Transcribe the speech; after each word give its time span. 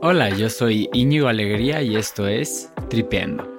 Hola, 0.00 0.30
yo 0.30 0.48
soy 0.48 0.88
Íñigo 0.92 1.28
Alegría 1.28 1.82
y 1.82 1.96
esto 1.96 2.28
es 2.28 2.70
Tripeando. 2.88 3.58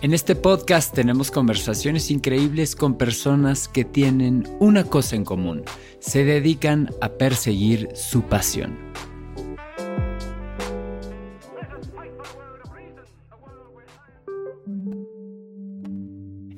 En 0.00 0.14
este 0.14 0.36
podcast 0.36 0.94
tenemos 0.94 1.30
conversaciones 1.30 2.10
increíbles 2.10 2.76
con 2.76 2.96
personas 2.96 3.68
que 3.68 3.84
tienen 3.84 4.48
una 4.60 4.84
cosa 4.84 5.16
en 5.16 5.24
común. 5.24 5.64
Se 5.98 6.24
dedican 6.24 6.90
a 7.00 7.08
perseguir 7.08 7.88
su 7.94 8.22
pasión. 8.22 8.87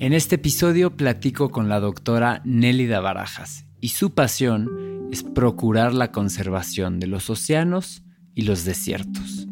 En 0.01 0.15
este 0.15 0.37
episodio 0.37 0.97
platico 0.97 1.51
con 1.51 1.69
la 1.69 1.79
doctora 1.79 2.41
Nélida 2.47 3.01
Barajas 3.01 3.67
y 3.83 3.89
su 3.89 4.15
pasión 4.15 5.11
es 5.13 5.23
procurar 5.23 5.93
la 5.93 6.11
conservación 6.11 6.99
de 7.01 7.07
los 7.07 7.29
océanos 7.29 8.03
y 8.35 8.43
los 8.43 8.65
desiertos. 8.65 9.47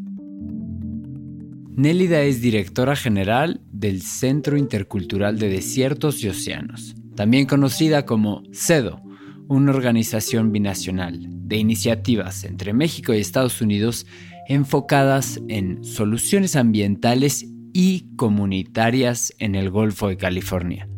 Nélida 1.76 2.22
es 2.22 2.40
directora 2.40 2.96
general 2.96 3.60
del 3.70 4.00
Centro 4.00 4.56
Intercultural 4.56 5.38
de 5.38 5.50
Desiertos 5.50 6.24
y 6.24 6.28
Océanos, 6.30 6.94
también 7.14 7.44
conocida 7.44 8.06
como 8.06 8.42
CEDO, 8.50 9.02
una 9.48 9.72
organización 9.72 10.50
binacional 10.50 11.26
de 11.46 11.58
iniciativas 11.58 12.44
entre 12.44 12.72
México 12.72 13.12
y 13.12 13.18
Estados 13.18 13.60
Unidos 13.60 14.06
enfocadas 14.48 15.42
en 15.48 15.84
soluciones 15.84 16.56
ambientales 16.56 17.44
y 17.72 18.14
comunitarias 18.16 19.32
en 19.38 19.54
el 19.54 19.70
Golfo 19.70 20.08
de 20.08 20.16
California. 20.16 20.88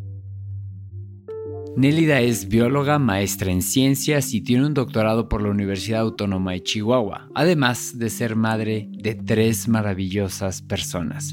Nélida 1.77 2.21
es 2.21 2.49
bióloga, 2.49 2.99
maestra 2.99 3.53
en 3.53 3.63
ciencias 3.63 4.35
y 4.35 4.41
tiene 4.41 4.67
un 4.67 4.75
doctorado 4.75 5.29
por 5.29 5.41
la 5.41 5.51
Universidad 5.51 6.01
Autónoma 6.01 6.53
de 6.53 6.63
Chihuahua, 6.63 7.29
además 7.35 7.97
de 7.97 8.11
ser 8.11 8.35
madre 8.35 8.89
de 8.93 9.15
tres 9.15 9.69
maravillosas 9.69 10.63
personas. 10.63 11.33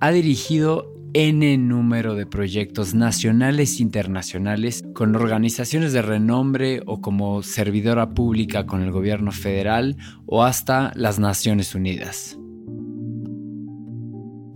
Ha 0.00 0.12
dirigido 0.12 0.92
N 1.14 1.58
número 1.58 2.14
de 2.14 2.26
proyectos 2.26 2.94
nacionales 2.94 3.78
e 3.78 3.82
internacionales 3.82 4.84
con 4.94 5.16
organizaciones 5.16 5.92
de 5.92 6.02
renombre 6.02 6.82
o 6.86 7.00
como 7.00 7.42
servidora 7.42 8.10
pública 8.10 8.66
con 8.66 8.82
el 8.82 8.92
gobierno 8.92 9.32
federal 9.32 9.96
o 10.26 10.44
hasta 10.44 10.92
las 10.94 11.18
Naciones 11.18 11.74
Unidas. 11.74 12.38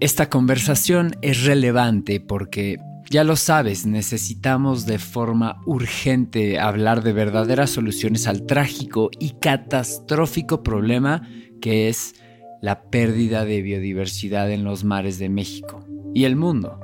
Esta 0.00 0.30
conversación 0.30 1.14
es 1.20 1.44
relevante 1.44 2.20
porque 2.20 2.78
ya 3.10 3.22
lo 3.22 3.36
sabes, 3.36 3.84
necesitamos 3.84 4.86
de 4.86 4.98
forma 4.98 5.60
urgente 5.66 6.58
hablar 6.58 7.02
de 7.02 7.12
verdaderas 7.12 7.68
soluciones 7.68 8.26
al 8.26 8.46
trágico 8.46 9.10
y 9.18 9.32
catastrófico 9.32 10.62
problema 10.62 11.28
que 11.60 11.90
es 11.90 12.14
la 12.62 12.84
pérdida 12.84 13.44
de 13.44 13.60
biodiversidad 13.60 14.50
en 14.50 14.64
los 14.64 14.84
mares 14.84 15.18
de 15.18 15.28
México 15.28 15.84
y 16.14 16.24
el 16.24 16.34
mundo. 16.34 16.80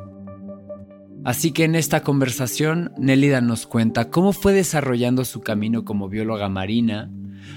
Así 1.26 1.50
que 1.50 1.64
en 1.64 1.74
esta 1.74 2.04
conversación, 2.04 2.92
Nélida 2.98 3.40
nos 3.40 3.66
cuenta 3.66 4.10
cómo 4.10 4.32
fue 4.32 4.52
desarrollando 4.52 5.24
su 5.24 5.40
camino 5.40 5.84
como 5.84 6.08
bióloga 6.08 6.48
marina. 6.48 7.10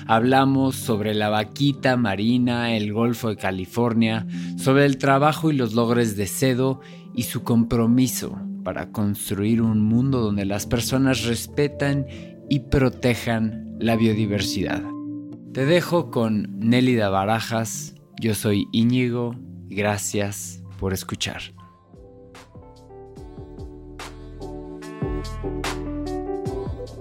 Hablamos 0.07 0.75
sobre 0.75 1.13
la 1.13 1.29
vaquita 1.29 1.95
marina, 1.95 2.75
el 2.75 2.91
Golfo 2.91 3.29
de 3.29 3.35
California, 3.35 4.25
sobre 4.57 4.85
el 4.85 4.97
trabajo 4.97 5.51
y 5.51 5.55
los 5.55 5.75
logros 5.75 6.15
de 6.15 6.25
Cedo 6.25 6.81
y 7.13 7.23
su 7.23 7.43
compromiso 7.43 8.41
para 8.63 8.91
construir 8.91 9.61
un 9.61 9.81
mundo 9.83 10.19
donde 10.19 10.45
las 10.45 10.65
personas 10.65 11.25
respetan 11.25 12.07
y 12.49 12.61
protejan 12.61 13.75
la 13.79 13.95
biodiversidad. 13.95 14.81
Te 15.53 15.67
dejo 15.67 16.09
con 16.09 16.57
Nélida 16.57 17.09
Barajas, 17.09 17.93
yo 18.19 18.33
soy 18.33 18.65
Íñigo, 18.71 19.35
gracias 19.69 20.63
por 20.79 20.91
escuchar. 20.91 21.58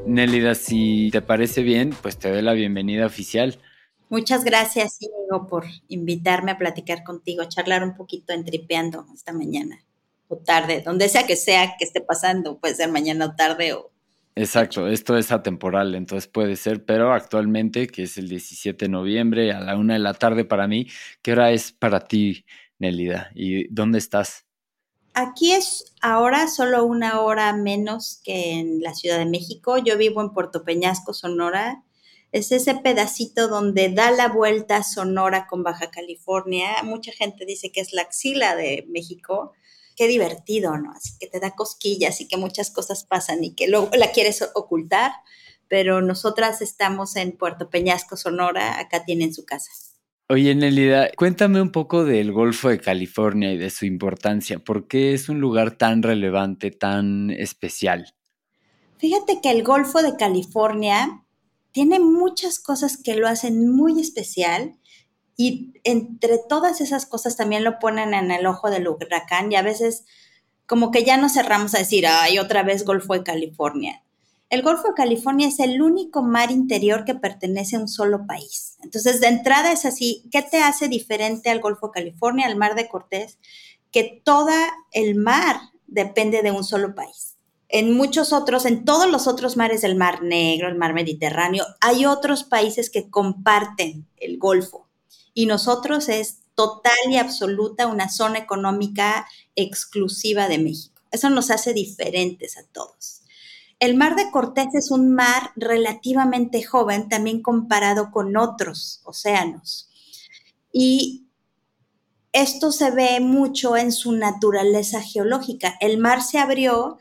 Nélida, 0.06 0.54
si 0.54 1.10
te 1.12 1.21
parece 1.21 1.62
bien, 1.62 1.94
pues 2.03 2.19
te 2.19 2.31
doy 2.31 2.43
la 2.43 2.54
bienvenida 2.54 3.04
oficial. 3.06 3.59
Muchas 4.09 4.43
gracias, 4.43 4.99
Íñigo, 5.03 5.47
por 5.47 5.66
invitarme 5.88 6.53
a 6.53 6.59
platicar 6.59 7.04
contigo, 7.04 7.43
a 7.43 7.48
charlar 7.48 7.84
un 7.84 7.94
poquito 7.94 8.32
en 8.32 8.44
Tripeando 8.44 9.06
esta 9.12 9.34
mañana 9.34 9.84
o 10.28 10.37
tarde, 10.38 10.82
donde 10.84 11.09
sea 11.09 11.27
que 11.27 11.37
sea 11.37 11.77
que 11.78 11.84
esté 11.84 12.00
pasando, 12.00 12.59
puede 12.59 12.75
ser 12.75 12.91
mañana 12.91 13.27
o 13.27 13.37
tarde 13.37 13.75
o... 13.75 13.91
Exacto, 14.34 14.88
esto 14.88 15.19
es 15.19 15.31
atemporal, 15.31 15.94
entonces 15.94 16.27
puede 16.27 16.56
ser, 16.56 16.84
pero 16.84 17.12
actualmente, 17.12 17.87
que 17.87 18.04
es 18.04 18.16
el 18.19 18.28
17 18.28 18.87
de 18.87 18.88
noviembre 18.88 19.53
a 19.53 19.60
la 19.60 19.77
una 19.77 19.94
de 19.94 19.98
la 19.98 20.15
tarde 20.15 20.44
para 20.44 20.66
mí, 20.69 20.87
¿qué 21.22 21.32
hora 21.32 21.50
es 21.50 21.72
para 21.72 22.00
ti, 22.00 22.47
Nelida? 22.78 23.31
¿Y 23.34 23.69
dónde 23.69 23.98
estás? 23.98 24.47
Aquí 25.14 25.52
es 25.52 25.92
ahora 26.00 26.46
solo 26.48 26.84
una 26.84 27.20
hora 27.20 27.52
menos 27.52 28.20
que 28.22 28.52
en 28.52 28.80
la 28.80 28.94
Ciudad 28.94 29.19
de 29.19 29.26
México. 29.26 29.78
Yo 29.78 29.98
vivo 29.98 30.20
en 30.20 30.32
Puerto 30.32 30.64
Peñasco, 30.64 31.12
Sonora. 31.12 31.82
Es 32.30 32.52
ese 32.52 32.74
pedacito 32.74 33.48
donde 33.48 33.88
da 33.88 34.10
la 34.10 34.28
vuelta 34.28 34.82
Sonora 34.82 35.47
con 35.47 35.62
Baja 35.62 35.91
California. 35.91 36.82
Mucha 36.84 37.10
gente 37.12 37.47
dice 37.47 37.72
que 37.72 37.80
es 37.80 37.92
la 37.92 38.02
axila 38.02 38.54
de 38.54 38.84
México, 38.88 39.52
qué 39.97 40.06
divertido, 40.06 40.76
¿no? 40.76 40.92
Así 40.92 41.18
que 41.18 41.26
te 41.26 41.41
da 41.41 41.56
cosquillas 41.56 42.20
y 42.20 42.28
que 42.28 42.36
muchas 42.36 42.70
cosas 42.70 43.04
pasan 43.04 43.42
y 43.42 43.54
que 43.54 43.66
luego 43.66 43.91
la 43.97 44.12
quieres 44.12 44.48
ocultar, 44.54 45.12
pero 45.66 46.02
nosotras 46.02 46.62
estamos 46.62 47.16
en 47.16 47.36
Puerto 47.36 47.70
Peñasco, 47.70 48.16
Sonora, 48.16 48.78
acá 48.78 49.04
tienen 49.04 49.34
su 49.34 49.44
casa. 49.44 49.70
Oye, 50.31 50.55
Nelida, 50.55 51.09
cuéntame 51.16 51.62
un 51.62 51.72
poco 51.72 52.05
del 52.05 52.33
Golfo 52.33 52.69
de 52.69 52.78
California 52.78 53.50
y 53.50 53.56
de 53.56 53.71
su 53.71 53.87
importancia. 53.87 54.59
¿Por 54.59 54.87
qué 54.87 55.15
es 55.15 55.31
un 55.31 55.41
lugar 55.41 55.78
tan 55.78 56.03
relevante, 56.03 56.71
tan 56.71 57.31
especial? 57.31 58.15
Fíjate 58.99 59.41
que 59.41 59.50
el 59.50 59.62
Golfo 59.62 60.03
de 60.03 60.16
California 60.16 61.25
tiene 61.72 61.99
muchas 61.99 62.61
cosas 62.61 62.99
que 63.03 63.15
lo 63.15 63.27
hacen 63.27 63.71
muy 63.71 63.99
especial 63.99 64.77
y 65.34 65.72
entre 65.83 66.37
todas 66.47 66.83
esas 66.83 67.06
cosas 67.06 67.37
también 67.37 67.65
lo 67.65 67.78
ponen 67.78 68.12
en 68.12 68.31
el 68.31 68.45
ojo 68.45 68.69
del 68.69 68.87
huracán 68.87 69.50
y 69.50 69.56
a 69.56 69.62
veces 69.62 70.05
como 70.66 70.91
que 70.91 71.05
ya 71.05 71.16
nos 71.16 71.33
cerramos 71.33 71.75
a 71.75 71.78
decir, 71.78 72.06
ay, 72.06 72.39
otra 72.39 72.62
vez 72.62 72.84
Golfo 72.84 73.15
de 73.15 73.22
California. 73.22 74.03
El 74.50 74.62
Golfo 74.62 74.88
de 74.88 74.94
California 74.94 75.48
es 75.48 75.60
el 75.60 75.82
único 75.82 76.22
mar 76.22 76.50
interior 76.50 77.04
que 77.04 77.14
pertenece 77.14 77.76
a 77.76 77.81
un 77.81 77.88
solo 77.88 78.26
país. 78.26 78.78
Entonces, 78.82 79.20
de 79.20 79.26
entrada 79.26 79.72
es 79.72 79.84
así, 79.84 80.25
¿qué 80.31 80.41
te 80.41 80.62
hace 80.62 80.88
diferente 80.88 81.50
al 81.50 81.60
Golfo 81.60 81.88
de 81.88 82.00
California, 82.00 82.47
al 82.47 82.56
Mar 82.56 82.75
de 82.75 82.88
Cortés? 82.88 83.38
Que 83.92 84.22
todo 84.25 84.48
el 84.92 85.16
mar 85.16 85.60
depende 85.86 86.41
de 86.41 86.50
un 86.50 86.64
solo 86.64 86.94
país. 86.94 87.36
En 87.69 87.92
muchos 87.92 88.32
otros, 88.32 88.64
en 88.64 88.86
todos 88.86 89.10
los 89.10 89.26
otros 89.26 89.59
mares 89.59 89.82
del 89.82 89.97
Mar 89.97 90.22
Negro, 90.22 90.69
el 90.69 90.78
Mar 90.78 90.94
Mediterráneo, 90.94 91.66
hay 91.82 92.06
otros 92.06 92.44
países 92.44 92.88
que 92.88 93.10
comparten 93.10 94.06
el 94.16 94.38
Golfo 94.38 94.88
y 95.34 95.44
nosotros 95.44 96.09
es 96.09 96.38
total 96.54 96.97
y 97.10 97.19
absoluta 97.19 97.86
una 97.86 98.09
zona 98.09 98.38
económica 98.38 99.28
exclusiva 99.54 100.48
de 100.48 100.56
México. 100.56 101.03
Eso 101.10 101.28
nos 101.28 101.50
hace 101.50 101.75
diferentes 101.75 102.56
a 102.56 102.65
todos. 102.65 103.17
El 103.81 103.97
mar 103.97 104.16
de 104.16 104.31
Cortés 104.31 104.75
es 104.75 104.91
un 104.91 105.12
mar 105.15 105.53
relativamente 105.55 106.62
joven 106.62 107.09
también 107.09 107.43
comparado 107.43 108.11
con 108.11 108.37
otros 108.37 109.00
océanos. 109.05 109.89
Y 110.72 111.28
esto 112.33 112.72
se 112.72 112.91
ve 112.91 113.21
mucho 113.21 113.77
en 113.77 113.93
su 113.93 114.12
naturaleza 114.12 115.00
geológica. 115.00 115.77
El 115.81 115.99
mar 115.99 116.22
se 116.22 116.39
abrió 116.39 116.99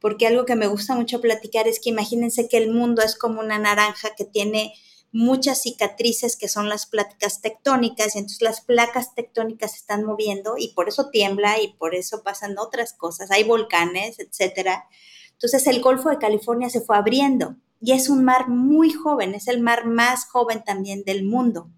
porque 0.00 0.26
algo 0.26 0.44
que 0.44 0.56
me 0.56 0.66
gusta 0.66 0.94
mucho 0.94 1.20
platicar 1.20 1.66
es 1.68 1.80
que 1.80 1.90
imagínense 1.90 2.48
que 2.48 2.58
el 2.58 2.70
mundo 2.70 3.02
es 3.02 3.16
como 3.16 3.40
una 3.40 3.58
naranja 3.58 4.10
que 4.16 4.24
tiene 4.24 4.74
muchas 5.12 5.62
cicatrices 5.62 6.36
que 6.36 6.48
son 6.48 6.68
las 6.68 6.86
placas 6.86 7.40
tectónicas 7.40 8.14
y 8.14 8.18
entonces 8.18 8.42
las 8.42 8.60
placas 8.60 9.14
tectónicas 9.14 9.72
se 9.72 9.78
están 9.78 10.04
moviendo 10.04 10.56
y 10.58 10.68
por 10.74 10.88
eso 10.88 11.08
tiembla 11.10 11.60
y 11.60 11.72
por 11.74 11.94
eso 11.94 12.22
pasan 12.22 12.58
otras 12.58 12.92
cosas, 12.92 13.30
hay 13.30 13.44
volcanes, 13.44 14.18
etcétera. 14.18 14.86
Entonces 15.36 15.66
el 15.66 15.80
Golfo 15.80 16.10
de 16.10 16.18
California 16.18 16.70
se 16.70 16.80
fue 16.80 16.96
abriendo 16.96 17.56
y 17.80 17.92
es 17.92 18.08
un 18.08 18.24
mar 18.24 18.48
muy 18.48 18.92
joven, 18.92 19.34
es 19.34 19.48
el 19.48 19.60
mar 19.60 19.86
más 19.86 20.24
joven 20.26 20.64
también 20.64 21.04
del 21.04 21.24
mundo. 21.24 21.70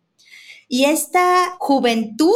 Y 0.69 0.85
esta 0.85 1.57
juventud 1.59 2.35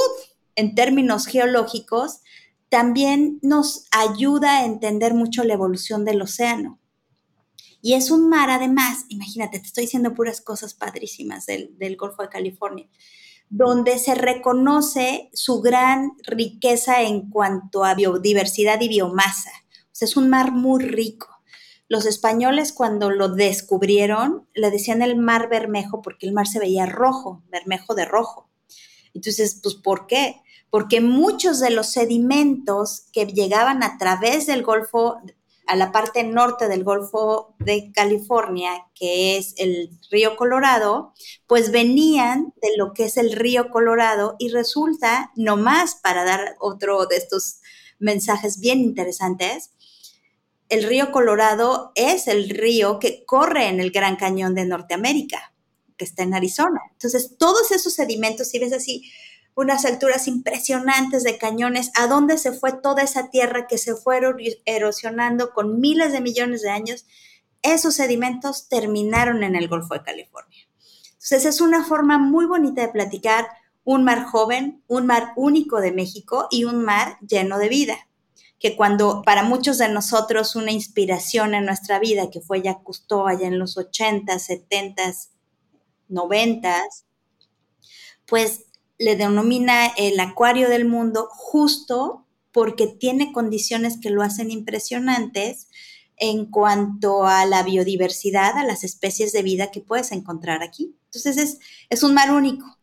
en 0.57 0.75
términos 0.75 1.27
geológicos 1.27 2.21
también 2.69 3.39
nos 3.43 3.87
ayuda 3.91 4.59
a 4.59 4.65
entender 4.65 5.15
mucho 5.15 5.45
la 5.45 5.55
evolución 5.55 6.05
del 6.05 6.23
océano. 6.23 6.81
Y 7.83 7.95
es 7.95 8.11
un 8.11 8.29
mar, 8.29 8.49
además, 8.49 9.05
imagínate, 9.09 9.59
te 9.59 9.67
estoy 9.67 9.85
diciendo 9.85 10.15
puras 10.15 10.41
cosas 10.41 10.73
padrísimas 10.73 11.47
del, 11.47 11.97
Golfo 11.97 12.23
de 12.23 12.29
California, 12.29 12.89
donde 13.51 13.99
se 13.99 14.15
reconoce 14.15 15.29
su 15.35 15.61
gran 15.61 16.13
riqueza 16.23 17.03
en 17.03 17.29
cuanto 17.29 17.85
a 17.85 17.95
biodiversidad 17.95 18.81
y 18.81 18.89
biomasa. 18.89 19.51
Es 20.03 20.17
un 20.17 20.29
mar 20.29 20.53
muy 20.53 20.83
rico. 20.85 21.29
los 21.89 22.07
españoles 22.07 22.73
cuando 22.73 23.11
lo 23.11 23.29
descubrieron 23.29 24.49
le 24.55 24.71
decían 24.71 25.03
el 25.03 25.17
mar 25.17 25.51
Bermejo 25.51 26.01
porque 26.01 26.27
el 26.27 26.33
mar 26.33 26.47
se 26.47 26.59
veía 26.59 26.87
rojo, 26.87 27.43
Bermejo 27.51 27.95
de 27.95 28.07
rojo. 28.07 28.49
Entonces, 29.15 29.61
pues, 29.63 29.75
¿por 29.75 30.07
qué? 30.07 30.41
Porque 30.71 31.01
muchos 31.03 31.61
de 31.61 31.71
los 31.71 31.93
sedimentos 31.93 33.09
que 33.13 33.27
llegaban 33.27 33.83
a 33.83 33.99
través 33.99 34.47
del 34.47 34.63
Golfo, 34.63 35.19
a 35.67 35.77
la 35.77 35.93
parte 35.93 36.25
norte 36.25 36.67
del 36.67 36.83
Golfo 36.83 37.55
de 37.59 37.93
California, 37.93 38.87
que 38.95 39.37
es 39.37 39.55
el 39.59 39.91
río 40.11 40.37
Colorado, 40.37 41.13
pues 41.47 41.71
venían 41.73 42.55
de 42.63 42.71
lo 42.79 42.95
que 42.95 43.05
es 43.05 43.19
el 43.19 43.33
río 43.33 43.71
Colorado 43.71 44.37
y 44.39 44.49
resulta, 44.49 45.31
nomás 45.37 45.97
para 45.97 46.25
dar 46.25 46.57
otro 46.59 47.05
de 47.07 47.17
estos 47.17 47.61
mensajes 47.99 48.59
bien 48.59 48.81
interesantes, 48.81 49.73
el 50.73 50.85
río 50.85 51.13
Colorado 51.13 51.93
es 51.97 52.29
el 52.29 52.49
río 52.49 52.99
que 52.99 53.27
corre 53.27 53.69
en 53.69 53.79
el 53.79 53.91
Gran 53.91 54.17
Cañón 54.17 54.55
de 54.55 54.65
Norteamérica, 54.65 55.53
que 55.99 56.07
está 56.07 56.23
en 56.23 56.33
Arizona. 56.33 56.81
Entonces, 56.93 57.37
todos 57.37 57.73
esos 57.73 57.93
sedimentos, 57.93 58.49
si 58.49 58.59
ves 58.59 58.73
así, 58.73 59.13
unas 59.55 59.85
alturas 59.85 60.27
impresionantes 60.29 61.25
de 61.25 61.37
cañones, 61.37 61.91
¿a 61.95 62.07
dónde 62.07 62.39
se 62.39 62.53
fue 62.53 62.73
toda 62.73 63.03
esa 63.03 63.29
tierra 63.29 63.67
que 63.67 63.77
se 63.77 63.97
fue 63.97 64.19
erosionando 64.65 65.51
con 65.51 65.79
miles 65.79 66.11
de 66.11 66.23
millones 66.23 66.63
de 66.63 66.71
años? 66.71 67.05
Esos 67.61 67.97
sedimentos 67.97 68.71
terminaron 68.71 69.45
en 69.45 69.57
el 69.57 69.69
Golfo 69.69 69.93
de 69.93 70.03
California. 70.03 70.67
Entonces, 71.13 71.45
es 71.45 71.61
una 71.61 71.85
forma 71.85 72.17
muy 72.17 72.47
bonita 72.47 72.81
de 72.81 72.89
platicar 72.89 73.47
un 73.85 74.05
mar 74.05 74.25
joven, 74.25 74.83
un 74.87 75.05
mar 75.05 75.35
único 75.37 75.83
de 75.83 75.93
México 75.93 76.49
y 76.51 76.65
un 76.65 76.83
mar 76.83 77.19
lleno 77.21 77.59
de 77.59 77.69
vida 77.69 78.09
que 78.63 78.77
cuando 78.77 79.23
para 79.23 79.43
muchos 79.43 79.79
de 79.79 79.89
nosotros 79.89 80.55
una 80.55 80.71
inspiración 80.71 81.55
en 81.55 81.67
nuestra 81.67 81.99
vida, 81.99 82.31
que 82.31 82.41
fue 82.41 82.63
ya 82.63 82.79
Cousteau 82.79 83.27
allá 83.27 83.49
en 83.49 83.59
los 83.59 83.77
80, 83.77 84.39
70, 84.39 85.03
90, 86.09 86.83
pues 88.25 88.67
le 88.99 89.17
denomina 89.17 89.89
el 89.97 90.21
acuario 90.21 90.69
del 90.69 90.85
mundo 90.85 91.27
justo 91.33 92.25
porque 92.53 92.87
tiene 92.87 93.33
condiciones 93.33 93.99
que 94.01 94.11
lo 94.11 94.23
hacen 94.23 94.53
impresionantes 94.53 95.67
en 96.17 96.47
cuanto 96.47 97.27
a 97.27 97.45
la 97.47 97.65
biodiversidad, 97.65 98.57
a 98.57 98.65
las 98.65 98.85
especies 98.85 99.33
de 99.33 99.43
vida 99.43 99.73
que 99.73 99.81
puedes 99.81 100.13
encontrar 100.13 100.63
aquí. 100.63 100.95
Entonces 101.07 101.37
es, 101.37 101.59
es 101.91 102.05
un 102.05 102.15
mar 102.15 102.31
único, 102.31 102.79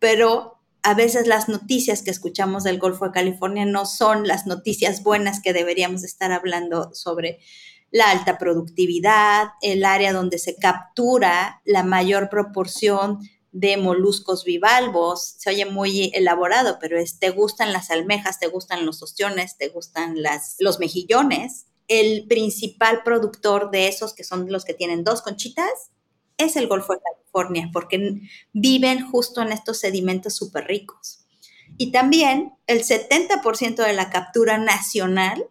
pero 0.00 0.58
a 0.82 0.94
veces 0.94 1.26
las 1.26 1.48
noticias 1.48 2.02
que 2.02 2.10
escuchamos 2.10 2.64
del 2.64 2.78
Golfo 2.78 3.06
de 3.06 3.12
California 3.12 3.64
no 3.64 3.86
son 3.86 4.26
las 4.26 4.46
noticias 4.46 5.02
buenas 5.02 5.40
que 5.40 5.52
deberíamos 5.52 6.02
estar 6.02 6.32
hablando 6.32 6.92
sobre 6.92 7.38
la 7.92 8.10
alta 8.10 8.38
productividad, 8.38 9.50
el 9.60 9.84
área 9.84 10.12
donde 10.12 10.38
se 10.38 10.56
captura 10.56 11.60
la 11.64 11.84
mayor 11.84 12.28
proporción 12.30 13.18
de 13.52 13.76
moluscos 13.76 14.44
bivalvos. 14.44 15.36
Se 15.38 15.50
oye 15.50 15.66
muy 15.66 16.10
elaborado, 16.14 16.78
pero 16.80 16.98
es, 16.98 17.18
te 17.18 17.30
gustan 17.30 17.72
las 17.72 17.90
almejas, 17.90 18.40
te 18.40 18.48
gustan 18.48 18.84
los 18.84 19.02
ostiones, 19.02 19.58
te 19.58 19.68
gustan 19.68 20.16
los 20.58 20.80
mejillones. 20.80 21.66
El 21.86 22.26
principal 22.26 23.02
productor 23.04 23.70
de 23.70 23.88
esos, 23.88 24.14
que 24.14 24.24
son 24.24 24.50
los 24.50 24.64
que 24.64 24.74
tienen 24.74 25.04
dos 25.04 25.20
conchitas, 25.20 25.91
es 26.38 26.56
el 26.56 26.68
Golfo 26.68 26.94
de 26.94 27.00
California, 27.00 27.70
porque 27.72 28.20
viven 28.52 29.10
justo 29.10 29.42
en 29.42 29.52
estos 29.52 29.80
sedimentos 29.80 30.34
súper 30.34 30.66
ricos. 30.66 31.24
Y 31.78 31.90
también 31.92 32.54
el 32.66 32.84
70% 32.84 33.76
de 33.76 33.92
la 33.92 34.10
captura 34.10 34.58
nacional 34.58 35.46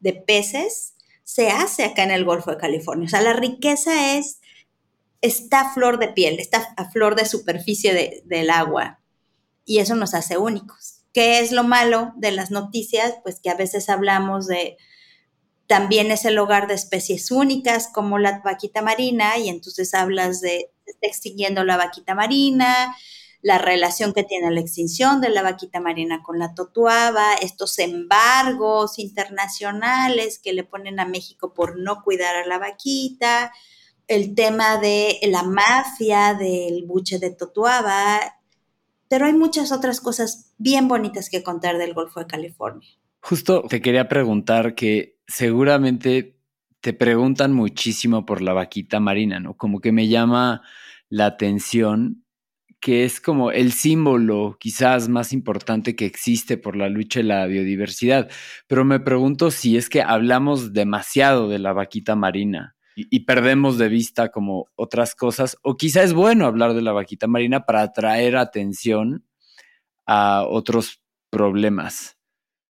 de 0.00 0.12
peces 0.12 0.94
se 1.24 1.50
hace 1.50 1.84
acá 1.84 2.04
en 2.04 2.10
el 2.10 2.24
Golfo 2.24 2.50
de 2.50 2.56
California. 2.56 3.06
O 3.06 3.10
sea, 3.10 3.20
la 3.20 3.32
riqueza 3.32 4.16
es, 4.16 4.40
está 5.20 5.60
a 5.60 5.74
flor 5.74 5.98
de 5.98 6.08
piel, 6.08 6.38
está 6.38 6.72
a 6.76 6.90
flor 6.90 7.16
de 7.16 7.26
superficie 7.26 8.22
del 8.24 8.50
agua. 8.50 9.00
Y 9.64 9.80
eso 9.80 9.94
nos 9.94 10.14
hace 10.14 10.38
únicos. 10.38 11.02
¿Qué 11.12 11.40
es 11.40 11.52
lo 11.52 11.64
malo 11.64 12.12
de 12.16 12.32
las 12.32 12.50
noticias? 12.50 13.16
Pues 13.22 13.40
que 13.40 13.50
a 13.50 13.54
veces 13.54 13.88
hablamos 13.88 14.46
de 14.46 14.78
también 15.68 16.10
es 16.10 16.24
el 16.24 16.38
hogar 16.38 16.66
de 16.66 16.74
especies 16.74 17.30
únicas 17.30 17.88
como 17.88 18.18
la 18.18 18.40
vaquita 18.42 18.80
marina 18.80 19.36
y 19.36 19.50
entonces 19.50 19.92
hablas 19.92 20.40
de 20.40 20.72
extinguiendo 21.02 21.62
la 21.62 21.76
vaquita 21.76 22.14
marina, 22.14 22.96
la 23.42 23.58
relación 23.58 24.14
que 24.14 24.24
tiene 24.24 24.50
la 24.50 24.60
extinción 24.60 25.20
de 25.20 25.28
la 25.28 25.42
vaquita 25.42 25.78
marina 25.80 26.22
con 26.22 26.38
la 26.38 26.54
totuaba, 26.54 27.34
estos 27.34 27.78
embargos 27.78 28.98
internacionales 28.98 30.40
que 30.42 30.54
le 30.54 30.64
ponen 30.64 31.00
a 31.00 31.04
México 31.04 31.52
por 31.52 31.78
no 31.78 32.02
cuidar 32.02 32.34
a 32.34 32.46
la 32.46 32.58
vaquita, 32.58 33.52
el 34.06 34.34
tema 34.34 34.78
de 34.78 35.18
la 35.24 35.42
mafia 35.42 36.32
del 36.32 36.86
buche 36.86 37.18
de 37.18 37.30
totuaba, 37.30 38.38
pero 39.08 39.26
hay 39.26 39.34
muchas 39.34 39.70
otras 39.70 40.00
cosas 40.00 40.54
bien 40.56 40.88
bonitas 40.88 41.28
que 41.28 41.42
contar 41.42 41.76
del 41.76 41.92
Golfo 41.92 42.20
de 42.20 42.26
California. 42.26 42.88
Justo 43.28 43.62
te 43.68 43.82
quería 43.82 44.08
preguntar 44.08 44.74
que 44.74 45.18
seguramente 45.26 46.38
te 46.80 46.94
preguntan 46.94 47.52
muchísimo 47.52 48.24
por 48.24 48.40
la 48.40 48.54
vaquita 48.54 49.00
marina, 49.00 49.38
¿no? 49.38 49.54
Como 49.54 49.82
que 49.82 49.92
me 49.92 50.08
llama 50.08 50.62
la 51.10 51.26
atención 51.26 52.24
que 52.80 53.04
es 53.04 53.20
como 53.20 53.50
el 53.52 53.72
símbolo 53.72 54.56
quizás 54.58 55.10
más 55.10 55.34
importante 55.34 55.94
que 55.94 56.06
existe 56.06 56.56
por 56.56 56.74
la 56.74 56.88
lucha 56.88 57.20
de 57.20 57.24
la 57.24 57.44
biodiversidad. 57.44 58.30
Pero 58.66 58.86
me 58.86 58.98
pregunto 58.98 59.50
si 59.50 59.76
es 59.76 59.90
que 59.90 60.00
hablamos 60.00 60.72
demasiado 60.72 61.50
de 61.50 61.58
la 61.58 61.74
vaquita 61.74 62.16
marina 62.16 62.76
y, 62.96 63.14
y 63.14 63.26
perdemos 63.26 63.76
de 63.76 63.90
vista 63.90 64.30
como 64.30 64.70
otras 64.74 65.14
cosas, 65.14 65.58
o 65.60 65.76
quizás 65.76 66.04
es 66.06 66.14
bueno 66.14 66.46
hablar 66.46 66.72
de 66.72 66.80
la 66.80 66.92
vaquita 66.92 67.26
marina 67.26 67.66
para 67.66 67.82
atraer 67.82 68.38
atención 68.38 69.26
a 70.06 70.46
otros 70.48 71.02
problemas 71.28 72.17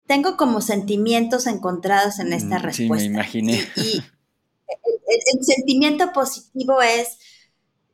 tengo 0.09 0.37
como 0.37 0.61
sentimientos 0.63 1.47
encontrados 1.47 2.19
en 2.19 2.33
esta 2.33 2.59
respuesta. 2.59 3.05
Sí, 3.05 3.11
me 3.11 3.15
imaginé. 3.15 3.69
Y, 3.77 4.03
el, 5.07 5.45
sentimiento 5.45 6.13
positivo 6.13 6.83
es, 6.83 7.19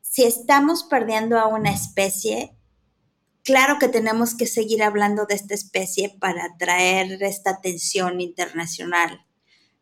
si 0.01 0.25
estamos 0.25 0.85
perdiendo 0.85 1.39
a 1.39 1.47
una 1.49 1.71
especie, 1.71 2.57
claro 3.43 3.79
que 3.79 3.89
tenemos 3.89 4.35
que 4.35 4.47
seguir 4.47 4.83
hablando 4.83 5.27
de 5.27 5.35
esta 5.35 5.55
especie 5.55 6.17
para 6.21 6.45
atraer 6.47 7.23
esta 7.23 7.51
atención 7.51 8.21
internacional, 8.21 9.27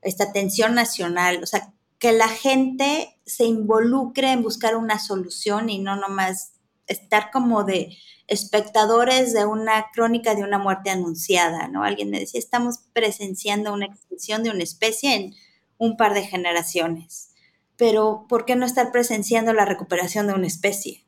esta 0.00 0.24
atención 0.24 0.74
nacional, 0.74 1.42
o 1.42 1.46
sea, 1.46 1.72
que 1.98 2.12
la 2.12 2.28
gente 2.28 3.18
se 3.26 3.44
involucre 3.44 4.32
en 4.32 4.42
buscar 4.42 4.76
una 4.76 4.98
solución 4.98 5.68
y 5.70 5.78
no 5.78 5.96
nomás 5.96 6.51
estar 6.86 7.30
como 7.30 7.64
de 7.64 7.96
espectadores 8.26 9.32
de 9.32 9.44
una 9.44 9.86
crónica 9.92 10.34
de 10.34 10.42
una 10.42 10.58
muerte 10.58 10.90
anunciada, 10.90 11.68
¿no? 11.68 11.84
Alguien 11.84 12.10
me 12.10 12.20
decía, 12.20 12.38
estamos 12.38 12.80
presenciando 12.92 13.72
una 13.72 13.86
extinción 13.86 14.42
de 14.42 14.50
una 14.50 14.62
especie 14.62 15.14
en 15.14 15.34
un 15.78 15.96
par 15.96 16.14
de 16.14 16.22
generaciones, 16.22 17.30
pero 17.76 18.26
¿por 18.28 18.44
qué 18.44 18.56
no 18.56 18.64
estar 18.64 18.92
presenciando 18.92 19.52
la 19.52 19.64
recuperación 19.64 20.26
de 20.26 20.34
una 20.34 20.46
especie? 20.46 21.04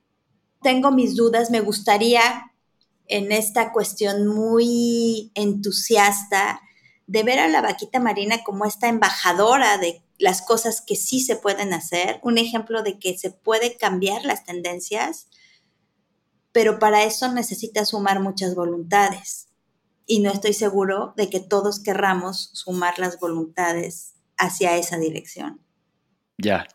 Tengo 0.62 0.90
mis 0.90 1.14
dudas, 1.14 1.50
me 1.50 1.60
gustaría 1.60 2.52
en 3.06 3.32
esta 3.32 3.72
cuestión 3.72 4.26
muy 4.26 5.30
entusiasta 5.34 6.60
de 7.06 7.22
ver 7.22 7.38
a 7.38 7.48
la 7.48 7.60
vaquita 7.60 8.00
marina 8.00 8.42
como 8.44 8.64
esta 8.64 8.88
embajadora 8.88 9.78
de 9.78 10.02
las 10.18 10.42
cosas 10.42 10.80
que 10.80 10.96
sí 10.96 11.20
se 11.20 11.36
pueden 11.36 11.72
hacer, 11.72 12.18
un 12.22 12.38
ejemplo 12.38 12.82
de 12.82 12.98
que 12.98 13.18
se 13.18 13.30
puede 13.30 13.76
cambiar 13.76 14.24
las 14.24 14.44
tendencias, 14.44 15.28
pero 16.54 16.78
para 16.78 17.02
eso 17.02 17.30
necesita 17.32 17.84
sumar 17.84 18.20
muchas 18.20 18.54
voluntades. 18.54 19.48
Y 20.06 20.20
no 20.20 20.30
estoy 20.30 20.52
seguro 20.52 21.12
de 21.16 21.28
que 21.28 21.40
todos 21.40 21.82
querramos 21.82 22.50
sumar 22.52 22.98
las 23.00 23.18
voluntades 23.18 24.14
hacia 24.38 24.76
esa 24.76 24.96
dirección. 24.96 25.60
Ya. 26.38 26.68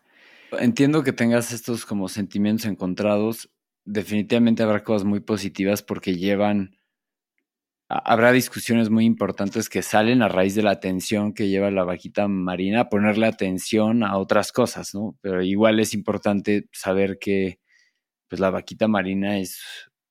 Entiendo 0.51 1.03
que 1.03 1.13
tengas 1.13 1.53
estos 1.53 1.85
como 1.85 2.09
sentimientos 2.09 2.65
encontrados. 2.65 3.49
Definitivamente 3.85 4.63
habrá 4.63 4.83
cosas 4.83 5.05
muy 5.05 5.21
positivas 5.21 5.81
porque 5.81 6.17
llevan 6.17 6.75
habrá 7.87 8.33
discusiones 8.33 8.89
muy 8.89 9.05
importantes 9.05 9.69
que 9.69 9.81
salen 9.81 10.21
a 10.21 10.27
raíz 10.27 10.55
de 10.55 10.61
la 10.61 10.71
atención 10.71 11.33
que 11.33 11.47
lleva 11.47 11.71
la 11.71 11.85
vaquita 11.85 12.27
marina 12.27 12.89
ponerle 12.89 13.25
atención 13.27 14.03
a 14.03 14.17
otras 14.17 14.51
cosas, 14.51 14.93
¿no? 14.93 15.17
Pero 15.21 15.41
igual 15.41 15.79
es 15.79 15.93
importante 15.93 16.67
saber 16.71 17.17
que 17.17 17.59
pues 18.29 18.39
la 18.39 18.49
vaquita 18.49 18.87
marina 18.87 19.37
es 19.39 19.61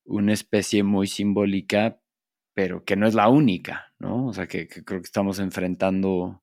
una 0.04 0.32
especie 0.32 0.82
muy 0.82 1.06
simbólica, 1.06 2.00
pero 2.54 2.84
que 2.84 2.96
no 2.96 3.06
es 3.06 3.14
la 3.14 3.28
única, 3.28 3.92
¿no? 3.98 4.26
O 4.26 4.32
sea, 4.32 4.46
que, 4.46 4.68
creo 4.68 5.00
que 5.00 5.06
estamos 5.06 5.38
enfrentando, 5.38 6.42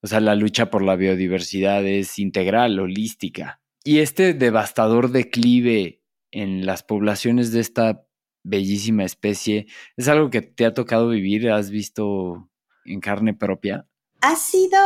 o 0.00 0.06
sea, 0.06 0.20
la 0.20 0.34
lucha 0.34 0.70
por 0.70 0.82
la 0.82 0.96
biodiversidad 0.96 1.84
es 1.86 2.18
integral, 2.18 2.80
holística. 2.80 3.60
Y 3.84 3.98
este 3.98 4.32
devastador 4.32 5.10
declive 5.10 6.02
en 6.30 6.64
las 6.64 6.82
poblaciones 6.82 7.52
de 7.52 7.60
esta 7.60 8.06
bellísima 8.44 9.04
especie 9.04 9.66
es 9.96 10.08
algo 10.08 10.30
que 10.30 10.42
te 10.42 10.64
ha 10.64 10.74
tocado 10.74 11.08
vivir, 11.08 11.50
has 11.50 11.70
visto 11.70 12.50
en 12.84 13.00
carne 13.00 13.34
propia. 13.34 13.86
Ha 14.20 14.36
sido 14.36 14.78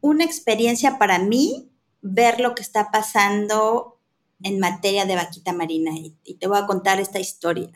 una 0.00 0.24
experiencia 0.24 0.98
para 0.98 1.18
mí 1.18 1.70
ver 2.00 2.40
lo 2.40 2.54
que 2.54 2.62
está 2.62 2.90
pasando 2.90 3.97
en 4.42 4.58
materia 4.58 5.04
de 5.04 5.16
vaquita 5.16 5.52
marina 5.52 5.92
y, 5.96 6.34
te 6.34 6.46
voy 6.46 6.58
a 6.58 6.66
contar 6.66 7.00
esta 7.00 7.20
historia. 7.20 7.70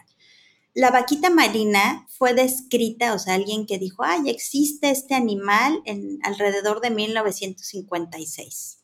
La 0.74 0.90
vaquita 0.90 1.28
marina 1.28 2.06
fue 2.08 2.32
descrita, 2.34 3.14
o 3.14 3.18
sea, 3.18 3.34
alguien 3.34 3.66
que 3.66 3.78
dijo, 3.78 4.04
ay, 4.04 4.30
existe 4.30 4.90
este 4.90 5.14
animal 5.14 5.82
en 5.84 6.18
alrededor 6.22 6.80
de 6.80 6.90
1956 6.90 8.78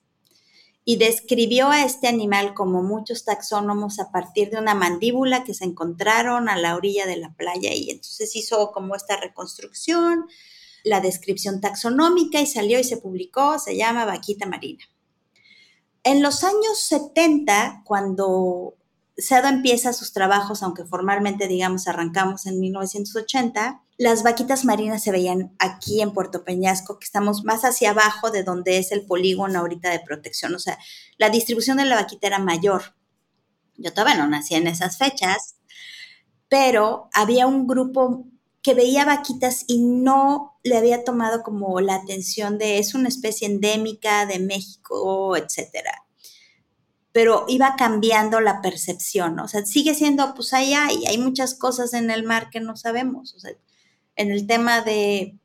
y 0.85 0.97
describió 0.97 1.69
a 1.69 1.85
este 1.85 2.09
animal 2.09 2.55
como 2.55 2.83
muchos 2.83 3.27
taxónomos 3.27 3.99
a 3.99 4.11
partir 4.11 4.49
de 4.49 4.59
una 4.59 4.75
mandíbula 4.75 5.45
que 5.45 5.53
se 5.53 5.67
encontraron 5.67 6.49
a 6.49 6.57
la 6.57 6.77
orilla 6.77 7.05
de 7.05 7.19
la 7.19 7.35
playa 7.35 7.75
y 7.75 7.91
entonces 7.91 8.35
hizo 8.35 8.73
como 8.73 8.95
esta 8.95 9.19
reconstrucción, 9.19 10.27
la 10.85 11.01
descripción 11.01 11.61
taxonómica 11.61 12.41
y 12.41 12.47
salió 12.47 12.81
y 12.81 12.85
se 12.85 12.97
publicó, 12.97 13.59
se 13.59 13.77
llama 13.77 14.07
vaquita 14.07 14.47
marina. 14.47 14.83
En 16.09 16.23
los 16.23 16.43
años 16.43 16.81
70, 16.89 17.83
cuando 17.85 18.79
Cedo 19.19 19.49
empieza 19.49 19.93
sus 19.93 20.15
trabajos, 20.15 20.63
aunque 20.63 20.87
formalmente, 20.87 21.49
digamos, 21.49 21.87
arrancamos 21.87 22.47
en 22.47 22.59
1980, 22.61 23.83
las 23.99 24.23
vaquitas 24.23 24.65
marinas 24.65 25.03
se 25.03 25.13
veían 25.13 25.55
aquí 25.59 26.01
en 26.01 26.15
Puerto 26.15 26.45
Peñasco, 26.45 26.99
que 26.99 27.05
estamos 27.05 27.45
más 27.45 27.67
hacia 27.67 27.91
abajo 27.91 28.31
de 28.31 28.43
donde 28.43 28.79
es 28.79 28.91
el 28.91 29.05
polígono 29.05 29.59
ahorita 29.59 29.91
de 29.91 30.01
protección. 30.01 30.55
O 30.55 30.59
sea, 30.59 30.79
la 31.19 31.29
distribución 31.29 31.77
de 31.77 31.85
la 31.85 31.97
vaquita 31.97 32.29
era 32.29 32.39
mayor. 32.39 32.95
Yo 33.77 33.93
todavía 33.93 34.17
no 34.17 34.29
nací 34.29 34.55
en 34.55 34.67
esas 34.67 34.97
fechas, 34.97 35.57
pero 36.49 37.11
había 37.13 37.47
un 37.47 37.67
grupo 37.67 38.25
que 38.63 38.73
veía 38.73 39.05
vaquitas 39.05 39.65
y 39.67 39.83
no 39.83 40.58
le 40.69 40.77
había 40.77 41.05
tomado 41.05 41.43
como 41.43 41.81
la 41.81 41.97
atención 41.97 42.59
de 42.59 42.79
es 42.79 42.95
una 42.95 43.09
especie 43.09 43.49
endémica 43.49 44.27
de 44.27 44.39
México, 44.39 45.37
etcétera 45.37 46.05
pero 47.19 47.47
iba 47.49 47.75
cambiando 47.77 48.41
la 48.41 48.61
percepción, 48.61 49.41
o 49.41 49.49
sea, 49.49 49.67
sigue 49.67 49.93
siendo, 49.95 50.35
pues 50.35 50.53
ahí 50.53 50.73
hay, 50.75 51.05
hay 51.07 51.19
muchas 51.19 51.55
cosas 51.55 51.93
en 51.95 52.13
el 52.13 52.23
mar 52.23 52.49
que 52.49 52.61
no 52.61 52.77
sabemos, 52.77 53.35
o 53.35 53.41
sea, 53.41 53.51
en 54.15 54.31
el 54.31 54.47
tema 54.47 54.83
de 54.83 55.37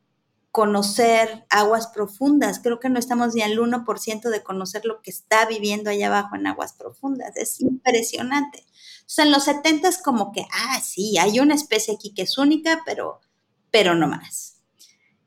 conocer 0.52 1.46
aguas 1.50 1.88
profundas, 1.88 2.60
creo 2.62 2.78
que 2.78 2.88
no 2.88 3.00
estamos 3.00 3.34
ni 3.34 3.42
al 3.42 3.58
1% 3.58 4.30
de 4.30 4.42
conocer 4.44 4.84
lo 4.84 5.02
que 5.02 5.10
está 5.10 5.46
viviendo 5.46 5.90
allá 5.90 6.06
abajo 6.06 6.36
en 6.36 6.46
aguas 6.46 6.74
profundas, 6.74 7.36
es 7.36 7.60
impresionante. 7.60 8.64
Entonces, 9.00 9.24
en 9.24 9.32
los 9.32 9.42
70 9.42 9.88
es 9.88 9.98
como 9.98 10.30
que, 10.30 10.46
ah, 10.52 10.80
sí, 10.80 11.18
hay 11.18 11.40
una 11.40 11.54
especie 11.54 11.94
aquí 11.94 12.14
que 12.14 12.22
es 12.22 12.38
única, 12.38 12.82
pero, 12.86 13.20
pero 13.72 13.96
no 13.96 14.06
más. 14.06 14.53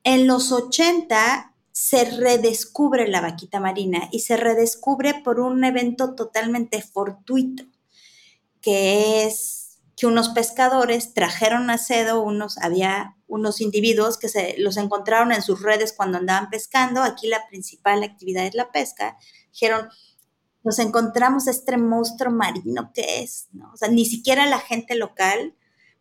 En 0.04 0.26
los 0.26 0.52
80 0.52 1.54
se 1.72 2.04
redescubre 2.04 3.06
la 3.08 3.20
vaquita 3.20 3.60
marina 3.60 4.08
y 4.10 4.20
se 4.20 4.36
redescubre 4.36 5.14
por 5.22 5.38
un 5.38 5.62
evento 5.64 6.14
totalmente 6.14 6.82
fortuito, 6.82 7.64
que 8.60 9.24
es 9.24 9.78
que 9.96 10.06
unos 10.06 10.30
pescadores 10.30 11.12
trajeron 11.12 11.70
a 11.70 11.78
cedo 11.78 12.22
unos, 12.22 12.58
había 12.58 13.16
unos 13.26 13.60
individuos 13.60 14.16
que 14.16 14.28
se 14.28 14.54
los 14.58 14.76
encontraron 14.76 15.32
en 15.32 15.42
sus 15.42 15.62
redes 15.62 15.92
cuando 15.92 16.18
andaban 16.18 16.50
pescando, 16.50 17.02
aquí 17.02 17.26
la 17.28 17.46
principal 17.48 18.02
actividad 18.02 18.46
es 18.46 18.54
la 18.54 18.70
pesca, 18.70 19.18
dijeron, 19.52 19.88
nos 20.62 20.78
encontramos 20.78 21.46
este 21.46 21.76
monstruo 21.76 22.32
marino 22.32 22.92
que 22.92 23.22
es, 23.22 23.48
¿no? 23.52 23.70
O 23.72 23.76
sea, 23.76 23.88
ni 23.88 24.04
siquiera 24.04 24.46
la 24.46 24.58
gente 24.58 24.94
local 24.94 25.54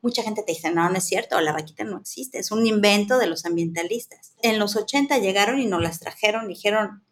mucha 0.07 0.23
gente 0.23 0.41
te 0.41 0.53
dice, 0.53 0.71
no, 0.71 0.89
no 0.89 0.97
es 0.97 1.03
cierto, 1.03 1.41
la 1.41 1.51
vaquita 1.51 1.83
no 1.83 1.97
existe, 1.97 2.39
es 2.39 2.51
un 2.51 2.65
invento 2.65 3.17
de 3.17 3.27
los 3.27 3.45
ambientalistas. 3.45 4.31
En 4.41 4.57
los 4.57 4.77
80 4.77 5.17
llegaron 5.17 5.59
y 5.59 5.65
nos 5.65 5.81
las 5.81 5.99
trajeron 5.99 6.47
dijeron, 6.47 7.03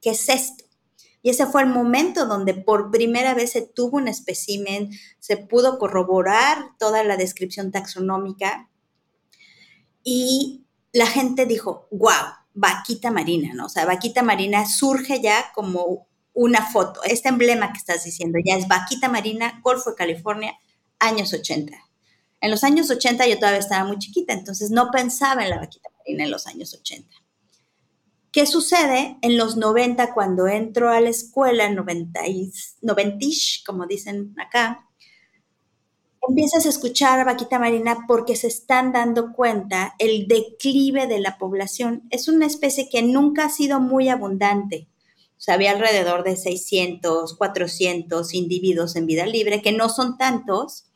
¿qué 0.00 0.10
es 0.10 0.26
esto? 0.30 0.64
Y 1.20 1.28
ese 1.28 1.44
fue 1.44 1.60
el 1.60 1.68
momento 1.68 2.24
donde 2.24 2.54
por 2.54 2.90
primera 2.90 3.34
vez 3.34 3.52
se 3.52 3.60
tuvo 3.60 3.98
un 3.98 4.08
espécimen, 4.08 4.90
se 5.18 5.36
pudo 5.36 5.78
corroborar 5.78 6.70
toda 6.78 7.04
la 7.04 7.18
descripción 7.18 7.72
taxonómica 7.72 8.70
y 10.02 10.64
la 10.94 11.06
gente 11.06 11.44
dijo, 11.44 11.88
wow, 11.90 12.32
vaquita 12.54 13.10
marina, 13.10 13.52
¿no? 13.52 13.66
O 13.66 13.68
sea, 13.68 13.84
vaquita 13.84 14.22
marina 14.22 14.64
surge 14.64 15.20
ya 15.20 15.52
como 15.54 16.06
una 16.32 16.64
foto. 16.64 17.02
Este 17.04 17.28
emblema 17.28 17.70
que 17.70 17.78
estás 17.78 18.04
diciendo 18.04 18.38
ya 18.42 18.56
es 18.56 18.66
vaquita 18.66 19.10
marina, 19.10 19.60
Golfo 19.62 19.90
de 19.90 19.96
California, 19.96 20.58
años 20.98 21.34
80. 21.34 21.89
En 22.40 22.50
los 22.50 22.64
años 22.64 22.90
80 22.90 23.26
yo 23.26 23.38
todavía 23.38 23.60
estaba 23.60 23.84
muy 23.86 23.98
chiquita, 23.98 24.32
entonces 24.32 24.70
no 24.70 24.90
pensaba 24.90 25.42
en 25.44 25.50
la 25.50 25.58
vaquita 25.58 25.90
marina 25.98 26.24
en 26.24 26.30
los 26.30 26.46
años 26.46 26.74
80. 26.74 27.08
¿Qué 28.32 28.46
sucede 28.46 29.18
en 29.22 29.36
los 29.36 29.56
90 29.56 30.14
cuando 30.14 30.46
entro 30.46 30.90
a 30.90 31.00
la 31.00 31.08
escuela, 31.08 31.68
90, 31.68 32.20
90 32.80 33.26
como 33.66 33.86
dicen 33.86 34.34
acá? 34.38 34.86
Empiezas 36.28 36.64
a 36.64 36.68
escuchar 36.68 37.18
a 37.18 37.24
vaquita 37.24 37.58
marina 37.58 38.04
porque 38.06 38.36
se 38.36 38.46
están 38.46 38.92
dando 38.92 39.32
cuenta 39.32 39.94
el 39.98 40.28
declive 40.28 41.08
de 41.08 41.18
la 41.18 41.38
población. 41.38 42.04
Es 42.10 42.28
una 42.28 42.46
especie 42.46 42.88
que 42.88 43.02
nunca 43.02 43.46
ha 43.46 43.50
sido 43.50 43.80
muy 43.80 44.08
abundante. 44.08 44.86
O 45.36 45.40
sea, 45.40 45.54
había 45.54 45.72
alrededor 45.72 46.22
de 46.22 46.36
600, 46.36 47.34
400 47.36 48.34
individuos 48.34 48.94
en 48.94 49.06
vida 49.06 49.26
libre, 49.26 49.62
que 49.62 49.72
no 49.72 49.88
son 49.88 50.18
tantos, 50.18 50.89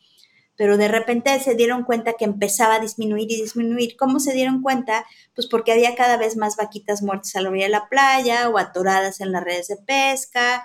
pero 0.56 0.76
de 0.76 0.88
repente 0.88 1.38
se 1.40 1.54
dieron 1.54 1.84
cuenta 1.84 2.14
que 2.14 2.24
empezaba 2.24 2.76
a 2.76 2.80
disminuir 2.80 3.30
y 3.30 3.42
disminuir. 3.42 3.96
¿Cómo 3.96 4.20
se 4.20 4.32
dieron 4.32 4.62
cuenta? 4.62 5.04
Pues 5.34 5.46
porque 5.46 5.72
había 5.72 5.96
cada 5.96 6.16
vez 6.16 6.36
más 6.36 6.56
vaquitas 6.56 7.02
muertas 7.02 7.34
a 7.36 7.40
la 7.40 7.50
orilla 7.50 7.66
de 7.66 7.70
la 7.70 7.88
playa 7.88 8.48
o 8.48 8.58
atoradas 8.58 9.20
en 9.20 9.32
las 9.32 9.42
redes 9.42 9.68
de 9.68 9.76
pesca 9.76 10.64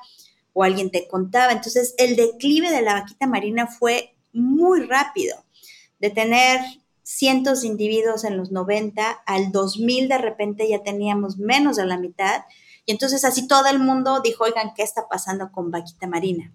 o 0.53 0.63
alguien 0.63 0.91
te 0.91 1.07
contaba. 1.07 1.51
Entonces 1.51 1.95
el 1.97 2.15
declive 2.15 2.71
de 2.71 2.81
la 2.81 2.93
vaquita 2.93 3.27
marina 3.27 3.67
fue 3.67 4.15
muy 4.33 4.85
rápido, 4.85 5.43
de 5.99 6.09
tener 6.11 6.61
cientos 7.03 7.61
de 7.61 7.67
individuos 7.67 8.23
en 8.23 8.37
los 8.37 8.51
90, 8.51 9.09
al 9.25 9.51
2000 9.51 10.09
de 10.09 10.17
repente 10.19 10.69
ya 10.69 10.83
teníamos 10.83 11.37
menos 11.37 11.77
de 11.77 11.85
la 11.85 11.97
mitad. 11.97 12.43
Y 12.85 12.91
entonces 12.91 13.25
así 13.25 13.47
todo 13.47 13.67
el 13.67 13.79
mundo 13.79 14.21
dijo, 14.23 14.43
oigan, 14.43 14.73
¿qué 14.75 14.83
está 14.83 15.07
pasando 15.09 15.51
con 15.51 15.71
vaquita 15.71 16.05
marina? 16.07 16.53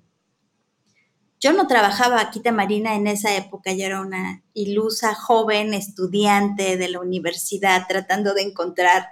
Yo 1.45 1.53
no 1.53 1.67
trabajaba 1.67 2.17
vaquita 2.17 2.53
marina 2.53 2.95
en 2.95 3.07
esa 3.07 3.37
época, 3.37 3.71
yo 3.75 3.85
era 3.85 4.01
una 4.01 4.43
ilusa 4.55 5.15
joven 5.15 5.75
estudiante 5.75 6.79
de 6.79 6.89
la 6.89 7.01
universidad 7.01 7.85
tratando 7.87 8.33
de 8.33 8.41
encontrar 8.41 9.11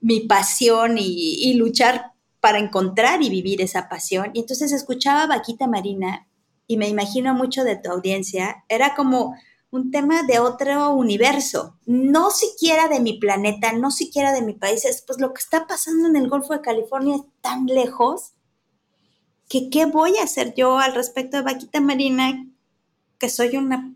mi 0.00 0.18
pasión 0.18 0.96
y, 0.98 1.54
luchar 1.54 2.10
para 2.40 2.58
encontrar 2.58 3.22
y 3.22 3.30
vivir 3.30 3.62
esa 3.62 3.88
pasión. 3.88 4.32
Y 4.34 4.40
entonces 4.40 4.72
escuchaba 4.72 5.28
Vaquita 5.28 5.68
Marina 5.68 6.26
y 6.66 6.76
me 6.76 6.88
imagino 6.88 7.34
mucho 7.34 7.62
de 7.62 7.76
tu 7.76 7.88
audiencia, 7.88 8.64
era 8.68 8.96
como 8.96 9.36
un 9.70 9.92
tema 9.92 10.24
de 10.24 10.40
otro 10.40 10.92
universo, 10.92 11.78
no 11.86 12.32
siquiera 12.32 12.88
de 12.88 12.98
mi 12.98 13.20
planeta, 13.20 13.72
no 13.74 13.92
siquiera 13.92 14.32
de 14.32 14.42
mi 14.42 14.54
país, 14.54 14.84
es 14.84 15.04
pues 15.06 15.20
lo 15.20 15.32
que 15.32 15.40
está 15.40 15.68
pasando 15.68 16.08
en 16.08 16.16
el 16.16 16.28
Golfo 16.28 16.52
de 16.52 16.62
California 16.62 17.14
es 17.14 17.22
tan 17.42 17.66
lejos 17.66 18.32
que 19.48 19.70
qué 19.70 19.86
voy 19.86 20.18
a 20.18 20.24
hacer 20.24 20.54
yo 20.54 20.78
al 20.78 20.94
respecto 20.94 21.36
de 21.36 21.42
Vaquita 21.42 21.80
Marina, 21.80 22.46
que 23.18 23.30
soy 23.30 23.56
una 23.56 23.94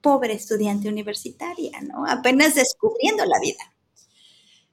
pobre 0.00 0.34
estudiante 0.34 0.88
universitaria, 0.88 1.80
¿no? 1.82 2.06
Apenas 2.06 2.54
descubriendo 2.54 3.24
la 3.26 3.38
vida. 3.40 3.72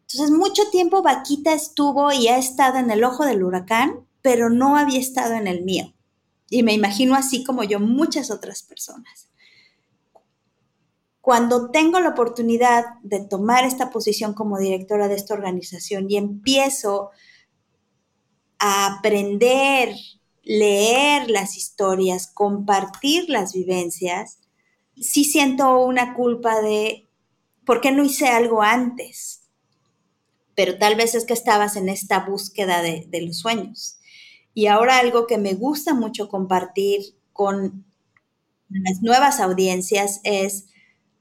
Entonces, 0.02 0.32
mucho 0.32 0.70
tiempo 0.72 1.02
Vaquita 1.02 1.54
estuvo 1.54 2.14
y 2.14 2.28
ha 2.28 2.38
estado 2.38 2.78
en 2.78 2.90
el 2.92 3.04
ojo 3.04 3.26
del 3.26 3.44
huracán, 3.44 4.06
pero 4.22 4.50
no 4.50 4.78
había 4.78 5.00
estado 5.00 5.34
en 5.34 5.48
el 5.48 5.64
mío. 5.64 5.94
Y 6.50 6.64
me 6.64 6.74
imagino 6.74 7.16
así 7.16 7.44
como 7.44 7.64
yo 7.64 7.80
muchas 7.80 8.32
otras 8.32 8.64
personas. 8.64 9.28
Cuando 11.20 11.72
tengo 11.72 12.00
la 12.00 12.10
oportunidad 12.10 12.86
de 13.04 13.20
tomar 13.20 13.66
esta 13.66 13.90
posición 13.90 14.34
como 14.34 14.60
directora 14.60 15.10
de 15.10 15.16
esta 15.16 15.34
organización 15.34 16.10
y 16.10 16.16
empiezo 16.16 17.10
a 18.60 18.98
aprender, 18.98 19.94
leer 20.44 21.30
las 21.30 21.58
historias, 21.58 22.28
compartir 22.28 23.30
las 23.30 23.54
vivencias, 23.54 24.40
sí 24.96 25.24
siento 25.24 25.80
una 25.80 26.14
culpa 26.14 26.62
de, 26.62 27.08
¿por 27.66 27.82
qué 27.82 27.92
no 27.92 28.04
hice 28.04 28.28
algo 28.28 28.62
antes? 28.62 29.42
Pero 30.56 30.78
tal 30.78 30.96
vez 30.96 31.16
es 31.16 31.26
que 31.26 31.34
estabas 31.34 31.76
en 31.76 31.90
esta 31.90 32.26
búsqueda 32.26 32.82
de, 32.82 33.22
los 33.22 33.40
sueños. 33.40 34.00
Y 34.54 34.68
ahora 34.68 34.98
algo 34.98 35.28
que 35.28 35.38
me 35.38 35.54
gusta 35.54 35.94
mucho 35.94 36.30
compartir 36.30 37.16
con 37.32 37.86
las 38.70 39.02
nuevas 39.04 39.40
audiencias 39.40 40.20
es, 40.24 40.66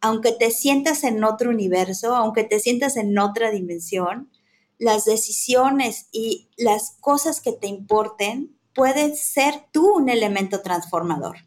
aunque 0.00 0.33
te 0.33 0.50
sientas 0.50 1.05
en 1.05 1.23
otro 1.23 1.50
universo, 1.50 2.14
aunque 2.16 2.45
te 2.45 2.61
sientas 2.61 2.97
en 2.97 3.19
otra 3.19 3.50
dimensión, 3.50 4.31
las 4.78 5.04
decisiones 5.04 6.09
y 6.12 6.49
las 6.56 6.97
cosas 7.00 7.40
que 7.40 7.52
te 7.52 7.66
importen, 7.66 8.59
puedes 8.75 9.21
ser 9.21 9.66
tú 9.73 9.97
un 9.97 10.09
elemento 10.09 10.61
transformador. 10.62 11.38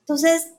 Entonces, 0.00 0.52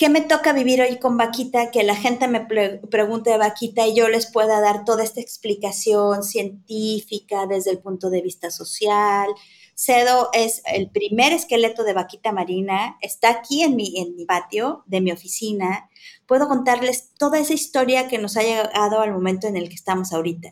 ¿Qué 0.00 0.08
me 0.08 0.22
toca 0.22 0.54
vivir 0.54 0.80
hoy 0.80 0.98
con 0.98 1.18
Vaquita? 1.18 1.70
Que 1.70 1.82
la 1.82 1.94
gente 1.94 2.26
me 2.26 2.40
pregunte 2.40 3.28
de 3.28 3.36
Vaquita 3.36 3.86
y 3.86 3.94
yo 3.94 4.08
les 4.08 4.32
pueda 4.32 4.58
dar 4.62 4.86
toda 4.86 5.04
esta 5.04 5.20
explicación 5.20 6.22
científica 6.22 7.44
desde 7.46 7.72
el 7.72 7.80
punto 7.80 8.08
de 8.08 8.22
vista 8.22 8.50
social. 8.50 9.28
Cedo 9.74 10.30
es 10.32 10.62
el 10.64 10.90
primer 10.90 11.34
esqueleto 11.34 11.84
de 11.84 11.92
vaquita 11.92 12.32
marina, 12.32 12.96
está 13.02 13.28
aquí 13.28 13.62
en 13.62 13.76
mi, 13.76 13.98
en 13.98 14.16
mi 14.16 14.24
patio 14.24 14.84
de 14.86 15.02
mi 15.02 15.12
oficina. 15.12 15.90
Puedo 16.30 16.46
contarles 16.46 17.12
toda 17.18 17.40
esa 17.40 17.54
historia 17.54 18.06
que 18.06 18.18
nos 18.18 18.36
ha 18.36 18.42
llegado 18.42 19.00
al 19.00 19.10
momento 19.10 19.48
en 19.48 19.56
el 19.56 19.68
que 19.68 19.74
estamos 19.74 20.12
ahorita. 20.12 20.50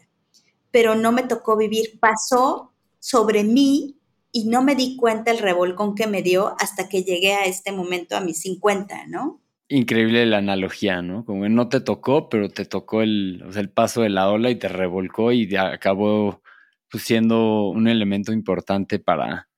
Pero 0.72 0.96
no 0.96 1.12
me 1.12 1.22
tocó 1.22 1.56
vivir, 1.56 2.00
pasó 2.00 2.72
sobre 2.98 3.44
mí 3.44 3.96
y 4.32 4.48
no 4.48 4.64
me 4.64 4.74
di 4.74 4.96
cuenta 4.96 5.30
el 5.30 5.38
revolcón 5.38 5.94
que 5.94 6.08
me 6.08 6.20
dio 6.20 6.56
hasta 6.58 6.88
que 6.88 7.04
llegué 7.04 7.34
a 7.34 7.44
este 7.44 7.70
momento 7.70 8.16
a 8.16 8.20
mis 8.20 8.40
50, 8.40 9.06
¿no? 9.06 9.40
Increíble 9.68 10.26
la 10.26 10.38
analogía, 10.38 11.00
¿no? 11.00 11.24
Como 11.24 11.48
no 11.48 11.68
te 11.68 11.78
tocó, 11.78 12.28
pero 12.28 12.48
te 12.48 12.64
tocó 12.64 13.02
el, 13.02 13.44
el 13.54 13.70
paso 13.70 14.02
de 14.02 14.08
la 14.08 14.28
ola 14.28 14.50
y 14.50 14.56
te 14.56 14.66
revolcó 14.66 15.30
y 15.30 15.54
acabó 15.54 16.42
pues, 16.90 17.04
siendo 17.04 17.68
un 17.68 17.86
elemento 17.86 18.32
importante 18.32 18.98
para, 18.98 19.48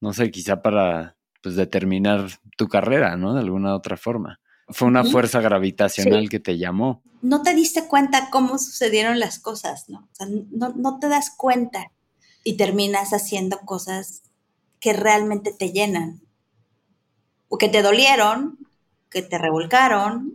no 0.00 0.14
sé, 0.14 0.30
quizá 0.30 0.62
para 0.62 1.18
pues, 1.42 1.54
determinar 1.54 2.30
tu 2.56 2.66
carrera, 2.66 3.18
¿no? 3.18 3.34
De 3.34 3.40
alguna 3.40 3.74
otra 3.74 3.98
forma. 3.98 4.40
Fue 4.68 4.88
una 4.88 5.04
fuerza 5.04 5.40
gravitacional 5.40 6.28
que 6.28 6.40
te 6.40 6.58
llamó. 6.58 7.02
No 7.22 7.42
te 7.42 7.54
diste 7.54 7.86
cuenta 7.86 8.30
cómo 8.30 8.58
sucedieron 8.58 9.20
las 9.20 9.38
cosas, 9.38 9.88
¿no? 9.88 10.08
O 10.12 10.14
sea, 10.14 10.26
no, 10.28 10.70
no 10.70 10.98
te 10.98 11.08
das 11.08 11.30
cuenta 11.36 11.92
y 12.42 12.56
terminas 12.56 13.10
haciendo 13.12 13.58
cosas 13.60 14.22
que 14.80 14.92
realmente 14.92 15.52
te 15.52 15.72
llenan 15.72 16.20
o 17.48 17.58
que 17.58 17.68
te 17.68 17.82
dolieron, 17.82 18.58
que 19.10 19.22
te 19.22 19.38
revolcaron, 19.38 20.34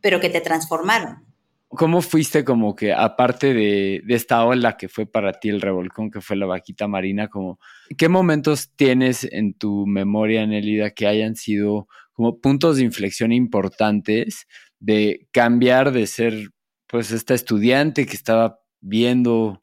pero 0.00 0.20
que 0.20 0.30
te 0.30 0.40
transformaron. 0.40 1.24
¿Cómo 1.68 2.00
fuiste 2.00 2.44
como 2.44 2.76
que, 2.76 2.92
aparte 2.92 3.52
de, 3.52 4.02
esta 4.08 4.44
ola 4.44 4.76
que 4.76 4.88
fue 4.88 5.04
para 5.04 5.32
ti 5.32 5.48
el 5.48 5.60
revolcón, 5.60 6.10
que 6.10 6.20
fue 6.20 6.36
la 6.36 6.46
vaquita 6.46 6.86
marina, 6.86 7.28
como, 7.28 7.58
¿qué 7.98 8.08
momentos 8.08 8.70
tienes 8.76 9.24
en 9.24 9.52
tu 9.52 9.84
memoria, 9.86 10.46
Nelida, 10.46 10.90
que 10.90 11.06
hayan 11.06 11.34
sido 11.34 11.88
como 12.16 12.40
puntos 12.40 12.76
de 12.78 12.84
inflexión 12.84 13.32
importantes 13.32 14.46
de 14.80 15.28
cambiar 15.32 15.92
de 15.92 16.06
ser, 16.06 16.50
pues, 16.88 17.12
esta 17.12 17.34
estudiante 17.34 18.06
que 18.06 18.16
estaba 18.16 18.58
viendo 18.80 19.62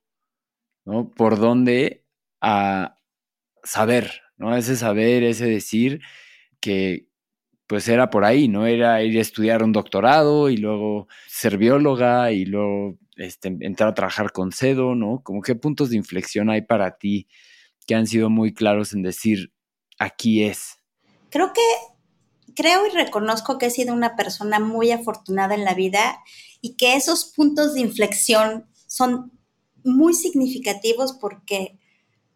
¿no? 0.86 1.12
Por 1.12 1.40
dónde 1.40 2.06
a 2.42 3.00
saber, 3.64 4.22
¿no? 4.38 4.56
Ese 4.56 4.76
saber, 4.76 5.24
ese 5.24 5.46
decir 5.46 6.02
que 6.60 7.08
pues 7.68 7.88
era 7.88 8.10
por 8.10 8.26
ahí, 8.26 8.48
¿no? 8.50 8.68
Era 8.68 9.02
ir 9.04 9.18
a 9.18 9.22
estudiar 9.22 9.64
un 9.64 9.72
doctorado 9.72 10.50
y 10.50 10.58
luego 10.58 11.08
ser 11.28 11.58
bióloga 11.58 12.32
y 12.32 12.46
luego 12.46 13.00
este, 13.16 13.56
entrar 13.62 13.90
a 13.90 13.94
trabajar 13.94 14.32
con 14.32 14.52
CEDO, 14.52 14.96
¿no? 14.96 15.22
Como 15.24 15.42
qué 15.42 15.56
puntos 15.56 15.90
de 15.90 15.98
inflexión 15.98 16.50
hay 16.50 16.62
para 16.64 16.98
ti 16.98 17.28
que 17.88 17.96
han 17.96 18.06
sido 18.08 18.30
muy 18.30 18.54
claros 18.54 18.94
en 18.94 19.02
decir, 19.02 19.54
aquí 19.98 20.44
es. 20.44 20.78
Creo 21.30 21.52
que, 21.54 21.62
creo 22.56 22.86
y 22.88 22.90
reconozco 22.90 23.58
que 23.58 23.68
he 23.68 23.72
sido 23.72 23.94
una 23.94 24.16
persona 24.16 24.60
muy 24.60 24.92
afortunada 24.92 25.56
en 25.56 25.66
la 25.66 25.74
vida 25.74 26.20
y 26.62 26.76
que 26.76 26.96
esos 26.96 27.26
puntos 27.26 27.74
de 27.74 27.82
inflexión 27.82 28.68
son 28.88 29.32
muy 29.84 30.14
significativos 30.14 31.14
porque 31.14 31.80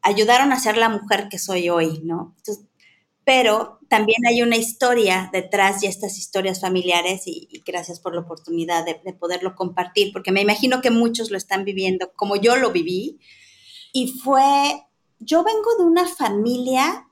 ayudaron 0.02 0.52
a 0.52 0.60
ser 0.60 0.78
la 0.78 0.90
mujer 0.90 1.28
que 1.30 1.40
soy 1.40 1.70
hoy, 1.70 2.02
¿no? 2.04 2.36
pero 3.28 3.82
también 3.90 4.26
hay 4.26 4.42
una 4.42 4.56
historia 4.56 5.30
detrás 5.34 5.82
de 5.82 5.88
estas 5.88 6.18
historias 6.18 6.62
familiares 6.62 7.24
y, 7.26 7.62
gracias 7.66 8.00
por 8.00 8.16
la 8.16 8.22
oportunidad 8.22 8.86
de, 8.86 9.02
de, 9.04 9.12
poderlo 9.12 9.54
compartir, 9.54 10.14
porque 10.14 10.32
me 10.32 10.40
imagino 10.42 10.80
que 10.80 10.92
muchos 10.92 11.30
lo 11.30 11.36
están 11.38 11.66
viviendo 11.66 12.14
como 12.16 12.38
yo 12.38 12.56
lo 12.56 12.72
viví. 12.72 13.20
Y 13.92 14.18
fue, 14.20 14.82
yo 15.20 15.44
vengo 15.44 15.76
de 15.78 15.84
una 15.84 16.08
familia 16.08 17.10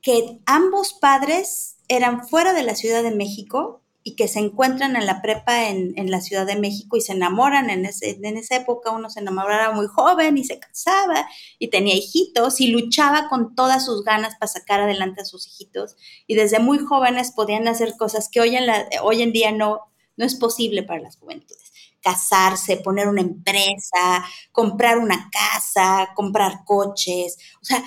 que 0.00 0.40
ambos 0.46 0.94
padres 0.94 1.78
eran 1.90 2.26
fuera 2.26 2.52
de 2.52 2.62
la 2.62 2.76
Ciudad 2.76 3.02
de 3.02 3.10
México 3.10 3.82
y 4.04 4.14
que 4.14 4.28
se 4.28 4.38
encuentran 4.38 4.94
en 4.94 5.06
la 5.06 5.20
prepa 5.20 5.68
en, 5.68 6.10
la 6.10 6.20
Ciudad 6.20 6.46
de 6.46 6.54
México 6.54 6.96
y 6.96 7.00
se 7.00 7.12
enamoran. 7.12 7.68
En, 7.68 7.84
en 7.84 8.36
esa 8.36 8.56
época 8.56 8.92
uno 8.92 9.10
se 9.10 9.18
enamoraba 9.18 9.74
muy 9.74 9.88
joven 9.88 10.38
y 10.38 10.44
se 10.44 10.60
casaba 10.60 11.28
y 11.58 11.68
tenía 11.68 11.96
hijitos 11.96 12.60
y 12.60 12.68
luchaba 12.68 13.28
con 13.28 13.56
todas 13.56 13.84
sus 13.84 14.04
ganas 14.04 14.36
para 14.36 14.52
sacar 14.52 14.80
adelante 14.80 15.22
a 15.22 15.24
sus 15.24 15.48
hijitos. 15.48 15.96
Y 16.28 16.36
desde 16.36 16.60
muy 16.60 16.78
jóvenes 16.78 17.32
podían 17.32 17.66
hacer 17.66 17.96
cosas 17.98 18.28
que 18.30 18.40
hoy 18.40 18.54
en, 18.54 18.66
la, 18.66 18.88
hoy 19.02 19.22
en 19.22 19.32
día 19.32 19.50
no, 19.50 19.80
no 20.16 20.24
es 20.24 20.36
posible 20.36 20.84
para 20.84 21.00
las 21.00 21.16
juventudes. 21.16 21.72
Casarse, 22.00 22.76
poner 22.76 23.08
una 23.08 23.20
empresa, 23.20 24.24
comprar 24.52 24.98
una 24.98 25.28
casa, 25.32 26.10
comprar 26.14 26.64
coches. 26.64 27.36
O 27.60 27.64
sea, 27.64 27.82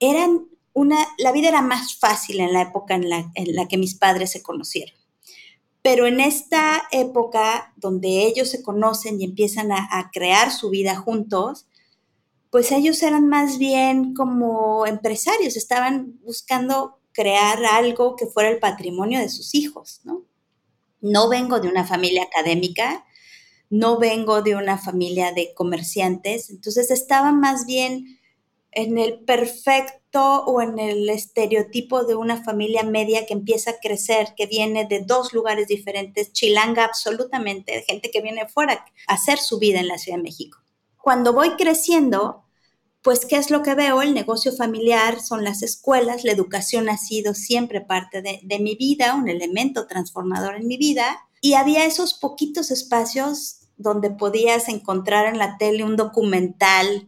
eran 0.00 0.48
una, 0.76 1.08
la 1.16 1.32
vida 1.32 1.48
era 1.48 1.62
más 1.62 1.96
fácil 1.96 2.38
en 2.38 2.52
la 2.52 2.60
época 2.60 2.94
en 2.94 3.08
la, 3.08 3.32
en 3.34 3.54
la 3.56 3.66
que 3.66 3.78
mis 3.78 3.94
padres 3.94 4.32
se 4.32 4.42
conocieron. 4.42 4.94
Pero 5.80 6.06
en 6.06 6.20
esta 6.20 6.82
época 6.90 7.72
donde 7.76 8.26
ellos 8.26 8.50
se 8.50 8.62
conocen 8.62 9.18
y 9.18 9.24
empiezan 9.24 9.72
a, 9.72 10.10
crear 10.12 10.52
su 10.52 10.68
vida 10.68 10.94
juntos, 10.94 11.66
pues 12.50 12.72
ellos 12.72 13.02
eran 13.02 13.26
más 13.26 13.56
bien 13.56 14.12
como 14.12 14.86
empresarios, 14.86 15.56
estaban 15.56 16.20
buscando 16.22 16.98
crear 17.12 17.64
algo 17.64 18.14
que 18.14 18.26
fuera 18.26 18.50
el 18.50 18.58
patrimonio 18.58 19.18
de 19.18 19.30
sus 19.30 19.54
hijos, 19.54 20.02
¿no? 20.04 20.24
No 21.00 21.30
vengo 21.30 21.58
de 21.58 21.68
una 21.68 21.86
familia 21.86 22.24
académica, 22.24 23.06
no 23.70 23.98
vengo 23.98 24.42
de 24.42 24.56
una 24.56 24.76
familia 24.76 25.32
de 25.32 25.54
comerciantes, 25.54 26.50
entonces 26.50 26.90
estaban 26.90 27.40
más 27.40 27.64
bien 27.64 28.18
en 28.76 28.98
el 28.98 29.20
perfecto 29.20 30.44
o 30.44 30.60
en 30.60 30.78
el 30.78 31.08
estereotipo 31.08 32.04
de 32.04 32.14
una 32.14 32.44
familia 32.44 32.82
media 32.82 33.24
que 33.24 33.32
empieza 33.32 33.70
a 33.70 33.80
crecer, 33.80 34.34
que 34.36 34.44
viene 34.44 34.84
de 34.84 35.00
dos 35.00 35.32
lugares 35.32 35.66
diferentes, 35.66 36.30
chilanga 36.32 36.84
absolutamente, 36.84 37.82
gente 37.88 38.10
que 38.10 38.20
viene 38.20 38.46
fuera 38.46 38.84
a 39.08 39.14
hacer 39.14 39.38
su 39.38 39.58
vida 39.58 39.80
en 39.80 39.88
la 39.88 39.96
Ciudad 39.96 40.18
de 40.18 40.24
México. 40.24 40.58
Cuando 40.98 41.32
voy 41.32 41.52
creciendo, 41.52 42.44
pues, 43.00 43.24
¿qué 43.24 43.36
es 43.36 43.50
lo 43.50 43.62
que 43.62 43.74
veo? 43.74 44.02
El 44.02 44.12
negocio 44.12 44.52
familiar, 44.52 45.22
son 45.22 45.42
las 45.42 45.62
escuelas, 45.62 46.24
la 46.24 46.32
educación 46.32 46.90
ha 46.90 46.98
sido 46.98 47.32
siempre 47.32 47.80
parte 47.80 48.20
de, 48.20 48.40
de 48.42 48.58
mi 48.58 48.74
vida, 48.74 49.14
un 49.14 49.30
elemento 49.30 49.86
transformador 49.86 50.56
en 50.56 50.66
mi 50.66 50.76
vida, 50.76 51.26
y 51.40 51.54
había 51.54 51.86
esos 51.86 52.12
poquitos 52.12 52.70
espacios 52.70 53.60
donde 53.78 54.10
podías 54.10 54.68
encontrar 54.68 55.26
en 55.26 55.38
la 55.38 55.56
tele 55.56 55.82
un 55.82 55.96
documental 55.96 57.06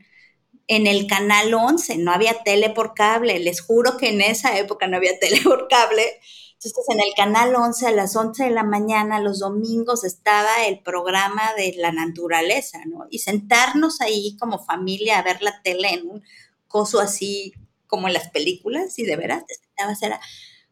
en 0.68 0.87
el 0.87 1.07
canal 1.07 1.52
11, 1.52 1.96
no 1.96 2.12
había 2.12 2.42
tele 2.44 2.68
por 2.68 2.92
cable, 2.94 3.38
les 3.38 3.62
juro 3.62 3.96
que 3.96 4.11
en 4.11 4.20
esa 4.20 4.59
época 4.59 4.87
no 4.87 4.98
había 4.98 5.18
tele 5.20 5.40
por 5.42 5.66
cable. 5.66 6.04
Entonces, 6.52 6.85
en 6.88 7.00
el 7.00 7.14
canal 7.16 7.54
11 7.54 7.87
a 7.87 7.92
las 7.92 8.14
11 8.16 8.44
de 8.44 8.50
la 8.50 8.64
mañana, 8.64 9.20
los 9.20 9.38
domingos, 9.38 10.04
estaba 10.04 10.66
el 10.66 10.81
programa 10.81 11.54
de 11.57 11.74
la 11.76 11.92
naturaleza, 11.92 12.81
¿no? 12.85 13.07
Y 13.11 13.20
sentarnos 13.20 14.00
ahí 14.00 14.37
como 14.38 14.64
familia 14.64 15.18
a 15.18 15.22
ver 15.22 15.40
la 15.40 15.62
tele 15.62 15.94
en 15.94 16.09
un 16.09 16.22
coso 16.66 17.00
así 17.00 17.54
como 17.87 18.09
en 18.09 18.14
las 18.14 18.28
películas, 18.31 18.98
y 18.98 19.04
de 19.04 19.16
veras 19.16 19.46
te 19.46 19.54
sentabas, 19.54 20.02
era, 20.02 20.20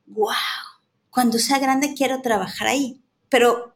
wow, 0.06 0.34
cuando 1.08 1.38
sea 1.38 1.58
grande 1.58 1.94
quiero 1.96 2.20
trabajar 2.20 2.68
ahí. 2.68 3.00
Pero, 3.30 3.74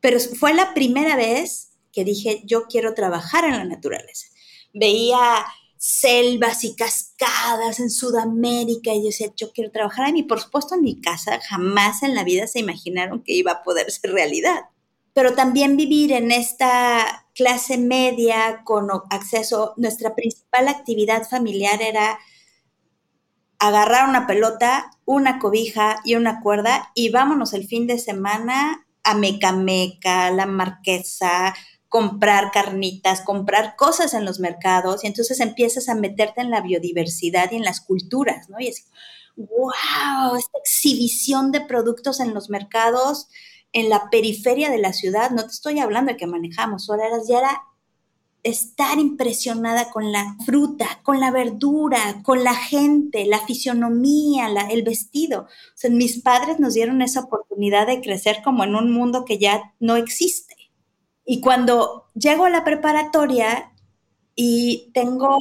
pero 0.00 0.20
fue 0.20 0.54
la 0.54 0.74
primera 0.74 1.16
vez 1.16 1.70
que 1.90 2.04
dije, 2.04 2.42
yo 2.44 2.66
quiero 2.66 2.94
trabajar 2.94 3.44
en 3.44 3.52
la 3.52 3.64
naturaleza 3.64 4.28
veía 4.74 5.46
selvas 5.78 6.64
y 6.64 6.74
cascadas 6.74 7.78
en 7.78 7.90
Sudamérica 7.90 8.92
y 8.92 9.00
yo 9.00 9.06
decía, 9.06 9.32
yo 9.36 9.52
quiero 9.52 9.70
trabajar 9.70 10.08
en 10.08 10.16
y 10.16 10.22
por 10.22 10.40
supuesto 10.40 10.74
en 10.74 10.82
mi 10.82 11.00
casa 11.00 11.40
jamás 11.40 12.02
en 12.02 12.14
la 12.14 12.24
vida 12.24 12.46
se 12.46 12.58
imaginaron 12.60 13.22
que 13.22 13.34
iba 13.34 13.52
a 13.52 13.62
poder 13.62 13.90
ser 13.90 14.12
realidad. 14.12 14.64
Pero 15.12 15.34
también 15.34 15.76
vivir 15.76 16.12
en 16.12 16.32
esta 16.32 17.26
clase 17.34 17.78
media 17.78 18.62
con 18.64 18.88
acceso, 19.10 19.74
nuestra 19.76 20.14
principal 20.14 20.68
actividad 20.68 21.28
familiar 21.28 21.80
era 21.82 22.18
agarrar 23.58 24.08
una 24.08 24.26
pelota, 24.26 24.90
una 25.04 25.38
cobija 25.38 26.00
y 26.04 26.16
una 26.16 26.40
cuerda 26.40 26.90
y 26.94 27.10
vámonos 27.10 27.52
el 27.52 27.66
fin 27.66 27.86
de 27.86 27.98
semana 27.98 28.86
a 29.04 29.14
Mecameca, 29.14 30.30
La 30.30 30.46
Marquesa, 30.46 31.54
comprar 31.94 32.50
carnitas, 32.50 33.20
comprar 33.20 33.76
cosas 33.76 34.14
en 34.14 34.24
los 34.24 34.40
mercados 34.40 35.04
y 35.04 35.06
entonces 35.06 35.38
empiezas 35.38 35.88
a 35.88 35.94
meterte 35.94 36.40
en 36.40 36.50
la 36.50 36.60
biodiversidad 36.60 37.52
y 37.52 37.54
en 37.54 37.62
las 37.62 37.80
culturas, 37.80 38.48
¿no? 38.48 38.58
Y 38.58 38.66
es, 38.66 38.88
wow, 39.36 40.34
esta 40.36 40.58
exhibición 40.58 41.52
de 41.52 41.60
productos 41.60 42.18
en 42.18 42.34
los 42.34 42.50
mercados, 42.50 43.28
en 43.72 43.90
la 43.90 44.10
periferia 44.10 44.70
de 44.70 44.78
la 44.78 44.92
ciudad, 44.92 45.30
no 45.30 45.42
te 45.44 45.52
estoy 45.52 45.78
hablando 45.78 46.10
de 46.10 46.16
que 46.16 46.26
manejamos 46.26 46.90
horas, 46.90 47.28
ya 47.28 47.38
era 47.38 47.62
estar 48.42 48.98
impresionada 48.98 49.92
con 49.92 50.10
la 50.10 50.36
fruta, 50.44 50.98
con 51.04 51.20
la 51.20 51.30
verdura, 51.30 52.22
con 52.24 52.42
la 52.42 52.56
gente, 52.56 53.24
la 53.24 53.38
fisionomía, 53.38 54.48
el 54.68 54.82
vestido. 54.82 55.46
Mis 55.90 56.22
padres 56.22 56.58
nos 56.58 56.74
dieron 56.74 57.02
esa 57.02 57.20
oportunidad 57.20 57.86
de 57.86 58.00
crecer 58.00 58.38
como 58.42 58.64
en 58.64 58.74
un 58.74 58.90
mundo 58.90 59.24
que 59.24 59.38
ya 59.38 59.72
no 59.78 59.94
existe. 59.94 60.53
Y 61.24 61.40
cuando 61.40 62.06
llego 62.14 62.44
a 62.44 62.50
la 62.50 62.64
preparatoria 62.64 63.72
y 64.34 64.90
tengo 64.92 65.38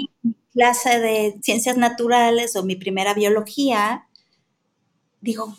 clase 0.54 1.00
de 1.00 1.39
ciencias 1.41 1.78
naturales 1.78 2.56
o 2.56 2.63
mi 2.63 2.76
primera 2.76 3.13
biología, 3.13 4.08
digo, 5.22 5.46
wow, 5.48 5.56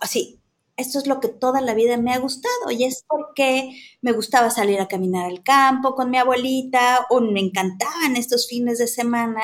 así, 0.00 0.40
esto 0.76 0.98
es 0.98 1.06
lo 1.06 1.20
que 1.20 1.28
toda 1.28 1.60
la 1.60 1.74
vida 1.74 1.96
me 1.98 2.12
ha 2.14 2.18
gustado 2.18 2.70
y 2.70 2.84
es 2.84 3.04
porque 3.06 3.70
me 4.00 4.12
gustaba 4.12 4.50
salir 4.50 4.80
a 4.80 4.88
caminar 4.88 5.26
al 5.26 5.42
campo 5.42 5.94
con 5.94 6.10
mi 6.10 6.16
abuelita 6.16 7.06
o 7.10 7.20
me 7.20 7.40
encantaban 7.40 8.16
estos 8.16 8.48
fines 8.48 8.78
de 8.78 8.86
semana 8.86 9.42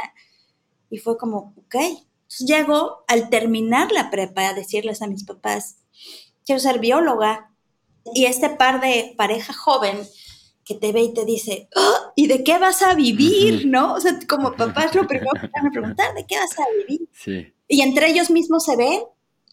y 0.91 0.99
fue 0.99 1.19
como, 1.19 1.55
ok, 1.59 1.75
Entonces 1.75 2.47
llego 2.47 3.05
al 3.09 3.29
terminar 3.29 3.93
la 3.93 4.11
prepa 4.11 4.49
a 4.49 4.55
decirles 4.55 5.03
a 5.03 5.07
mis 5.07 5.25
papás, 5.25 5.77
quiero 6.45 6.61
ser 6.61 6.79
bióloga 6.79 7.53
y 8.15 8.27
este 8.27 8.51
par 8.51 8.81
de 8.81 9.15
pareja 9.17 9.53
joven 9.53 9.99
que 10.65 10.75
te 10.75 10.93
ve 10.93 11.03
y 11.03 11.15
te 11.15 11.25
dice, 11.25 11.69
oh, 11.77 12.13
¿y 12.17 12.27
de 12.27 12.43
qué 12.43 12.59
vas 12.59 12.83
a 12.83 12.95
vivir? 12.95 13.67
¿No? 13.67 13.95
O 13.95 14.01
sea, 14.01 14.19
como 14.29 14.55
papás 14.57 14.95
lo 14.95 15.07
primero 15.07 15.31
que 15.41 15.49
van 15.55 15.67
a 15.67 15.71
preguntar, 15.73 16.15
¿de 16.15 16.27
qué 16.27 16.37
vas 16.37 16.59
a 16.59 16.65
vivir? 16.79 17.09
Sí. 17.13 17.53
Y 17.69 17.83
entre 17.83 18.11
ellos 18.11 18.31
mismos 18.31 18.65
se 18.65 18.77
ven 18.77 19.03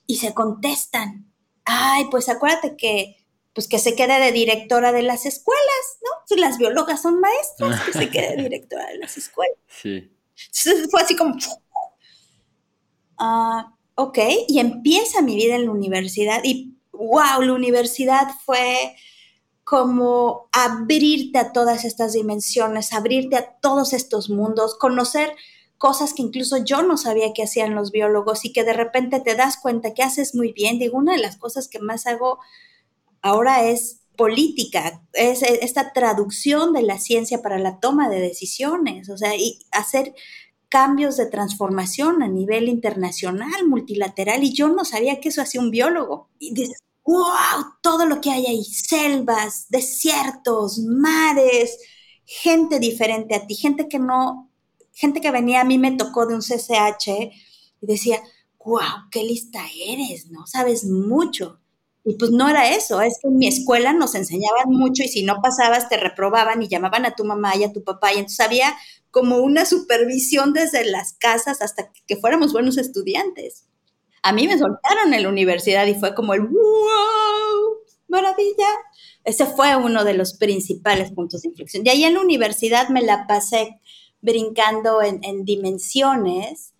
y 0.08 0.18
se 0.18 0.34
contestan 0.34 1.34
ay, 1.66 2.06
pues 2.12 2.30
acuérdate 2.30 2.76
que, 2.76 3.18
pues 3.54 3.68
que 3.68 3.80
se 3.80 3.96
quede 3.96 4.20
de 4.20 4.32
directora 4.32 4.92
de 4.92 5.04
las 5.04 5.26
escuelas, 5.26 6.00
¿no? 6.04 6.38
las 6.38 6.58
biólogas 6.58 7.02
son 7.02 7.20
maestras, 7.20 7.82
que 7.82 7.94
se 7.94 8.10
quede 8.10 8.36
directora 8.44 8.88
de 8.88 8.98
las 8.98 9.18
escuelas. 9.18 9.58
Sí. 9.68 10.12
Entonces 10.36 10.88
fue 10.90 11.02
así 11.02 11.16
como, 11.16 11.36
ah, 13.20 13.76
ok, 13.96 14.18
y 14.48 14.60
empieza 14.60 15.22
mi 15.22 15.36
vida 15.36 15.56
en 15.56 15.66
la 15.66 15.72
universidad 15.72 16.42
y, 16.44 16.73
wow, 16.94 17.42
la 17.42 17.54
universidad 17.54 18.28
fue 18.46 18.96
como 19.64 20.50
abrirte 20.52 21.40
a 21.40 21.52
todas 21.52 21.86
estas 21.86 22.14
dimensiones, 22.14 22.94
abrirte 22.94 23.38
a 23.38 23.56
todos 23.62 23.94
estos 23.94 24.30
mundos, 24.30 24.78
conocer 24.78 25.36
cosas 25.78 26.14
que 26.14 26.22
incluso 26.22 26.58
yo 26.64 26.82
no 26.82 26.98
sabía 26.98 27.34
que 27.34 27.44
hacían 27.44 27.76
los 27.76 27.92
biólogos 27.92 28.46
y 28.46 28.54
que 28.54 28.64
de 28.64 28.74
repente 28.74 29.20
te 29.20 29.36
das 29.36 29.58
cuenta 29.58 29.94
que 29.94 30.04
haces 30.04 30.36
muy 30.36 30.54
bien. 30.54 30.80
Digo, 30.80 30.98
una 30.98 31.14
de 31.14 31.22
las 31.22 31.38
cosas 31.38 31.68
que 31.68 31.80
más 31.80 32.08
hago 32.08 32.40
ahora 33.22 33.66
es 33.66 34.02
política, 34.16 35.02
es 35.14 35.42
esta 35.42 35.92
traducción 35.92 36.72
de 36.72 36.84
la 36.84 37.00
ciencia 37.00 37.42
para 37.42 37.58
la 37.58 37.80
toma 37.80 38.10
de 38.10 38.20
decisiones, 38.20 39.10
o 39.10 39.18
sea, 39.18 39.36
y 39.36 39.60
hacer 39.72 40.14
cambios 40.74 41.18
de 41.18 41.28
transformación 41.28 42.24
a 42.24 42.28
nivel 42.28 42.68
internacional, 42.68 43.68
multilateral, 43.68 44.44
y 44.44 44.56
yo 44.56 44.70
no 44.70 44.86
sabía 44.86 45.20
que 45.20 45.30
eso 45.30 45.44
hacía 45.44 45.62
un 45.62 45.70
biólogo. 45.70 46.32
Y 46.40 46.52
dices, 46.52 46.80
wow, 47.06 47.76
todo 47.84 48.08
lo 48.08 48.20
que 48.20 48.32
hay 48.32 48.48
ahí, 48.48 48.64
selvas, 48.64 49.68
desiertos, 49.70 50.80
mares, 50.80 51.78
gente 52.26 52.80
diferente 52.80 53.36
a 53.36 53.46
ti, 53.46 53.54
gente 53.54 53.88
que 53.88 54.00
no 54.00 54.50
gente 54.96 55.22
que 55.22 55.30
venía 55.30 55.62
a 55.62 55.64
mí 55.64 55.78
me 55.78 55.92
tocó 55.92 56.26
de 56.26 56.34
un 56.34 56.42
CCH 56.42 57.08
y 57.82 57.86
decía, 57.86 58.20
wow, 58.66 59.10
qué 59.12 59.24
lista 59.24 59.60
eres, 59.88 60.32
¿no? 60.32 60.48
Sabes 60.48 60.86
mucho. 60.86 61.60
Y 62.06 62.16
pues 62.16 62.32
no 62.32 62.50
era 62.50 62.76
eso, 62.76 63.02
es 63.02 63.18
que 63.22 63.30
en 63.30 63.38
mi 63.38 63.48
escuela 63.48 63.94
nos 63.94 64.14
enseñaban 64.14 64.66
mucho 64.68 65.04
y 65.04 65.08
si 65.08 65.24
no 65.24 65.42
pasabas 65.42 65.88
te 65.88 65.96
reprobaban 65.96 66.62
y 66.62 66.68
llamaban 66.68 67.06
a 67.06 67.16
tu 67.16 67.24
mamá 67.24 67.56
y 67.56 67.64
a 67.64 67.72
tu 67.72 67.84
papá 67.84 68.12
y 68.12 68.18
entonces 68.18 68.42
había 68.42 68.76
como 69.10 69.38
una 69.38 69.66
supervisión 69.66 70.54
desde 70.54 70.84
las 70.86 71.14
casas 71.14 71.62
hasta 71.62 71.92
que 72.08 72.18
fuéramos 72.18 72.52
buenos 72.52 72.78
estudiantes. 72.78 73.66
A 74.22 74.34
mí 74.34 74.48
me 74.48 74.58
soltaron 74.58 75.14
en 75.14 75.24
la 75.24 75.30
universidad 75.30 75.86
y 75.86 75.96
fue 75.96 76.16
como 76.16 76.34
el 76.34 76.42
wow, 76.42 77.78
maravilla. 78.08 78.68
Ese 79.24 79.46
fue 79.46 79.76
uno 79.76 80.04
de 80.04 80.14
los 80.14 80.34
principales 80.34 81.12
puntos 81.12 81.42
de 81.42 81.50
inflexión. 81.50 81.86
Y 81.86 81.90
ahí 81.90 82.04
en 82.06 82.16
la 82.16 82.22
universidad 82.22 82.90
me 82.90 83.02
la 83.02 83.28
pasé 83.28 83.80
brincando 84.22 85.02
en, 85.02 85.46
dimensiones 85.46 86.73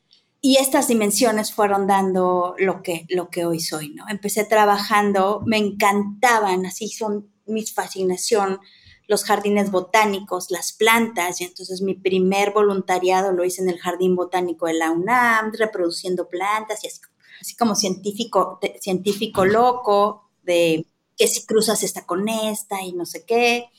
y 0.46 0.58
estas 0.58 0.90
dimensiones 0.90 1.54
fueron 1.54 1.88
dando 1.88 2.56
lo 2.58 2.84
que, 2.84 3.06
lo 3.08 3.30
que 3.30 3.46
hoy 3.46 3.62
soy, 3.62 3.94
¿no? 3.94 4.04
Empecé 4.10 4.44
trabajando, 4.44 5.42
me 5.46 5.58
encantaban, 5.58 6.66
así 6.66 6.90
son 6.90 7.32
mi 7.46 7.66
fascinación, 7.66 8.60
los 9.08 9.24
jardines 9.24 9.72
botánicos, 9.72 10.52
las 10.52 10.74
plantas, 10.74 11.40
y 11.40 11.46
entonces 11.46 11.82
mi 11.82 11.94
primer 11.94 12.52
voluntariado 12.52 13.32
lo 13.32 13.46
hice 13.46 13.62
en 13.62 13.70
el 13.70 13.80
Jardín 13.80 14.18
Botánico 14.18 14.66
de 14.66 14.74
la 14.74 14.92
UNAM, 14.92 15.54
reproduciendo 15.58 16.28
plantas 16.28 16.84
y 16.84 16.88
así, 16.88 17.00
así 17.40 17.56
como 17.56 17.74
científico, 17.74 18.60
científico 18.82 19.46
loco, 19.46 20.30
de 20.44 20.86
que 21.16 21.28
si 21.28 21.46
cruzas 21.46 21.84
esta 21.84 22.06
con 22.06 22.28
esta 22.28 22.82
y 22.82 22.92
no 22.92 23.06
sé 23.06 23.24
qué. 23.26 23.70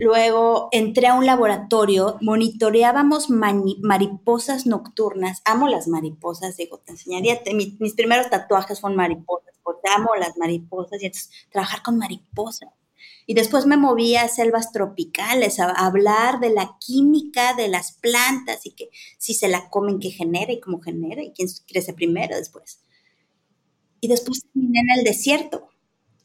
Luego 0.00 0.70
entré 0.72 1.08
a 1.08 1.14
un 1.14 1.26
laboratorio, 1.26 2.16
monitoreábamos 2.22 3.28
mariposas 3.28 4.64
nocturnas. 4.64 5.42
Amo 5.44 5.68
las 5.68 5.88
mariposas, 5.88 6.56
digo, 6.56 6.78
te 6.78 6.92
enseñaría, 6.92 7.38
mis, 7.52 7.92
primeros 7.92 8.30
tatuajes 8.30 8.80
fueron 8.80 8.96
mariposas, 8.96 9.60
porque 9.62 9.90
amo 9.94 10.16
las 10.18 10.38
mariposas 10.38 11.02
y 11.02 11.06
entonces 11.06 11.30
trabajar 11.50 11.82
con 11.82 11.98
mariposas. 11.98 12.70
Y 13.26 13.34
después 13.34 13.66
me 13.66 13.76
moví 13.76 14.16
a 14.16 14.26
selvas 14.28 14.72
tropicales, 14.72 15.60
a, 15.60 15.70
hablar 15.70 16.40
de 16.40 16.48
la 16.48 16.78
química 16.80 17.52
de 17.52 17.68
las 17.68 17.92
plantas 17.92 18.64
y 18.64 18.70
que 18.70 18.88
si 19.18 19.34
se 19.34 19.48
la 19.48 19.68
comen, 19.68 20.00
qué 20.00 20.10
genera 20.10 20.50
y 20.50 20.60
cómo 20.60 20.80
genera 20.80 21.22
y 21.22 21.32
quién 21.32 21.48
crece 21.68 21.92
primero 21.92 22.36
después. 22.36 22.80
Y 24.00 24.08
después 24.08 24.44
terminé 24.50 24.80
en 24.80 24.98
el 24.98 25.04
desierto 25.04 25.68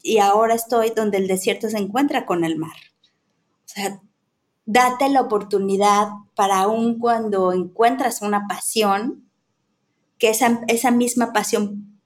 y 0.02 0.16
ahora 0.16 0.54
estoy 0.54 0.92
donde 0.96 1.18
el 1.18 1.28
desierto 1.28 1.68
se 1.68 1.76
encuentra 1.76 2.24
con 2.24 2.42
el 2.42 2.56
mar 2.56 2.76
sea, 3.80 4.00
date 4.66 5.08
la 5.08 5.22
oportunidad 5.22 6.08
para 6.34 6.60
aún 6.60 6.98
cuando 6.98 7.52
encuentras 7.52 8.20
una 8.20 8.46
pasión, 8.48 9.24
que 10.18 10.30
esa, 10.30 10.60
esa 10.68 10.90
misma 10.90 11.32
pasión 11.32 12.00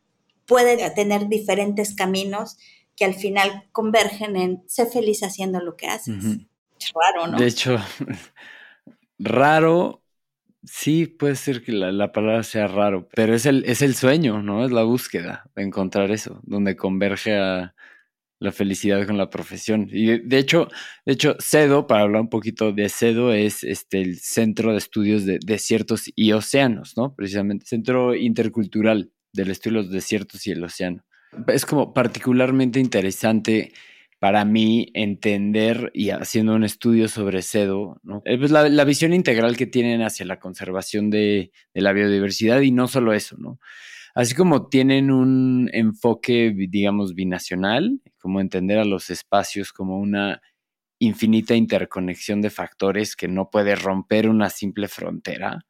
puede 0.46 0.90
tener 0.90 1.28
diferentes 1.28 1.94
caminos 1.94 2.58
que 2.96 3.04
al 3.04 3.14
final 3.14 3.64
convergen 3.72 4.36
en 4.36 4.62
ser 4.66 4.88
feliz 4.88 5.22
haciendo 5.22 5.60
lo 5.60 5.76
que 5.76 5.86
haces. 5.86 6.38
Raro, 6.94 7.28
¿no? 7.28 7.38
De 7.38 7.46
hecho, 7.46 7.78
raro, 9.18 10.02
sí 10.64 11.06
puede 11.06 11.36
ser 11.36 11.62
que 11.62 11.72
la, 11.72 11.92
la, 11.92 12.12
palabra 12.12 12.42
sea 12.42 12.66
raro, 12.66 13.08
pero 13.14 13.34
es 13.34 13.46
el, 13.46 13.64
es 13.64 13.80
el 13.80 13.94
sueño, 13.94 14.42
¿no? 14.42 14.64
Es 14.64 14.72
la 14.72 14.82
búsqueda 14.82 15.48
de 15.54 15.62
encontrar 15.62 16.10
eso, 16.10 16.40
donde 16.42 16.76
converge 16.76 17.38
a, 17.38 17.74
la 18.40 18.52
felicidad 18.52 19.06
con 19.06 19.18
la 19.18 19.30
profesión. 19.30 19.88
Y 19.92 20.18
de, 20.18 20.38
hecho, 20.38 20.68
de 21.04 21.12
hecho, 21.12 21.36
CEDO, 21.38 21.86
para 21.86 22.02
hablar 22.02 22.22
un 22.22 22.30
poquito 22.30 22.72
de 22.72 22.88
CEDO, 22.88 23.32
es 23.32 23.62
este, 23.62 24.00
el 24.00 24.18
Centro 24.18 24.72
de 24.72 24.78
Estudios 24.78 25.26
de 25.26 25.38
Desiertos 25.44 26.10
y 26.16 26.32
Océanos, 26.32 26.96
¿no? 26.96 27.14
Precisamente, 27.14 27.66
Centro 27.66 28.14
Intercultural 28.14 29.12
del 29.32 29.50
Estudio 29.50 29.78
de 29.78 29.84
los 29.84 29.92
Desiertos 29.92 30.46
y 30.46 30.52
el 30.52 30.64
Océano. 30.64 31.04
Es 31.46 31.66
como 31.66 31.92
particularmente 31.92 32.80
interesante 32.80 33.72
para 34.18 34.44
mí 34.44 34.88
entender 34.94 35.90
y 35.94 36.10
haciendo 36.10 36.54
un 36.54 36.64
estudio 36.64 37.08
sobre 37.08 37.42
CEDO. 37.42 38.00
Eh, 38.24 38.38
pues 38.38 38.50
la, 38.50 38.84
visión 38.84 39.12
integral 39.12 39.56
que 39.56 39.66
tienen 39.66 40.02
hacia 40.02 40.26
la 40.26 40.40
conservación 40.40 41.10
de 41.10 41.52
la 41.74 41.92
biodiversidad 41.92 42.60
y 42.60 42.72
no 42.72 42.88
solo 42.88 43.12
eso, 43.12 43.36
¿no? 43.38 43.60
Así 44.14 44.34
como 44.34 44.68
tienen 44.68 45.10
un 45.10 45.70
enfoque, 45.72 46.54
digamos, 46.56 47.14
binacional, 47.14 48.00
como 48.18 48.40
entender 48.40 48.78
a 48.78 48.84
los 48.84 49.10
espacios 49.10 49.72
como 49.72 49.98
una 49.98 50.40
infinita 50.98 51.54
interconexión 51.54 52.42
de 52.42 52.50
factores 52.50 53.16
que 53.16 53.26
no 53.26 53.50
puede 53.50 53.74
romper 53.74 54.28
una 54.28 54.50
simple 54.50 54.86
frontera, 54.88 55.64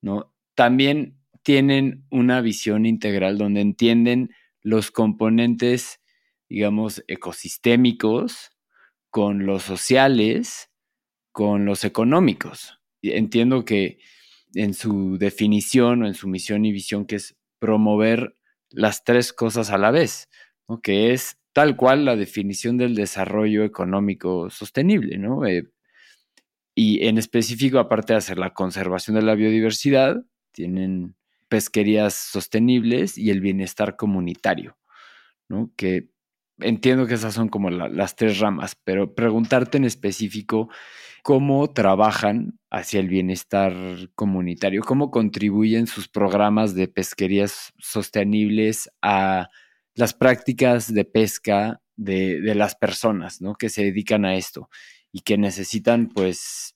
¿no? 0.00 0.32
También 0.54 1.18
tienen 1.42 2.04
una 2.10 2.40
visión 2.40 2.86
integral 2.86 3.38
donde 3.38 3.60
entienden 3.60 4.30
los 4.60 4.90
componentes, 4.90 6.00
digamos, 6.48 7.02
ecosistémicos 7.08 8.50
con 9.10 9.44
los 9.46 9.64
sociales, 9.64 10.70
con 11.32 11.64
los 11.64 11.84
económicos. 11.84 12.78
Entiendo 13.02 13.64
que 13.64 13.98
en 14.54 14.74
su 14.74 15.18
definición 15.18 16.02
o 16.02 16.06
en 16.06 16.14
su 16.14 16.28
misión 16.28 16.64
y 16.64 16.72
visión, 16.72 17.06
que 17.06 17.16
es 17.16 17.36
promover 17.62 18.36
las 18.70 19.04
tres 19.04 19.32
cosas 19.32 19.70
a 19.70 19.78
la 19.78 19.92
vez, 19.92 20.28
que 20.82 21.12
es 21.12 21.38
tal 21.52 21.76
cual 21.76 22.04
la 22.04 22.16
definición 22.16 22.76
del 22.76 22.96
desarrollo 22.96 23.62
económico 23.62 24.50
sostenible, 24.50 25.16
¿no? 25.16 25.46
Eh, 25.46 25.70
y 26.74 27.06
en 27.06 27.18
específico, 27.18 27.78
aparte 27.78 28.14
de 28.14 28.16
hacer 28.16 28.36
la 28.36 28.52
conservación 28.52 29.14
de 29.14 29.22
la 29.22 29.36
biodiversidad, 29.36 30.24
tienen 30.50 31.14
pesquerías 31.48 32.14
sostenibles 32.14 33.16
y 33.16 33.30
el 33.30 33.40
bienestar 33.40 33.94
comunitario, 33.94 34.76
¿no? 35.48 35.70
Que 35.76 36.08
entiendo 36.58 37.06
que 37.06 37.14
esas 37.14 37.32
son 37.32 37.48
como 37.48 37.70
las 37.70 38.16
tres 38.16 38.40
ramas, 38.40 38.74
pero 38.74 39.14
preguntarte 39.14 39.78
en 39.78 39.84
específico 39.84 40.68
cómo 41.22 41.72
trabajan 41.72 42.58
hacia 42.70 43.00
el 43.00 43.08
bienestar 43.08 43.74
comunitario, 44.14 44.82
cómo 44.82 45.10
contribuyen 45.10 45.86
sus 45.86 46.08
programas 46.08 46.74
de 46.74 46.88
pesquerías 46.88 47.72
sostenibles 47.78 48.90
a 49.00 49.48
las 49.94 50.14
prácticas 50.14 50.92
de 50.92 51.04
pesca 51.04 51.80
de, 51.96 52.54
las 52.54 52.74
personas 52.74 53.40
¿no? 53.40 53.54
que 53.54 53.68
se 53.68 53.84
dedican 53.84 54.24
a 54.24 54.36
esto 54.36 54.68
y 55.12 55.20
que 55.20 55.38
necesitan 55.38 56.08
pues 56.08 56.74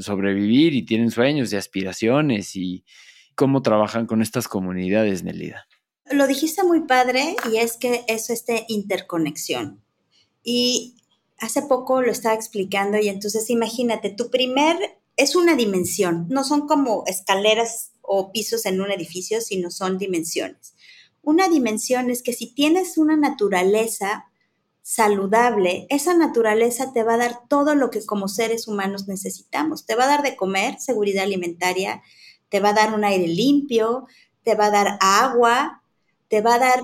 sobrevivir 0.00 0.74
y 0.74 0.84
tienen 0.84 1.10
sueños 1.10 1.52
y 1.52 1.56
aspiraciones 1.56 2.56
y 2.56 2.84
cómo 3.34 3.62
trabajan 3.62 4.06
con 4.06 4.22
estas 4.22 4.48
comunidades, 4.48 5.22
Nelida. 5.22 5.66
Lo 6.10 6.26
dijiste 6.26 6.62
muy 6.64 6.86
padre 6.86 7.36
y 7.52 7.58
es 7.58 7.76
que 7.76 8.04
es 8.08 8.28
de 8.46 8.64
interconexión. 8.68 9.82
Y 10.42 10.97
hace 11.38 11.62
poco 11.62 12.02
lo 12.02 12.10
estaba 12.10 12.34
explicando 12.34 12.98
y 12.98 13.08
entonces 13.08 13.48
imagínate, 13.50 14.10
tu 14.10 14.30
primer 14.30 14.98
es 15.16 15.34
una 15.34 15.56
dimensión, 15.56 16.26
no 16.28 16.44
son 16.44 16.66
como 16.66 17.04
escaleras 17.06 17.92
o 18.02 18.32
pisos 18.32 18.66
en 18.66 18.80
un 18.80 18.90
edificio, 18.90 19.40
sino 19.40 19.70
son 19.70 19.98
dimensiones. 19.98 20.74
Una 21.22 21.48
dimensión 21.48 22.10
es 22.10 22.22
que 22.22 22.32
si 22.32 22.54
tienes 22.54 22.96
una 22.98 23.16
naturaleza 23.16 24.26
saludable, 24.82 25.86
esa 25.90 26.14
naturaleza 26.14 26.92
te 26.92 27.02
va 27.02 27.14
a 27.14 27.18
dar 27.18 27.40
todo 27.48 27.74
lo 27.74 27.90
que 27.90 28.04
como 28.06 28.28
seres 28.28 28.66
humanos 28.68 29.06
necesitamos. 29.06 29.84
Te 29.84 29.94
va 29.94 30.04
a 30.04 30.08
dar 30.08 30.22
de 30.22 30.36
comer, 30.36 30.80
seguridad 30.80 31.24
alimentaria, 31.24 32.02
te 32.48 32.60
va 32.60 32.70
a 32.70 32.74
dar 32.74 32.94
un 32.94 33.04
aire 33.04 33.26
limpio, 33.26 34.06
te 34.44 34.54
va 34.54 34.66
a 34.66 34.70
dar 34.70 34.98
agua, 35.00 35.82
te 36.28 36.40
va 36.40 36.54
a 36.54 36.58
dar 36.58 36.82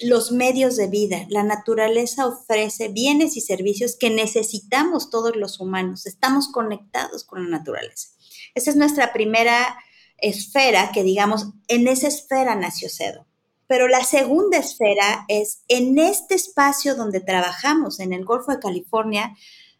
los 0.00 0.32
medios 0.32 0.76
de 0.76 0.88
vida. 0.88 1.26
La 1.28 1.42
naturaleza 1.42 2.26
ofrece 2.26 2.88
bienes 2.88 3.36
y 3.36 3.40
servicios 3.40 3.96
que 3.98 4.10
necesitamos 4.10 5.10
todos 5.10 5.36
los 5.36 5.60
humanos. 5.60 6.06
Estamos 6.06 6.48
conectados 6.48 7.24
con 7.24 7.44
la 7.44 7.58
naturaleza. 7.58 8.08
Esa 8.54 8.70
es 8.70 8.76
nuestra 8.76 9.12
primera 9.12 9.78
esfera, 10.18 10.90
que 10.92 11.02
digamos, 11.02 11.48
en 11.68 11.88
esa 11.88 12.08
esfera 12.08 12.54
nació 12.54 12.88
Cedo. 12.88 13.26
Pero 13.66 13.88
la 13.88 14.02
segunda 14.04 14.58
esfera 14.58 15.24
es 15.28 15.62
en 15.68 15.98
este 15.98 16.34
espacio 16.34 16.96
donde 16.96 17.20
trabajamos, 17.20 18.00
en 18.00 18.12
el 18.12 18.24
Golfo 18.24 18.52
de 18.52 18.58
California, 18.58 19.36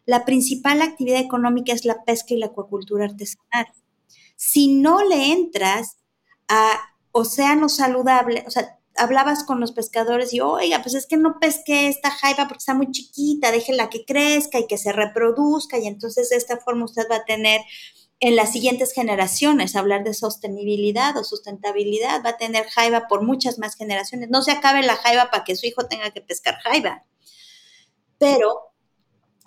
la 0.07 0.25
principal 0.25 0.83
actividad 0.83 1.21
económica 1.21 1.73
es 1.73 1.85
la 1.85 2.05
pesca 2.05 2.35
y 2.35 2.39
la 2.39 2.47
acuacultura 2.47 3.07
artesanal. 3.07 3.67
Si 4.37 4.75
no 4.75 5.03
le 5.05 5.33
entras 5.33 5.99
a 6.49 6.81
océano 7.13 7.69
saludable, 7.69 8.45
o 8.47 8.51
sea, 8.51 8.80
hablabas 9.01 9.45
con 9.45 9.61
los 9.61 9.73
pescadores 9.73 10.33
y, 10.35 10.41
oiga, 10.41 10.83
pues 10.83 10.95
es 10.95 11.07
que 11.07 11.17
no 11.17 11.39
pesque 11.41 11.89
esta 11.89 12.11
jaiba 12.11 12.47
porque 12.47 12.59
está 12.59 12.75
muy 12.75 12.91
chiquita, 12.91 13.51
déjela 13.51 13.89
que 13.89 14.05
crezca 14.05 14.59
y 14.59 14.67
que 14.67 14.77
se 14.77 14.93
reproduzca 14.93 15.79
y 15.79 15.87
entonces 15.87 16.29
de 16.29 16.37
esta 16.37 16.59
forma 16.59 16.85
usted 16.85 17.07
va 17.11 17.17
a 17.17 17.25
tener 17.25 17.63
en 18.21 18.37
las 18.37 18.53
siguientes 18.53 18.93
generaciones 18.93 19.75
hablar 19.75 20.05
de 20.05 20.13
sostenibilidad 20.13 21.17
o 21.17 21.25
sustentabilidad, 21.25 22.23
va 22.23 22.31
a 22.31 22.37
tener 22.37 22.67
jaiba 22.67 23.09
por 23.09 23.23
muchas 23.23 23.59
más 23.59 23.75
generaciones. 23.75 24.29
No 24.29 24.43
se 24.43 24.53
acabe 24.53 24.83
la 24.83 24.97
jaiba 24.97 25.31
para 25.31 25.45
que 25.45 25.57
su 25.57 25.67
hijo 25.67 25.87
tenga 25.87 26.11
que 26.11 26.21
pescar 26.21 26.57
jaiba. 26.57 27.05
Pero 28.19 28.75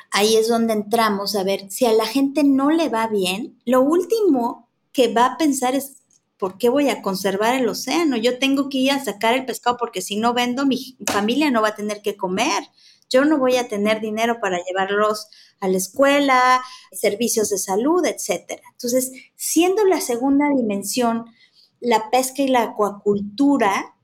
ahí 0.09 0.35
es 0.35 0.47
donde 0.47 0.73
entramos 0.73 1.35
a 1.35 1.43
ver 1.43 1.69
si 1.69 1.85
a 1.85 1.93
la 1.93 2.07
gente 2.07 2.43
no 2.43 2.71
le 2.71 2.89
va 2.89 3.05
bien, 3.05 3.59
lo 3.65 3.81
último 3.81 4.71
que 4.91 5.13
va 5.13 5.25
a 5.25 5.37
pensar 5.37 5.75
es 5.75 6.02
¿por 6.43 6.57
qué 6.57 6.67
voy 6.67 6.89
a 6.89 7.01
conservar 7.01 7.55
el 7.55 7.69
océano? 7.69 8.17
Yo 8.17 8.37
tengo 8.37 8.67
que 8.67 8.79
ir 8.79 8.91
a 8.91 9.01
sacar 9.01 9.33
el 9.33 9.45
pescado 9.45 9.77
porque 9.77 10.01
si 10.01 10.17
no 10.17 10.33
vendo, 10.33 10.65
mi 10.65 10.97
familia 11.09 11.49
no 11.49 11.61
va 11.61 11.69
a 11.69 11.75
tener 11.75 12.01
que 12.01 12.17
comer. 12.17 12.61
Yo 13.09 13.23
no 13.23 13.37
voy 13.37 13.55
a 13.55 13.69
tener 13.69 14.01
dinero 14.01 14.41
para 14.41 14.61
llevarlos 14.61 15.27
a 15.61 15.69
la 15.69 15.77
escuela, 15.77 16.61
servicios 16.91 17.49
de 17.49 17.57
salud, 17.57 18.05
etcétera. 18.05 18.61
Entonces, 18.73 19.13
siendo 19.37 19.85
la 19.85 20.01
segunda 20.01 20.49
dimensión 20.53 21.27
la 21.79 22.09
pesca 22.11 22.41
y 22.41 22.49
la 22.49 22.63
acuacultura, 22.63 23.95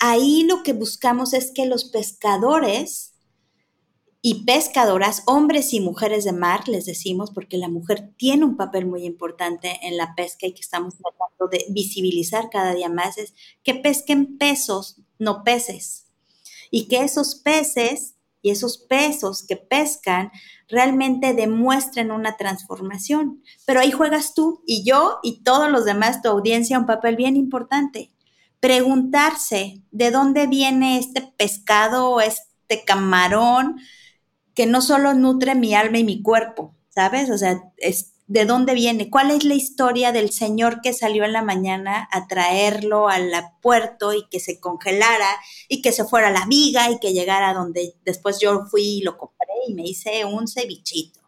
ahí 0.00 0.42
lo 0.42 0.62
que 0.62 0.74
buscamos 0.74 1.32
es 1.32 1.50
que 1.50 1.64
los 1.64 1.84
pescadores 1.84 3.09
y 4.22 4.44
pescadoras, 4.44 5.22
hombres 5.26 5.72
y 5.72 5.80
mujeres 5.80 6.24
de 6.24 6.32
mar, 6.32 6.68
les 6.68 6.84
decimos, 6.84 7.30
porque 7.30 7.56
la 7.56 7.68
mujer 7.68 8.12
tiene 8.18 8.44
un 8.44 8.56
papel 8.56 8.84
muy 8.84 9.04
importante 9.04 9.78
en 9.82 9.96
la 9.96 10.14
pesca 10.14 10.46
y 10.46 10.52
que 10.52 10.60
estamos 10.60 10.94
tratando 10.96 11.48
de 11.50 11.64
visibilizar 11.70 12.50
cada 12.50 12.74
día 12.74 12.90
más, 12.90 13.16
es 13.16 13.32
que 13.62 13.74
pesquen 13.74 14.36
pesos, 14.36 15.00
no 15.18 15.42
peces. 15.42 16.06
Y 16.70 16.86
que 16.86 17.02
esos 17.02 17.34
peces 17.34 18.16
y 18.42 18.50
esos 18.50 18.78
pesos 18.78 19.42
que 19.46 19.56
pescan 19.56 20.30
realmente 20.68 21.32
demuestren 21.32 22.10
una 22.10 22.36
transformación. 22.36 23.42
Pero 23.66 23.80
ahí 23.80 23.90
juegas 23.90 24.34
tú 24.34 24.62
y 24.66 24.84
yo 24.84 25.18
y 25.22 25.42
todos 25.42 25.70
los 25.70 25.84
demás, 25.86 26.20
tu 26.22 26.28
audiencia, 26.28 26.78
un 26.78 26.86
papel 26.86 27.16
bien 27.16 27.36
importante. 27.36 28.12
Preguntarse 28.60 29.82
de 29.90 30.10
dónde 30.10 30.46
viene 30.46 30.98
este 30.98 31.22
pescado, 31.22 32.20
este 32.20 32.84
camarón, 32.84 33.80
que 34.54 34.66
no 34.66 34.80
solo 34.82 35.14
nutre 35.14 35.54
mi 35.54 35.74
alma 35.74 35.98
y 35.98 36.04
mi 36.04 36.22
cuerpo, 36.22 36.74
¿sabes? 36.88 37.30
O 37.30 37.38
sea, 37.38 37.72
es, 37.76 38.12
¿de 38.26 38.44
dónde 38.44 38.74
viene? 38.74 39.10
¿Cuál 39.10 39.32
es 39.32 39.44
la 39.44 39.54
historia 39.54 40.12
del 40.12 40.30
señor 40.30 40.80
que 40.82 40.92
salió 40.92 41.24
en 41.24 41.32
la 41.32 41.42
mañana 41.42 42.08
a 42.12 42.28
traerlo 42.28 43.08
al 43.08 43.32
puerto 43.60 44.12
y 44.12 44.28
que 44.28 44.38
se 44.38 44.60
congelara 44.60 45.28
y 45.68 45.82
que 45.82 45.90
se 45.90 46.04
fuera 46.04 46.28
a 46.28 46.32
la 46.32 46.46
viga 46.46 46.90
y 46.90 47.00
que 47.00 47.12
llegara 47.12 47.52
donde 47.52 47.96
después 48.04 48.38
yo 48.38 48.66
fui 48.66 48.82
y 48.82 49.02
lo 49.02 49.18
compré 49.18 49.48
y 49.66 49.74
me 49.74 49.82
hice 49.82 50.24
un 50.24 50.46
cevichito? 50.46 51.20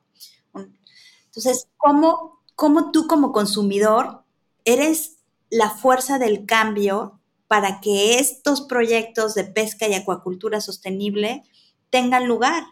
Entonces, 0.54 1.66
¿cómo, 1.76 2.40
cómo 2.54 2.92
tú 2.92 3.06
como 3.06 3.32
consumidor 3.32 4.22
eres 4.64 5.16
la 5.50 5.70
fuerza 5.70 6.18
del 6.18 6.46
cambio 6.46 7.20
para 7.48 7.80
que 7.80 8.18
estos 8.18 8.60
proyectos 8.60 9.34
de 9.34 9.44
pesca 9.44 9.88
y 9.88 9.94
acuacultura 9.94 10.60
sostenible 10.60 11.42
tengan 11.90 12.28
lugar? 12.28 12.64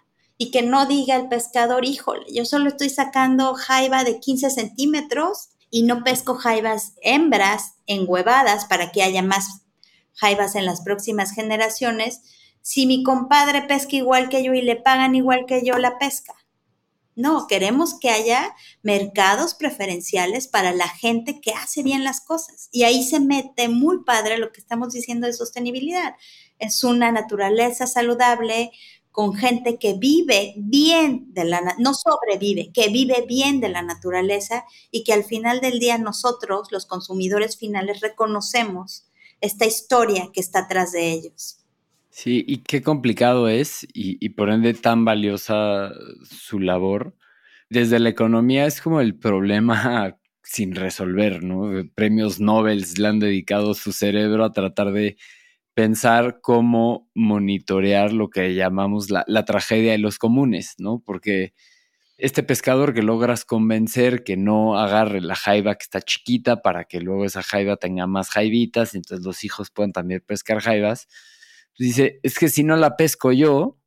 Y 0.43 0.51
que 0.51 0.63
no 0.63 0.87
diga 0.87 1.17
el 1.17 1.29
pescador, 1.29 1.85
híjole, 1.85 2.25
yo 2.33 2.47
solo 2.47 2.71
estoy 2.71 2.89
sacando 2.89 3.53
jaiba 3.53 4.05
de 4.05 4.21
15 4.21 4.49
centímetros 4.49 5.51
y 5.69 5.83
no 5.83 6.03
pesco 6.03 6.35
jaibas 6.35 6.95
hembras 7.03 7.75
enhuevadas 7.87 8.65
para 8.65 8.91
que 8.91 9.03
haya 9.03 9.21
más 9.21 9.67
jaibas 10.15 10.55
en 10.55 10.65
las 10.65 10.81
próximas 10.81 11.33
generaciones, 11.33 12.23
si 12.63 12.87
mi 12.87 13.03
compadre 13.03 13.61
pesca 13.61 13.97
igual 13.97 14.31
que 14.31 14.43
yo 14.43 14.55
y 14.55 14.63
le 14.63 14.77
pagan 14.77 15.15
igual 15.15 15.45
que 15.47 15.63
yo 15.63 15.77
la 15.77 15.99
pesca. 15.99 16.33
No, 17.17 17.47
queremos 17.47 17.99
que 18.01 18.09
haya 18.09 18.55
mercados 18.83 19.53
preferenciales 19.53 20.49
para 20.49 20.73
la 20.73 20.89
gente 20.89 21.43
que 21.43 21.53
hace 21.53 21.83
bien 21.83 22.03
las 22.03 22.23
cosas. 22.23 22.71
Y 22.73 22.85
ahí 22.85 23.05
se 23.05 23.21
mete 23.21 23.69
muy 23.69 24.05
padre 24.05 24.39
lo 24.39 24.53
que 24.53 24.61
estamos 24.61 24.95
diciendo 24.95 25.27
de 25.27 25.35
sostenibilidad. 25.35 26.15
Es 26.59 26.83
una 26.83 27.13
naturaleza 27.13 27.87
saludable, 27.87 28.73
con 29.11 29.35
gente 29.35 29.79
que 29.79 29.95
vive 29.95 30.55
bien 30.57 31.33
de 31.35 31.45
la, 31.45 31.75
no 31.79 31.95
sobrevive, 31.95 32.71
que 32.73 32.89
vive 32.89 33.25
bien 33.27 33.61
de 33.61 33.69
la 33.69 33.83
naturaleza 33.83 34.65
y 34.91 35.05
que 35.05 35.13
al 35.13 35.25
final 35.25 35.61
del 35.61 35.81
día 35.81 35.99
nosotros, 35.99 36.69
los 36.71 36.87
consumidores 36.87 37.57
finales, 37.57 38.01
reconocemos 38.01 39.07
esta 39.41 39.67
historia 39.67 40.31
que 40.33 40.41
está 40.41 40.61
atrás 40.61 40.93
de 40.93 41.13
ellos. 41.13 41.59
Sí, 42.11 42.45
y 42.47 42.59
qué 42.59 42.83
complicado 42.83 43.49
es 43.49 43.85
y, 43.93 44.25
y 44.25 44.31
por 44.31 44.51
ende 44.51 44.75
tan 44.75 45.05
valiosa 45.05 45.91
su 46.23 46.61
labor. 46.61 47.17
Desde 47.69 48.01
la 48.01 48.09
economía 48.09 48.67
es 48.67 48.81
como 48.81 49.01
el 49.01 49.17
problema 49.17 50.19
sin 50.43 50.75
resolver, 50.75 51.43
¿no? 51.43 51.71
Premios 51.95 52.41
Nobel 52.41 52.85
le 52.97 53.09
han 53.09 53.21
dedicado 53.21 53.75
su 53.75 53.93
cerebro 53.93 54.45
a 54.45 54.53
tratar 54.53 54.93
de 54.93 55.17
pensar 55.81 56.41
cómo 56.43 57.09
monitorear 57.15 58.13
lo 58.13 58.29
que 58.29 58.55
llamamos 58.55 59.09
la, 59.09 59.45
tragedia 59.47 59.93
de 59.93 59.99
los 59.99 60.19
comunes, 60.19 60.75
¿no? 60.77 61.03
Porque 61.07 61.55
este 62.19 62.43
pescador 62.43 62.93
que 62.93 63.03
logras 63.03 63.47
convencer 63.47 64.23
que 64.23 64.37
no 64.37 64.79
agarre 64.79 65.23
la 65.23 65.35
jaiba 65.35 65.77
que 65.77 65.85
está 65.85 66.03
chiquita 66.03 66.61
para 66.61 66.85
que 66.85 67.01
luego 67.01 67.25
esa 67.25 67.43
jaiba 67.43 67.79
tenga 67.79 68.07
más 68.07 68.29
jaibitas 68.29 68.93
y 68.93 68.99
entonces 68.99 69.25
los 69.25 69.43
hijos 69.43 69.71
puedan 69.71 69.93
también 69.93 70.23
pescar 70.27 70.61
jaibas, 70.61 71.09
pues 71.75 71.89
dice, 71.89 72.21
es 72.23 72.39
que 72.39 72.51
si 72.51 72.63
no 72.63 72.77
la 72.77 72.99
pesco 72.99 73.33
yo, 73.33 73.79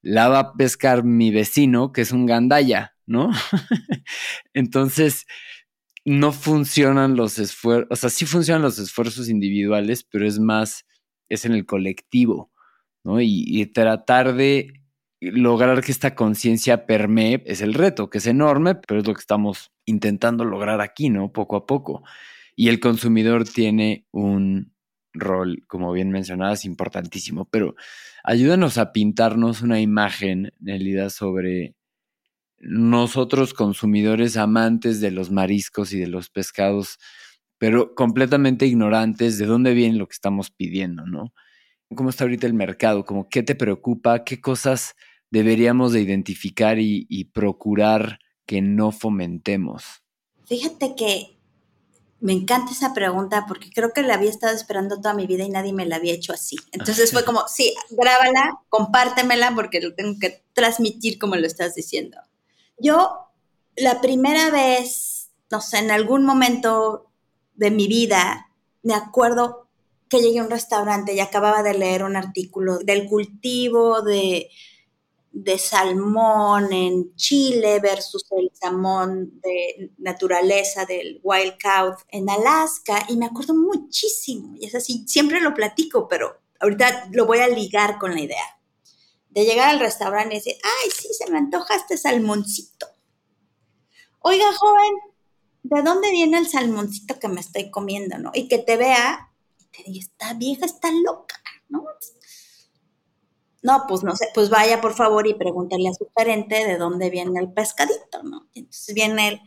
la 0.00 0.28
va 0.28 0.38
a 0.38 0.52
pescar 0.52 1.02
mi 1.02 1.32
vecino, 1.32 1.90
que 1.90 2.02
es 2.02 2.12
un 2.12 2.24
gandaya, 2.24 2.94
¿no? 3.04 3.32
entonces, 4.54 5.26
no 6.04 6.30
funcionan 6.30 7.16
los 7.16 7.40
esfuerzos, 7.40 7.88
o 7.90 7.96
sea, 7.96 8.10
sí 8.10 8.26
funcionan 8.26 8.62
los 8.62 8.78
esfuerzos 8.78 9.28
individuales, 9.28 10.04
pero 10.04 10.24
es 10.24 10.38
más 10.38 10.84
es 11.32 11.46
en 11.46 11.52
el 11.52 11.66
colectivo, 11.66 12.50
¿no? 13.04 13.20
Y, 13.20 13.66
tratar 13.66 14.34
de 14.34 14.82
lograr 15.20 15.82
que 15.82 15.92
esta 15.92 16.14
conciencia 16.14 16.86
permee 16.86 17.42
es 17.46 17.62
el 17.62 17.74
reto, 17.74 18.10
que 18.10 18.18
es 18.18 18.26
enorme, 18.26 18.74
pero 18.74 19.00
es 19.00 19.06
lo 19.06 19.14
que 19.14 19.20
estamos 19.20 19.72
intentando 19.86 20.44
lograr 20.44 20.80
aquí, 20.80 21.08
¿no? 21.08 21.32
Poco 21.32 21.56
a 21.56 21.66
poco. 21.66 22.02
Y 22.54 22.68
el 22.68 22.80
consumidor 22.80 23.44
tiene 23.44 24.06
un 24.10 24.72
rol, 25.14 25.64
como 25.68 25.92
bien 25.92 26.10
mencionabas, 26.10 26.64
importantísimo, 26.64 27.46
pero 27.46 27.74
ayúdanos 28.24 28.78
a 28.78 28.92
pintarnos 28.92 29.62
una 29.62 29.80
imagen, 29.80 30.52
realidad, 30.60 31.10
sobre 31.10 31.74
nosotros 32.58 33.54
consumidores 33.54 34.36
amantes 34.36 35.00
de 35.00 35.10
los 35.10 35.30
mariscos 35.30 35.92
y 35.92 35.98
de 35.98 36.06
los 36.08 36.30
pescados, 36.30 36.98
pero 37.62 37.94
completamente 37.94 38.66
ignorantes 38.66 39.38
de 39.38 39.46
dónde 39.46 39.72
viene 39.72 39.96
lo 39.96 40.08
que 40.08 40.14
estamos 40.14 40.50
pidiendo, 40.50 41.06
¿no? 41.06 41.32
¿Cómo 41.94 42.10
está 42.10 42.24
ahorita 42.24 42.48
el 42.48 42.54
mercado? 42.54 43.04
Como, 43.04 43.28
¿Qué 43.28 43.44
te 43.44 43.54
preocupa? 43.54 44.24
¿Qué 44.24 44.40
cosas 44.40 44.96
deberíamos 45.30 45.92
de 45.92 46.00
identificar 46.00 46.80
y, 46.80 47.06
y 47.08 47.26
procurar 47.26 48.18
que 48.46 48.62
no 48.62 48.90
fomentemos? 48.90 50.02
Fíjate 50.44 50.96
que 50.96 51.38
me 52.18 52.32
encanta 52.32 52.72
esa 52.72 52.94
pregunta 52.94 53.44
porque 53.46 53.70
creo 53.70 53.92
que 53.92 54.02
la 54.02 54.14
había 54.14 54.30
estado 54.30 54.56
esperando 54.56 54.96
toda 54.96 55.14
mi 55.14 55.28
vida 55.28 55.44
y 55.44 55.50
nadie 55.50 55.72
me 55.72 55.86
la 55.86 55.94
había 55.94 56.14
hecho 56.14 56.32
así. 56.32 56.56
Entonces 56.72 57.12
fue 57.12 57.24
como, 57.24 57.46
sí, 57.46 57.72
grábala, 57.90 58.58
compártemela 58.70 59.54
porque 59.54 59.80
lo 59.80 59.94
tengo 59.94 60.18
que 60.18 60.42
transmitir 60.52 61.16
como 61.16 61.36
lo 61.36 61.46
estás 61.46 61.76
diciendo. 61.76 62.18
Yo, 62.76 63.28
la 63.76 64.00
primera 64.00 64.50
vez, 64.50 65.30
no 65.48 65.60
sé, 65.60 65.78
en 65.78 65.92
algún 65.92 66.24
momento 66.24 67.11
de 67.54 67.70
mi 67.70 67.86
vida, 67.86 68.50
me 68.82 68.94
acuerdo 68.94 69.68
que 70.08 70.20
llegué 70.20 70.40
a 70.40 70.44
un 70.44 70.50
restaurante 70.50 71.14
y 71.14 71.20
acababa 71.20 71.62
de 71.62 71.74
leer 71.74 72.04
un 72.04 72.16
artículo 72.16 72.78
del 72.78 73.06
cultivo 73.06 74.02
de 74.02 74.50
de 75.32 75.58
salmón 75.58 76.72
en 76.72 77.16
Chile 77.16 77.80
versus 77.80 78.24
el 78.32 78.50
salmón 78.54 79.40
de 79.40 79.90
naturaleza 79.98 80.84
del 80.84 81.20
wild 81.22 81.56
caught 81.58 82.00
en 82.08 82.28
Alaska. 82.28 83.06
Y 83.08 83.16
me 83.16 83.26
acuerdo 83.26 83.54
muchísimo. 83.54 84.54
Y 84.60 84.66
es 84.66 84.74
así, 84.74 85.04
siempre 85.08 85.40
lo 85.40 85.54
platico, 85.54 86.06
pero 86.06 86.38
ahorita 86.60 87.08
lo 87.12 87.26
voy 87.26 87.38
a 87.38 87.48
ligar 87.48 87.98
con 87.98 88.14
la 88.14 88.20
idea. 88.20 88.60
De 89.30 89.44
llegar 89.44 89.70
al 89.70 89.80
restaurante 89.80 90.34
y 90.34 90.38
decir, 90.38 90.56
ay, 90.62 90.90
sí, 90.90 91.08
se 91.14 91.30
me 91.30 91.38
antoja 91.38 91.74
este 91.76 91.96
salmoncito. 91.96 92.86
Oiga, 94.20 94.52
joven, 94.52 94.94
¿de 95.62 95.82
dónde 95.82 96.10
viene 96.10 96.38
el 96.38 96.48
salmoncito 96.48 97.18
que 97.18 97.28
me 97.28 97.40
estoy 97.40 97.70
comiendo, 97.70 98.18
no? 98.18 98.30
Y 98.34 98.48
que 98.48 98.58
te 98.58 98.76
vea 98.76 99.30
y 99.58 99.64
te 99.66 99.82
diga, 99.84 100.00
esta 100.00 100.34
vieja 100.34 100.66
está 100.66 100.90
loca, 100.90 101.36
¿no? 101.68 101.84
No, 103.62 103.84
pues 103.86 104.02
no 104.02 104.16
sé, 104.16 104.28
pues 104.34 104.50
vaya 104.50 104.80
por 104.80 104.94
favor 104.94 105.26
y 105.26 105.34
pregúntale 105.34 105.88
a 105.88 105.94
su 105.94 106.10
gerente 106.16 106.66
de 106.66 106.78
dónde 106.78 107.10
viene 107.10 107.38
el 107.38 107.52
pescadito, 107.52 108.22
¿no? 108.24 108.48
entonces 108.54 108.92
viene 108.92 109.28
el, 109.28 109.40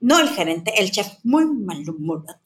no 0.00 0.18
el 0.18 0.28
gerente, 0.28 0.74
el 0.78 0.90
chef 0.90 1.08
muy 1.22 1.46
malhumorado. 1.46 2.38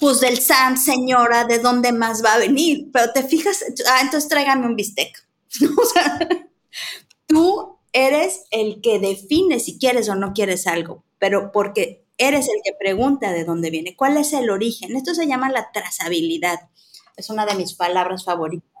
Pues 0.00 0.20
del 0.20 0.38
Sam, 0.38 0.76
señora, 0.76 1.44
¿de 1.44 1.60
dónde 1.60 1.92
más 1.92 2.22
va 2.22 2.34
a 2.34 2.38
venir? 2.38 2.90
Pero 2.92 3.12
te 3.12 3.22
fijas, 3.22 3.64
ah, 3.88 4.00
entonces 4.02 4.28
tráigame 4.28 4.66
un 4.66 4.76
bistec. 4.76 5.16
o 5.78 5.84
sea, 5.86 6.18
tú 7.26 7.78
eres 7.94 8.44
el 8.50 8.82
que 8.82 8.98
define 8.98 9.58
si 9.58 9.78
quieres 9.78 10.10
o 10.10 10.14
no 10.14 10.34
quieres 10.34 10.66
algo, 10.66 11.04
pero 11.18 11.50
porque 11.50 12.04
eres 12.18 12.48
el 12.48 12.60
que 12.62 12.72
pregunta 12.78 13.32
de 13.32 13.44
dónde 13.44 13.70
viene, 13.70 13.96
cuál 13.96 14.18
es 14.18 14.34
el 14.34 14.50
origen. 14.50 14.94
Esto 14.94 15.14
se 15.14 15.26
llama 15.26 15.50
la 15.50 15.72
trazabilidad. 15.72 16.68
Es 17.16 17.30
una 17.30 17.46
de 17.46 17.54
mis 17.54 17.72
palabras 17.72 18.24
favoritas 18.24 18.74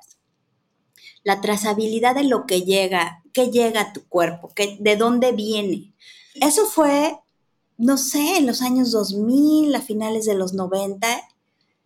la 1.24 1.40
trazabilidad 1.40 2.14
de 2.14 2.24
lo 2.24 2.46
que 2.46 2.62
llega, 2.62 3.22
qué 3.32 3.50
llega 3.50 3.80
a 3.80 3.92
tu 3.92 4.06
cuerpo, 4.06 4.52
qué, 4.54 4.76
de 4.78 4.96
dónde 4.96 5.32
viene. 5.32 5.94
Eso 6.34 6.66
fue, 6.66 7.18
no 7.78 7.96
sé, 7.96 8.36
en 8.36 8.46
los 8.46 8.60
años 8.60 8.92
2000, 8.92 9.74
a 9.74 9.80
finales 9.80 10.26
de 10.26 10.34
los 10.34 10.52
90. 10.52 11.08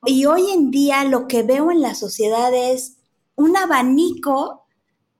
Y 0.07 0.27
hoy 0.27 0.51
en 0.51 0.71
día 0.71 1.05
lo 1.05 1.29
que 1.29 1.45
veo 1.45 1.71
en 1.71 1.81
la 1.81 1.95
sociedad 1.95 2.53
es 2.53 2.97
un 3.37 3.57
abanico 3.57 4.67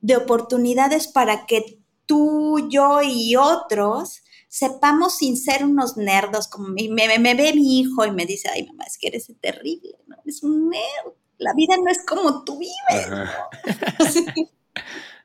de 0.01 0.17
oportunidades 0.17 1.07
para 1.07 1.47
que 1.47 1.78
tú, 2.09 2.69
yo 2.69 3.03
y 3.03 3.37
otros 3.37 4.23
sepamos 4.49 5.19
sin 5.19 5.37
ser 5.37 5.65
unos 5.65 5.97
nerdos, 5.97 6.49
como 6.49 6.69
me, 6.69 6.89
me, 6.89 7.35
ve 7.35 7.53
mi 7.55 7.79
hijo 7.79 8.05
y 8.05 8.11
me 8.11 8.27
dice, 8.27 8.49
ay 8.53 8.67
mamá, 8.67 8.85
es 8.85 8.99
que 8.99 9.07
eres 9.07 9.31
terrible, 9.41 9.95
¿no? 10.09 10.17
Eres 10.25 10.43
un 10.43 10.71
nerd 10.71 11.13
la 11.39 11.55
vida 11.55 11.77
no 11.77 11.91
es 11.91 12.05
como 12.05 12.45
tú 12.45 12.59
vives. 12.59 13.31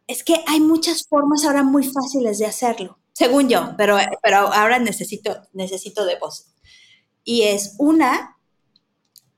es 0.07 0.23
que 0.23 0.35
hay 0.47 0.59
muchas 0.59 1.07
formas 1.07 1.43
ahora 1.43 1.63
muy 1.63 1.83
fáciles 1.83 2.39
de 2.39 2.45
hacerlo, 2.45 2.99
según 3.11 3.49
yo, 3.49 3.73
pero, 3.77 3.97
pero 4.21 4.37
ahora 4.37 4.79
necesito, 4.79 5.35
necesito 5.53 6.05
de 6.05 6.17
vos. 6.19 6.53
Y 7.23 7.43
es 7.43 7.75
una, 7.79 8.37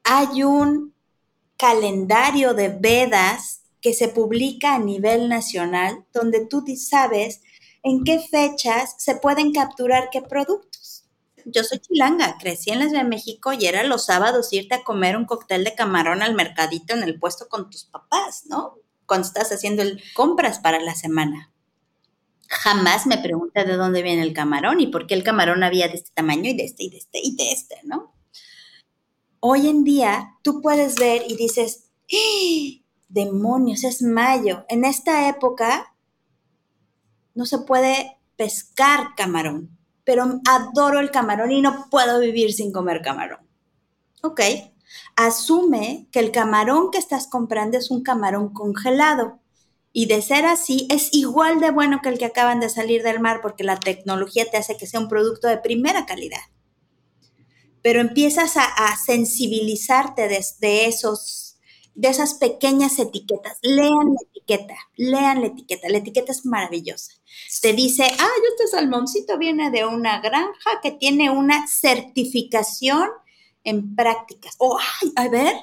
hay 0.04 0.44
un 0.44 0.94
calendario 1.58 2.54
de 2.54 2.70
Vedas 2.70 3.62
que 3.86 3.94
se 3.94 4.08
publica 4.08 4.74
a 4.74 4.80
nivel 4.80 5.30
nacional 5.30 6.08
donde 6.12 6.44
tú 6.44 6.66
sabes 6.76 7.44
en 7.84 8.04
qué 8.04 8.20
fechas 8.20 8.96
se 8.98 9.14
pueden 9.14 9.54
capturar 9.54 10.10
qué 10.12 10.24
productos 10.24 11.06
yo 11.46 11.64
soy 11.64 11.78
chilanga, 11.78 12.38
crecí 12.40 12.72
en 12.72 12.80
la 12.80 12.88
Ciudad 12.88 13.04
de 13.04 13.10
México 13.10 13.54
y 13.54 13.68
era 13.68 13.84
los 13.84 14.06
sábados 14.06 14.52
irte 14.52 14.74
a 14.74 14.84
comer 14.84 15.16
un 15.16 15.26
cóctel 15.26 15.64
de 15.64 15.76
camarón 15.76 16.24
al 16.24 16.34
mercadito 16.34 16.96
en 16.96 17.04
el 17.04 17.20
puesto 17.20 17.48
con 17.48 17.70
tus 17.70 17.84
papás, 17.86 18.46
¿no? 18.48 18.80
Cuando 19.06 19.28
estás 19.28 19.52
haciendo 19.52 19.84
el, 19.84 20.02
compras 20.16 20.58
para 20.58 20.80
la 20.80 20.96
semana. 20.96 21.52
Jamás 22.50 23.06
me 23.06 23.20
pregunté 23.20 23.64
de 23.64 23.76
dónde 23.78 24.02
viene 24.02 24.24
el 24.24 24.34
camarón 24.34 24.82
y 24.82 24.88
por 24.88 25.06
qué 25.06 25.14
el 25.14 25.24
camarón 25.24 25.64
había 25.64 25.88
de 25.88 25.96
este 25.96 26.10
tamaño 26.16 26.50
y 26.50 26.56
de 26.56 26.64
este 26.64 26.84
y 26.84 26.90
de 26.90 26.98
este 26.98 27.20
y 27.22 27.36
de 27.36 27.52
este, 27.52 27.76
¿no? 27.84 28.12
Hoy 29.40 29.68
en 29.68 29.84
día 29.84 30.40
tú 30.42 30.62
puedes 30.62 30.96
ver 30.96 31.24
y 31.28 31.36
dices, 31.36 31.92
¡Eh! 32.08 32.85
Demonios, 33.08 33.84
es 33.84 34.02
mayo. 34.02 34.66
En 34.70 34.86
esta 34.86 35.30
época 35.30 35.96
no 37.34 37.46
se 37.46 37.60
puede 37.60 38.18
pescar 38.36 39.16
camarón 39.16 39.76
pero 40.06 40.40
adoro 40.48 41.00
el 41.00 41.12
camarón 41.12 41.52
y 41.52 41.62
no 41.62 41.88
puedo 41.90 42.20
vivir 42.20 42.54
sin 42.54 42.72
comer 42.72 43.02
camarón. 43.02 43.40
Ok, 44.22 44.40
asume 45.16 46.08
que 46.12 46.20
el 46.20 46.32
camarón 46.32 46.92
que 46.92 47.00
estás 47.00 47.28
comprando 47.28 47.78
es 47.78 47.92
un 47.92 48.04
camarón 48.04 48.54
congelado. 48.54 49.40
Y 49.92 50.08
de 50.08 50.22
ser 50.22 50.46
así, 50.46 50.88
es 50.92 51.10
igual 51.14 51.60
de 51.60 51.72
bueno 51.72 52.02
que 52.04 52.10
el 52.10 52.18
que 52.18 52.26
acaban 52.26 52.60
de 52.60 52.70
salir 52.70 53.02
del 53.02 53.20
mar 53.20 53.40
porque 53.42 53.64
la 53.64 53.80
tecnología 53.80 54.46
te 54.50 54.58
hace 54.58 54.78
que 54.78 54.88
sea 54.88 55.00
un 55.00 55.08
producto 55.08 55.48
de 55.48 55.58
primera 55.58 56.06
calidad. 56.06 56.42
Pero 57.82 58.02
empiezas 58.02 58.58
a, 58.58 58.96
sensibilizarte 58.98 60.28
de 60.28 60.86
esos 60.86 61.45
de 61.96 62.10
esas 62.10 62.36
pequeñas 62.36 63.00
etiquetas. 63.00 63.58
Lean 63.62 64.14
la 64.14 64.22
etiqueta, 64.30 64.76
lean 64.98 65.42
la 65.42 65.48
etiqueta. 65.48 65.90
La 65.90 65.98
etiqueta 65.98 66.32
es 66.32 66.46
maravillosa. 66.46 67.14
Te 67.62 67.74
dice, 67.74 68.04
ah, 68.04 68.30
este 68.52 68.68
salmoncito 68.68 69.38
viene 69.38 69.72
de 69.72 69.86
una 69.86 70.20
granja 70.20 70.82
que 70.84 70.92
tiene 70.92 71.32
una 71.32 71.66
certificación 71.68 73.10
en 73.64 73.96
prácticas. 73.96 74.56
O, 74.60 74.78
ay, 74.78 75.12
a 75.16 75.30
ver, 75.30 75.54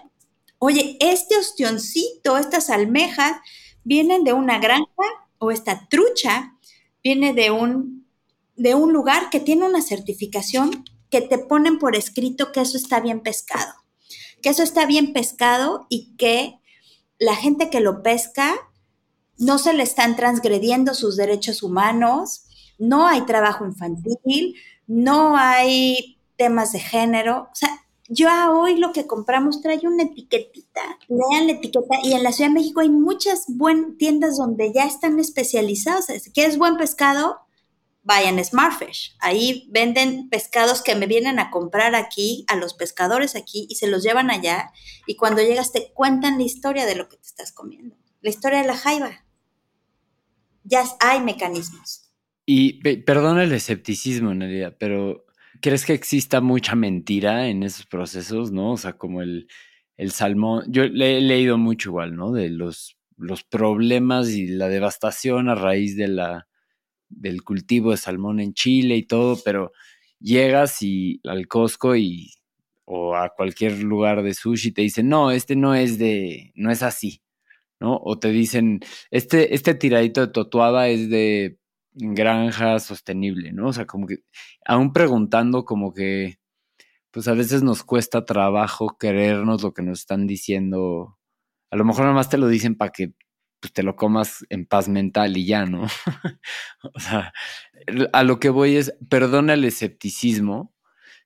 oye, 0.59 0.97
este 1.01 1.37
ostioncito, 1.37 2.38
estas 2.38 2.71
almejas, 2.71 3.37
vienen 3.85 4.25
de 4.25 4.33
una 4.33 4.59
granja 4.59 4.87
o 5.38 5.51
esta 5.51 5.88
trucha 5.88 6.57
viene 7.03 7.35
de 7.35 7.51
un, 7.51 8.07
de 8.57 8.75
un 8.75 8.92
lugar 8.92 9.29
que 9.31 9.40
tiene 9.40 9.66
una 9.66 9.83
certificación 9.83 10.85
que 11.11 11.21
te 11.21 11.38
ponen 11.38 11.79
por 11.79 11.97
escrito 11.97 12.53
que 12.53 12.61
eso 12.61 12.77
está 12.77 13.01
bien 13.01 13.21
pescado 13.21 13.82
que 14.43 14.51
eso 14.51 14.63
está 14.63 14.87
bien 14.87 15.13
pescado 15.13 15.87
y 15.89 16.15
que 16.17 16.59
la 17.19 17.37
gente 17.37 17.71
que 17.71 17.81
lo 17.81 18.03
pesca 18.03 18.55
no 19.39 19.59
se 19.59 19.73
le 19.73 19.83
están 19.83 20.17
transgrediendo 20.17 20.95
sus 20.95 21.17
derechos 21.17 21.63
humanos, 21.63 22.45
no 22.79 23.07
hay 23.07 23.23
trabajo 23.23 23.65
infantil, 23.65 24.57
no 24.87 25.37
hay 25.37 26.19
temas 26.37 26.73
de 26.73 26.81
género. 26.81 27.49
O 27.53 27.55
sea, 27.55 27.71
yo 28.09 28.29
hoy 28.53 28.77
lo 28.77 28.93
que 28.93 29.07
compramos 29.07 29.63
trae 29.63 29.81
una 29.85 30.03
etiquetita, 30.03 30.99
lean 31.09 31.47
la 31.47 31.53
etiqueta 31.53 31.97
y 32.03 32.13
en 32.13 32.23
la 32.23 32.33
Ciudad 32.33 32.51
de 32.51 32.55
México 32.55 32.81
hay 32.81 32.91
muchas 32.91 33.47
tiendas 33.99 34.37
donde 34.37 34.73
ya 34.73 34.85
están 34.85 35.19
especializados. 35.19 36.07
Si 36.07 36.31
quieres 36.33 36.59
buen 36.59 36.77
pescado, 36.77 37.39
vayan 38.03 38.43
Smartfish. 38.45 39.17
Ahí 39.21 39.69
venden 39.71 40.29
pescados 40.29 40.83
que 40.83 40.95
me 40.95 41.07
vienen 41.07 41.38
a 41.38 41.51
comprar 41.51 41.95
aquí, 41.95 42.45
a 42.49 42.57
los 42.57 42.75
pescadores 42.75 43.37
aquí, 43.37 43.67
y 43.69 43.77
se 43.77 43.88
los 43.88 44.03
llevan 44.03 44.31
allá. 44.31 44.73
Y 45.07 45.17
cuando 45.17 45.43
llegas 45.43 45.73
te 45.73 45.93
cuentan 45.95 46.38
la 46.38 46.45
historia 46.45 46.87
de 46.87 46.96
lo 46.96 47.09
que 47.09 47.17
te 47.17 47.27
estás 47.27 47.53
comiendo, 47.53 47.96
la 48.21 48.31
historia 48.31 48.61
de 48.61 48.67
la 48.67 48.77
jaiba. 48.77 49.25
Ya 50.65 50.85
hay 51.00 51.21
mecanismos. 51.21 52.13
Y 52.44 52.81
perdona 53.03 53.44
el 53.44 53.53
escepticismo, 53.53 54.35
Nadia, 54.35 54.77
pero 54.77 55.25
¿crees 55.61 55.85
que 55.85 55.92
exista 55.92 56.40
mucha 56.40 56.75
mentira 56.75 57.48
en 57.48 57.63
esos 57.63 57.87
procesos, 57.87 58.50
no? 58.50 58.73
O 58.73 58.77
sea, 58.77 58.94
como 58.94 59.23
el, 59.23 59.48
el 59.96 60.11
salmón. 60.11 60.65
Yo 60.69 60.85
le 60.85 61.19
he 61.19 61.21
leído 61.21 61.57
mucho 61.59 61.90
igual, 61.90 62.17
¿no? 62.17 62.33
De 62.33 62.48
los, 62.50 62.98
los 63.17 63.44
problemas 63.44 64.31
y 64.31 64.48
la 64.48 64.69
devastación 64.69 65.48
a 65.48 65.55
raíz 65.55 65.96
de 65.96 66.09
la 66.09 66.48
del 67.17 67.42
cultivo 67.42 67.92
de 67.92 67.96
salmón 67.96 68.40
en 68.40 68.54
Chile 68.54 68.96
y 68.96 69.04
todo, 69.06 69.38
pero 69.44 69.73
llegas 70.21 70.83
y 70.83 71.21
al 71.25 71.48
Costco 71.48 71.96
y 71.96 72.31
o 72.85 73.15
a 73.17 73.31
cualquier 73.31 73.83
lugar 73.83 74.23
de 74.23 74.35
sushi 74.35 74.73
te 74.73 74.83
dicen, 74.83 75.08
no, 75.08 75.31
este 75.31 75.56
no 75.56 75.75
es 75.75 75.98
de, 75.98 76.52
no 76.54 76.71
es 76.71 76.83
así, 76.83 77.23
¿no? 77.81 77.98
O 78.02 78.19
te 78.19 78.31
dicen, 78.31 78.81
este, 79.10 79.54
este 79.54 79.75
tiradito 79.75 80.21
de 80.23 80.33
totuaba 80.33 80.88
es 80.88 81.08
de 81.10 81.58
granja 81.94 82.79
sostenible, 82.81 83.52
¿no? 83.52 83.69
O 83.69 83.73
sea, 83.73 83.87
como 83.87 84.06
que 84.06 84.19
aún 84.67 84.92
preguntando 84.92 85.65
como 85.65 85.92
que, 85.94 86.38
pues 87.10 87.29
a 87.29 87.35
veces 87.35 87.63
nos 87.63 87.85
cuesta 87.85 88.25
trabajo 88.25 88.96
creernos 88.98 89.63
lo 89.63 89.73
que 89.75 89.83
nos 89.83 90.00
están 90.00 90.27
diciendo. 90.27 91.19
A 91.71 91.77
lo 91.77 91.85
mejor 91.85 92.02
nada 92.04 92.15
más 92.15 92.31
te 92.31 92.38
lo 92.38 92.48
dicen 92.48 92.77
para 92.77 92.92
que 92.92 93.13
pues, 93.63 93.73
te 93.73 93.85
lo 93.85 93.94
comas 93.94 94.44
en 94.50 94.67
paz 94.67 94.88
mental 94.88 95.37
y 95.37 95.46
ya, 95.46 95.65
¿no? 95.65 95.85
o 96.83 97.00
sea, 97.00 97.33
a 98.13 98.25
lo 98.25 98.40
que 98.40 98.50
voy 98.50 98.77
es, 98.77 98.92
perdona 99.08 99.54
el 99.54 99.65
escepticismo, 99.65 100.75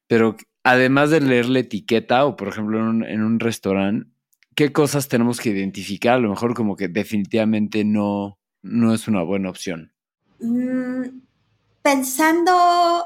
pero 0.07 0.37
además 0.63 1.11
de 1.11 1.23
leer 1.23 1.49
la 1.49 1.61
etiqueta 1.61 2.27
o 2.27 2.37
por 2.37 2.49
ejemplo 2.49 2.79
en 2.79 2.85
un, 2.85 3.05
en 3.05 3.23
un 3.23 3.41
restaurante, 3.41 4.11
¿qué 4.55 4.71
cosas 4.71 5.09
tenemos 5.09 5.41
que 5.41 5.49
identificar? 5.49 6.17
A 6.17 6.21
lo 6.21 6.29
mejor 6.29 6.53
como 6.53 6.77
que 6.77 6.89
definitivamente 6.89 7.85
no, 7.85 8.39
no 8.61 8.93
es 8.93 9.09
una 9.09 9.23
buena 9.23 9.49
opción. 9.49 9.95
Mm, 10.41 11.21
pensando 11.81 13.03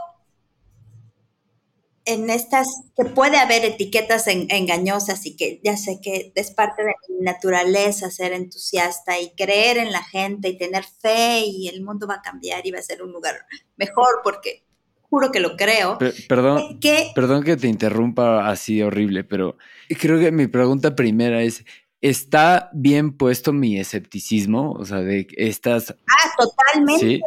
en 2.12 2.30
estas, 2.30 2.66
que 2.96 3.04
puede 3.04 3.38
haber 3.38 3.64
etiquetas 3.64 4.26
engañosas 4.26 5.24
y 5.26 5.36
que 5.36 5.60
ya 5.64 5.76
sé 5.76 6.00
que 6.02 6.32
es 6.34 6.50
parte 6.50 6.82
de 6.82 6.92
mi 7.08 7.24
naturaleza 7.24 8.10
ser 8.10 8.32
entusiasta 8.32 9.18
y 9.20 9.30
creer 9.34 9.78
en 9.78 9.92
la 9.92 10.02
gente 10.02 10.48
y 10.48 10.58
tener 10.58 10.84
fe 10.84 11.40
y 11.46 11.68
el 11.68 11.82
mundo 11.82 12.06
va 12.06 12.16
a 12.16 12.22
cambiar 12.22 12.66
y 12.66 12.70
va 12.70 12.78
a 12.78 12.82
ser 12.82 13.02
un 13.02 13.12
lugar 13.12 13.34
mejor 13.76 14.20
porque 14.22 14.64
juro 15.10 15.32
que 15.32 15.40
lo 15.40 15.56
creo. 15.56 15.98
perdón, 16.28 16.78
perdón 17.14 17.42
que 17.42 17.56
te 17.56 17.68
interrumpa 17.68 18.48
así 18.48 18.80
horrible, 18.82 19.24
pero 19.24 19.56
creo 19.98 20.18
que 20.18 20.30
mi 20.30 20.46
pregunta 20.46 20.94
primera 20.94 21.42
es, 21.42 21.64
¿está 22.00 22.70
bien 22.72 23.16
puesto 23.16 23.52
mi 23.52 23.78
escepticismo? 23.78 24.72
O 24.72 24.84
sea, 24.84 24.98
de 24.98 25.26
estas... 25.36 25.90
Ah, 25.90 26.30
totalmente. 26.36 27.20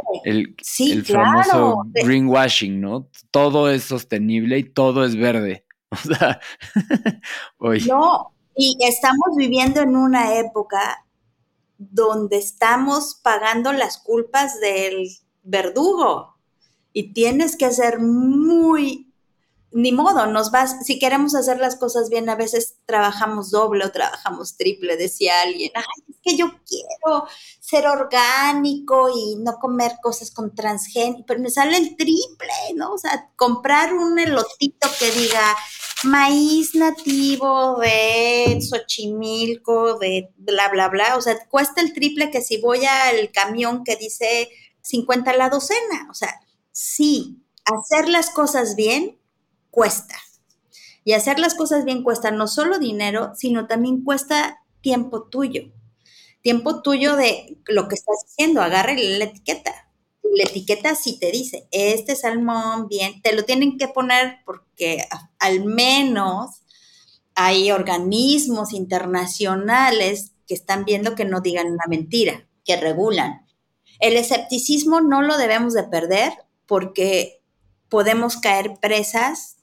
Sí, 0.61 0.91
el, 0.91 1.05
famoso 1.05 1.83
greenwashing, 1.93 2.81
¿no? 2.81 3.09
Todo 3.31 3.69
es 3.69 3.83
sostenible 3.83 4.57
y 4.59 4.63
todo 4.63 5.05
es 5.05 5.15
verde. 5.15 5.65
O 7.59 7.75
sea, 7.75 7.87
No, 7.87 8.33
y 8.55 8.77
estamos 8.81 9.35
viviendo 9.37 9.81
en 9.81 9.95
una 9.95 10.39
época 10.39 11.05
donde 11.77 12.37
estamos 12.37 13.19
pagando 13.23 13.71
las 13.73 13.99
culpas 13.99 14.59
del 14.59 15.07
verdugo 15.43 16.35
y 16.93 17.13
tienes 17.13 17.57
que 17.57 17.69
ser 17.71 17.99
muy, 17.99 19.12
ni 19.73 19.91
modo, 19.91 20.27
nos 20.27 20.51
vas, 20.51 20.85
si 20.85 20.99
queremos 20.99 21.35
hacer 21.35 21.57
las 21.57 21.75
cosas 21.75 22.09
bien, 22.09 22.29
a 22.29 22.35
veces 22.35 22.75
trabajamos 22.85 23.49
doble 23.49 23.85
o 23.85 23.91
trabajamos 23.91 24.55
triple, 24.55 24.97
decía 24.97 25.41
alguien, 25.41 25.71
ay, 25.75 26.03
es 26.09 26.17
que 26.23 26.37
yo 26.37 26.51
quiero 26.67 27.27
ser 27.59 27.87
orgánico 27.87 29.09
y 29.09 29.35
no 29.37 29.53
comer 29.59 29.93
cosas 30.01 30.31
con 30.31 30.53
transgénico, 30.53 31.25
pero 31.25 31.39
me 31.39 31.49
sale 31.49 31.77
el 31.77 31.95
triple, 31.95 32.73
¿no? 32.75 32.93
O 32.93 32.97
sea, 32.97 33.31
comprar 33.35 33.93
un 33.93 34.19
elotito 34.19 34.87
que 34.99 35.11
diga 35.11 35.55
maíz 36.03 36.75
nativo 36.75 37.79
de 37.79 38.59
Xochimilco, 38.61 39.97
de 39.97 40.29
bla, 40.37 40.69
bla, 40.69 40.89
bla, 40.89 41.17
o 41.17 41.21
sea, 41.21 41.37
cuesta 41.49 41.81
el 41.81 41.93
triple 41.93 42.29
que 42.29 42.41
si 42.41 42.57
voy 42.57 42.85
al 42.85 43.31
camión 43.31 43.83
que 43.83 43.95
dice 43.95 44.49
50 44.81 45.33
la 45.33 45.49
docena, 45.49 46.07
o 46.11 46.13
sea, 46.13 46.39
sí, 46.71 47.43
hacer 47.65 48.09
las 48.09 48.29
cosas 48.29 48.75
bien 48.75 49.17
cuesta. 49.73 50.15
Y 51.03 51.13
hacer 51.13 51.39
las 51.39 51.55
cosas 51.55 51.83
bien 51.83 52.03
cuesta 52.03 52.29
no 52.29 52.47
solo 52.47 52.77
dinero, 52.77 53.31
sino 53.35 53.65
también 53.65 54.03
cuesta 54.03 54.63
tiempo 54.81 55.23
tuyo. 55.23 55.63
Tiempo 56.41 56.83
tuyo 56.83 57.15
de 57.15 57.57
lo 57.65 57.87
que 57.87 57.95
estás 57.95 58.17
haciendo, 58.23 58.61
agarre 58.61 58.95
la 58.95 59.25
etiqueta. 59.25 59.89
La 60.21 60.43
etiqueta 60.43 60.93
sí 60.93 61.17
te 61.19 61.31
dice, 61.31 61.67
este 61.71 62.15
salmón 62.15 62.87
bien, 62.87 63.21
te 63.23 63.33
lo 63.33 63.45
tienen 63.45 63.79
que 63.79 63.87
poner 63.87 64.37
porque 64.45 65.03
al 65.39 65.65
menos 65.65 66.61
hay 67.33 67.71
organismos 67.71 68.73
internacionales 68.73 70.33
que 70.47 70.53
están 70.53 70.85
viendo 70.85 71.15
que 71.15 71.25
no 71.25 71.41
digan 71.41 71.71
una 71.71 71.85
mentira, 71.89 72.47
que 72.63 72.77
regulan. 72.77 73.47
El 73.99 74.17
escepticismo 74.17 75.01
no 75.01 75.23
lo 75.23 75.37
debemos 75.37 75.73
de 75.73 75.83
perder 75.83 76.33
porque 76.67 77.41
podemos 77.89 78.37
caer 78.37 78.77
presas 78.79 79.57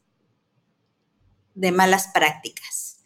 de 1.60 1.72
malas 1.72 2.08
prácticas. 2.08 3.00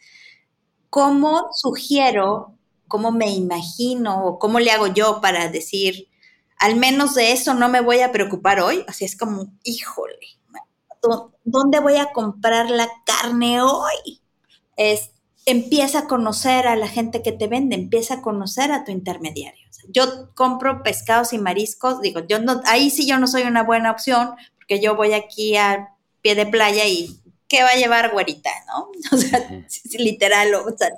¿Cómo 0.91 1.49
sugiero, 1.53 2.55
cómo 2.89 3.11
me 3.11 3.31
imagino 3.31 4.25
o 4.25 4.39
cómo 4.39 4.61
le 4.61 4.71
hago 4.71 4.87
yo 4.87 5.21
para 5.21 5.49
decir, 5.49 6.09
al 6.59 6.77
menos 6.77 7.15
de 7.15 7.33
eso 7.33 7.55
no 7.55 7.69
me 7.69 7.81
voy 7.81 8.01
a 8.01 8.13
preocupar 8.13 8.61
hoy? 8.61 8.85
Así 8.87 9.05
es 9.05 9.17
como, 9.17 9.53
híjole, 9.65 10.29
¿dónde 11.45 11.81
voy 11.81 11.97
a 11.97 12.13
comprar 12.13 12.71
la 12.71 12.89
carne 13.05 13.61
hoy? 13.61 14.21
Es, 14.77 15.11
empieza 15.47 16.01
a 16.01 16.07
conocer 16.07 16.69
a 16.69 16.77
la 16.77 16.89
gente 16.89 17.23
que 17.23 17.33
te 17.33 17.49
vende, 17.49 17.75
empieza 17.75 18.15
a 18.15 18.23
conocer 18.23 18.73
a 18.73 18.85
tu 18.85 18.93
intermediario 18.93 19.65
yo 19.89 20.35
compro 20.35 20.83
pescados 20.83 21.33
y 21.33 21.39
mariscos, 21.39 22.01
digo, 22.01 22.21
yo 22.27 22.41
no, 22.41 22.61
ahí 22.67 22.91
sí 22.91 23.07
yo 23.07 23.19
no 23.19 23.27
soy 23.27 23.43
una 23.43 23.63
buena 23.63 23.91
opción, 23.91 24.35
porque 24.57 24.81
yo 24.81 24.97
voy 24.97 25.13
aquí 25.13 25.57
a 25.57 25.95
pie 26.23 26.35
de 26.35 26.47
playa 26.47 26.87
y 26.87 27.21
¿qué 27.49 27.62
va 27.62 27.70
a 27.70 27.76
llevar 27.76 28.11
güerita, 28.12 28.51
no? 28.66 28.90
O 29.12 29.16
sea, 29.16 29.40
literal, 29.99 30.55
o 30.55 30.76
sea, 30.76 30.90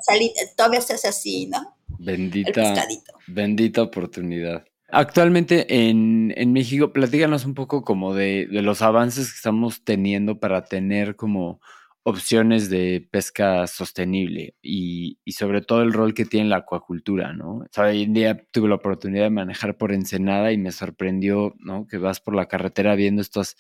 todavía 0.57 0.81
se 0.81 0.95
hace 0.95 1.09
así, 1.09 1.47
¿no? 1.47 1.77
Bendita, 1.99 2.87
bendita 3.27 3.83
oportunidad. 3.83 4.65
Actualmente 4.89 5.89
en, 5.89 6.33
en, 6.37 6.53
México, 6.53 6.93
platícanos 6.93 7.45
un 7.45 7.55
poco 7.55 7.83
como 7.83 8.15
de, 8.15 8.47
de 8.47 8.63
los 8.63 8.83
avances 8.83 9.31
que 9.31 9.37
estamos 9.37 9.83
teniendo 9.83 10.39
para 10.39 10.65
tener 10.65 11.17
como 11.17 11.61
opciones 12.09 12.71
de 12.71 13.05
pesca 13.11 13.67
sostenible 13.67 14.55
y, 14.63 15.19
sobre 15.27 15.61
todo 15.61 15.83
el 15.83 15.93
rol 15.93 16.15
que 16.15 16.25
tiene 16.25 16.49
la 16.49 16.59
acuacultura, 16.59 17.33
¿no? 17.33 17.57
O 17.57 17.67
sea, 17.73 17.87
hoy 17.87 18.05
en 18.05 18.13
día 18.13 18.47
tuve 18.53 18.69
la 18.69 18.77
oportunidad 18.77 19.25
de 19.25 19.31
manejar 19.31 19.77
por 19.77 19.91
Ensenada 19.91 20.53
y 20.53 20.57
me 20.57 20.71
sorprendió, 20.71 21.57
¿no? 21.59 21.89
Que 21.89 21.99
vas 21.99 22.21
por 22.21 22.37
la 22.37 22.47
carretera 22.47 22.95
viendo 22.95 23.23
estos 23.23 23.57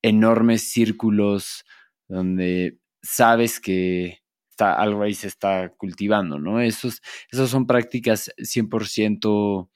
enormes 0.00 0.72
círculos 0.72 1.66
donde 2.10 2.78
sabes 3.02 3.60
que 3.60 4.18
está, 4.50 4.74
algo 4.74 5.02
ahí 5.02 5.14
se 5.14 5.28
está 5.28 5.72
cultivando, 5.76 6.38
¿no? 6.38 6.60
Esos, 6.60 7.00
esos 7.30 7.50
son 7.50 7.66
prácticas 7.66 8.30
100% 8.38 9.70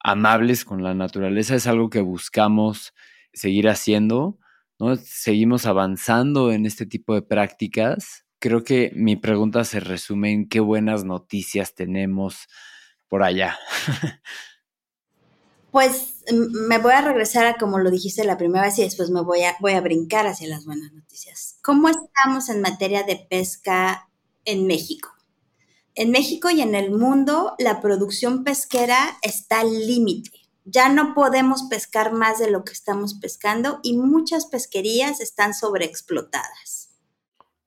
amables 0.00 0.64
con 0.64 0.82
la 0.82 0.94
naturaleza, 0.94 1.54
es 1.54 1.66
algo 1.66 1.90
que 1.90 2.00
buscamos 2.00 2.92
seguir 3.32 3.68
haciendo 3.68 4.38
¿no? 4.78 4.96
Seguimos 4.96 5.66
avanzando 5.66 6.52
en 6.52 6.66
este 6.66 6.86
tipo 6.86 7.14
de 7.14 7.22
prácticas. 7.22 8.24
Creo 8.40 8.62
que 8.62 8.92
mi 8.94 9.16
pregunta 9.16 9.64
se 9.64 9.80
resume 9.80 10.32
en 10.32 10.48
qué 10.48 10.60
buenas 10.60 11.04
noticias 11.04 11.74
tenemos 11.74 12.46
por 13.08 13.22
allá. 13.22 13.58
Pues 15.70 16.24
me 16.30 16.78
voy 16.78 16.92
a 16.92 17.02
regresar 17.02 17.46
a 17.46 17.56
como 17.56 17.78
lo 17.78 17.90
dijiste 17.90 18.24
la 18.24 18.38
primera 18.38 18.64
vez 18.64 18.78
y 18.78 18.82
después 18.82 19.10
me 19.10 19.20
voy 19.20 19.42
a, 19.42 19.56
voy 19.60 19.72
a 19.72 19.80
brincar 19.80 20.26
hacia 20.26 20.48
las 20.48 20.64
buenas 20.64 20.92
noticias. 20.92 21.58
¿Cómo 21.62 21.88
estamos 21.88 22.48
en 22.48 22.62
materia 22.62 23.02
de 23.02 23.16
pesca 23.16 24.08
en 24.44 24.66
México? 24.66 25.10
En 25.94 26.10
México 26.10 26.48
y 26.50 26.62
en 26.62 26.74
el 26.74 26.90
mundo 26.90 27.54
la 27.58 27.80
producción 27.80 28.44
pesquera 28.44 29.18
está 29.22 29.60
al 29.60 29.86
límite 29.86 30.38
ya 30.70 30.90
no 30.90 31.14
podemos 31.14 31.64
pescar 31.64 32.12
más 32.12 32.38
de 32.38 32.50
lo 32.50 32.64
que 32.64 32.72
estamos 32.72 33.14
pescando 33.14 33.80
y 33.82 33.96
muchas 33.96 34.46
pesquerías 34.46 35.20
están 35.20 35.54
sobreexplotadas. 35.54 36.90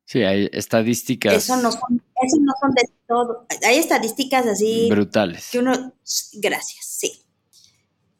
Sí, 0.06 0.24
hay 0.24 0.49
estadísticas. 0.52 1.34
Eso 1.34 1.56
no 1.58 1.72
son, 1.72 2.04
eso 2.22 2.38
no 2.39 2.54
son 2.60 2.72
de 2.74 2.89
todo. 3.08 3.47
Hay 3.64 3.78
estadísticas 3.78 4.45
así. 4.45 4.88
Brutales. 4.89 5.49
Que 5.52 5.60
uno, 5.60 5.93
gracias, 6.34 6.86
sí. 6.86 7.24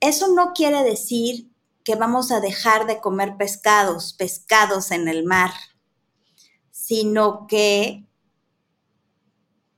Eso 0.02 0.28
no 0.34 0.52
quiere 0.54 0.84
decir 0.84 1.49
que 1.84 1.95
vamos 1.95 2.32
a 2.32 2.39
dejar 2.39 2.88
de 2.88 2.99
comer 2.99 3.38
pescados, 3.38 4.14
pescados 4.14 4.91
en 4.91 5.08
el 5.08 5.24
mar, 5.24 5.52
sino 6.72 7.47
que 7.47 8.06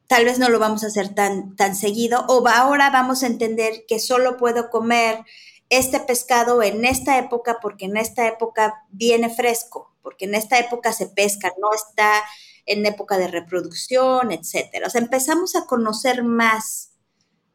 tal 0.07 0.26
vez 0.26 0.39
no 0.39 0.49
lo 0.49 0.59
vamos 0.59 0.84
a 0.84 0.88
hacer 0.88 1.13
tan, 1.13 1.55
tan 1.55 1.76
seguido 1.76 2.26
o 2.28 2.47
ahora 2.47 2.89
vamos 2.89 3.24
a 3.24 3.28
entender 3.28 3.86
que 3.88 3.99
solo 3.99 4.38
puedo 4.38 4.69
comer 4.69 5.24
este 5.69 5.99
pescado 5.99 6.61
en 6.63 6.86
esta 6.86 7.17
época 7.17 7.59
porque 7.61 7.86
en 7.86 7.97
esta 7.97 8.28
época 8.28 8.86
viene 8.89 9.30
fresco, 9.30 9.93
porque 10.01 10.26
en 10.26 10.36
esta 10.36 10.59
época 10.59 10.93
se 10.93 11.07
pesca, 11.07 11.51
no 11.59 11.74
está 11.74 12.24
en 12.65 12.86
época 12.86 13.17
de 13.17 13.28
reproducción, 13.28 14.32
etcétera. 14.32 14.88
O 14.88 14.89
sea, 14.89 15.01
empezamos 15.01 15.55
a 15.55 15.65
conocer 15.65 16.24
más 16.24 16.91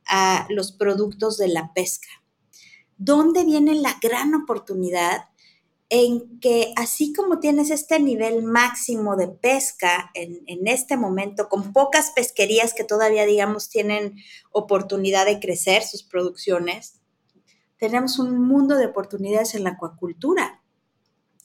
a 0.06 0.46
los 0.50 0.72
productos 0.72 1.38
de 1.38 1.48
la 1.48 1.72
pesca. 1.72 2.08
¿Dónde 2.98 3.44
viene 3.44 3.74
la 3.74 3.96
gran 4.02 4.34
oportunidad? 4.34 5.28
en 5.90 6.38
que 6.40 6.72
así 6.76 7.14
como 7.14 7.38
tienes 7.38 7.70
este 7.70 7.98
nivel 7.98 8.42
máximo 8.42 9.16
de 9.16 9.28
pesca 9.28 10.10
en, 10.14 10.66
este 10.66 10.96
momento, 10.96 11.48
con 11.48 11.72
pocas 11.72 12.10
pesquerías 12.10 12.74
que 12.74 12.84
todavía, 12.84 13.24
digamos, 13.24 13.70
tienen 13.70 14.16
oportunidad 14.50 15.24
de 15.24 15.40
crecer 15.40 15.82
sus 15.82 16.02
producciones, 16.02 17.00
tenemos 17.78 18.18
un 18.18 18.38
mundo 18.38 18.76
de 18.76 18.86
oportunidades 18.86 19.54
en 19.54 19.64
la 19.64 19.70
acuacultura. 19.70 20.62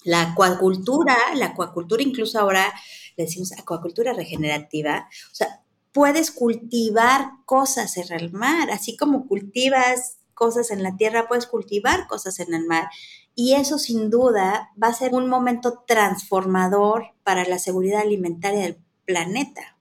La 0.04 0.32
acuacultura, 0.32 1.16
la 1.36 1.48
acuacultura 1.48 2.04
incluso 2.04 2.38
ahora 2.38 2.74
le 3.16 3.24
decimos 3.24 3.54
acuacultura 3.54 4.12
regenerativa, 4.12 5.08
o 5.32 5.36
sea, 5.36 5.62
puedes 5.94 6.32
cultivar 6.32 7.30
cosas 7.46 7.96
en 7.96 8.12
el 8.12 8.34
mar, 8.34 8.70
así 8.72 8.98
como 8.98 9.28
cultivas 9.28 10.18
cosas 10.34 10.72
en 10.72 10.84
la 10.84 10.96
tierra, 10.96 11.28
puedes 11.28 11.48
cultivar 11.48 12.08
cosas 12.08 12.40
en 12.40 12.54
el 12.54 12.66
mar. 12.66 12.90
Y 13.36 13.54
eso 13.54 13.80
sin 13.80 14.10
duda 14.10 14.72
va 14.82 14.88
a 14.88 14.94
ser 14.94 15.14
un 15.14 15.28
momento 15.28 15.84
transformador 15.88 17.14
para 17.24 17.46
la 17.46 17.60
seguridad 17.60 18.02
alimentaria 18.02 18.62
del 18.62 18.78
planeta. 19.06 19.78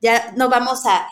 Ya 0.00 0.32
no 0.36 0.48
vamos 0.48 0.86
a 0.86 1.06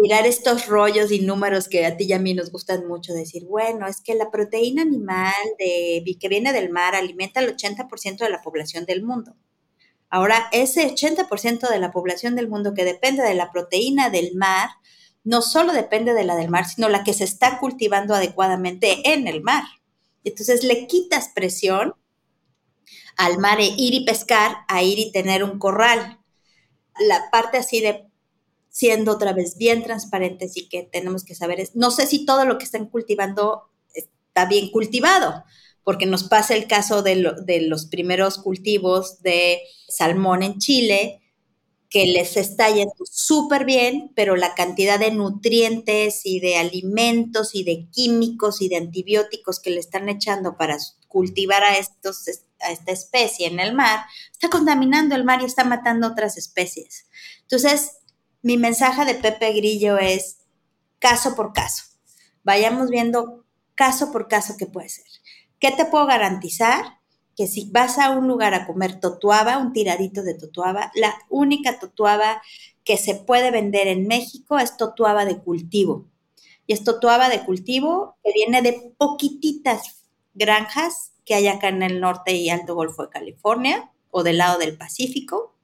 mirar 0.00 0.26
estos 0.26 0.66
rollos 0.66 1.12
y 1.12 1.20
números 1.20 1.68
que 1.68 1.84
a 1.84 1.96
ti 1.96 2.04
y 2.04 2.12
a 2.12 2.18
mí 2.18 2.34
nos 2.34 2.50
gustan 2.50 2.86
mucho, 2.86 3.12
decir, 3.12 3.44
bueno, 3.44 3.86
es 3.86 4.00
que 4.00 4.14
la 4.14 4.30
proteína 4.30 4.82
animal 4.82 5.34
de, 5.58 6.02
que 6.18 6.28
viene 6.28 6.52
del 6.52 6.70
mar 6.70 6.94
alimenta 6.94 7.40
el 7.40 7.54
80% 7.54 8.18
de 8.18 8.30
la 8.30 8.40
población 8.40 8.86
del 8.86 9.02
mundo. 9.02 9.36
Ahora, 10.08 10.48
ese 10.52 10.92
80% 10.92 11.68
de 11.68 11.78
la 11.78 11.92
población 11.92 12.34
del 12.34 12.48
mundo 12.48 12.74
que 12.74 12.84
depende 12.84 13.22
de 13.22 13.34
la 13.34 13.52
proteína 13.52 14.10
del 14.10 14.34
mar, 14.34 14.70
no 15.24 15.42
solo 15.42 15.72
depende 15.72 16.14
de 16.14 16.24
la 16.24 16.36
del 16.36 16.50
mar, 16.50 16.66
sino 16.66 16.88
la 16.88 17.04
que 17.04 17.12
se 17.12 17.24
está 17.24 17.58
cultivando 17.58 18.14
adecuadamente 18.14 19.12
en 19.12 19.28
el 19.28 19.42
mar. 19.42 19.64
Entonces 20.24 20.64
le 20.64 20.86
quitas 20.86 21.30
presión 21.34 21.94
al 23.16 23.38
mar 23.38 23.60
e 23.60 23.66
ir 23.76 23.94
y 23.94 24.04
pescar, 24.04 24.58
a 24.68 24.82
ir 24.82 24.98
y 24.98 25.12
tener 25.12 25.44
un 25.44 25.58
corral. 25.58 26.20
La 26.98 27.30
parte 27.30 27.58
así 27.58 27.80
de 27.80 28.10
siendo 28.70 29.12
otra 29.12 29.32
vez 29.32 29.56
bien 29.56 29.82
transparentes 29.82 30.56
y 30.56 30.68
que 30.68 30.84
tenemos 30.84 31.24
que 31.24 31.34
saber 31.34 31.60
es, 31.60 31.74
no 31.74 31.90
sé 31.90 32.06
si 32.06 32.24
todo 32.24 32.44
lo 32.44 32.56
que 32.56 32.64
están 32.64 32.86
cultivando 32.86 33.68
está 33.92 34.46
bien 34.46 34.70
cultivado, 34.70 35.44
porque 35.82 36.06
nos 36.06 36.24
pasa 36.24 36.54
el 36.54 36.66
caso 36.66 37.02
de, 37.02 37.34
de 37.44 37.62
los 37.62 37.86
primeros 37.86 38.38
cultivos 38.38 39.22
de 39.22 39.60
salmón 39.88 40.42
en 40.42 40.58
Chile, 40.58 41.19
que 41.90 42.06
les 42.06 42.36
está 42.36 42.70
yendo 42.70 42.94
súper 43.04 43.64
bien, 43.64 44.12
pero 44.14 44.36
la 44.36 44.54
cantidad 44.54 44.98
de 44.98 45.10
nutrientes 45.10 46.20
y 46.24 46.38
de 46.38 46.56
alimentos 46.56 47.50
y 47.52 47.64
de 47.64 47.88
químicos 47.90 48.62
y 48.62 48.68
de 48.68 48.76
antibióticos 48.76 49.58
que 49.58 49.70
le 49.70 49.80
están 49.80 50.08
echando 50.08 50.56
para 50.56 50.78
cultivar 51.08 51.64
a, 51.64 51.76
estos, 51.76 52.28
a 52.60 52.70
esta 52.70 52.92
especie 52.92 53.48
en 53.48 53.58
el 53.58 53.74
mar, 53.74 54.04
está 54.30 54.48
contaminando 54.48 55.16
el 55.16 55.24
mar 55.24 55.42
y 55.42 55.46
está 55.46 55.64
matando 55.64 56.06
otras 56.06 56.38
especies. 56.38 57.06
Entonces, 57.42 57.98
mi 58.40 58.56
mensaje 58.56 59.04
de 59.04 59.16
Pepe 59.16 59.52
Grillo 59.52 59.98
es 59.98 60.38
caso 61.00 61.34
por 61.34 61.52
caso. 61.52 61.82
Vayamos 62.44 62.88
viendo 62.88 63.44
caso 63.74 64.12
por 64.12 64.28
caso 64.28 64.54
qué 64.56 64.66
puede 64.66 64.90
ser. 64.90 65.06
¿Qué 65.58 65.72
te 65.72 65.86
puedo 65.86 66.06
garantizar? 66.06 66.99
Que 67.40 67.46
si 67.46 67.70
vas 67.70 67.96
a 67.98 68.10
un 68.10 68.28
lugar 68.28 68.52
a 68.52 68.66
comer 68.66 69.00
totuaba, 69.00 69.56
un 69.56 69.72
tiradito 69.72 70.22
de 70.22 70.34
totuaba, 70.34 70.92
la 70.94 71.14
única 71.30 71.78
totuaba 71.78 72.42
que 72.84 72.98
se 72.98 73.14
puede 73.14 73.50
vender 73.50 73.88
en 73.88 74.06
México 74.06 74.58
es 74.58 74.76
totuaba 74.76 75.24
de 75.24 75.38
cultivo. 75.38 76.04
Y 76.66 76.74
es 76.74 76.84
totuaba 76.84 77.30
de 77.30 77.42
cultivo 77.46 78.18
que 78.22 78.32
viene 78.34 78.60
de 78.60 78.92
poquititas 78.98 80.04
granjas 80.34 81.12
que 81.24 81.34
hay 81.34 81.48
acá 81.48 81.68
en 81.68 81.82
el 81.82 81.98
norte 81.98 82.34
y 82.34 82.50
alto 82.50 82.74
Golfo 82.74 83.04
de 83.04 83.08
California 83.08 83.90
o 84.10 84.22
del 84.22 84.36
lado 84.36 84.58
del 84.58 84.76
Pacífico 84.76 85.56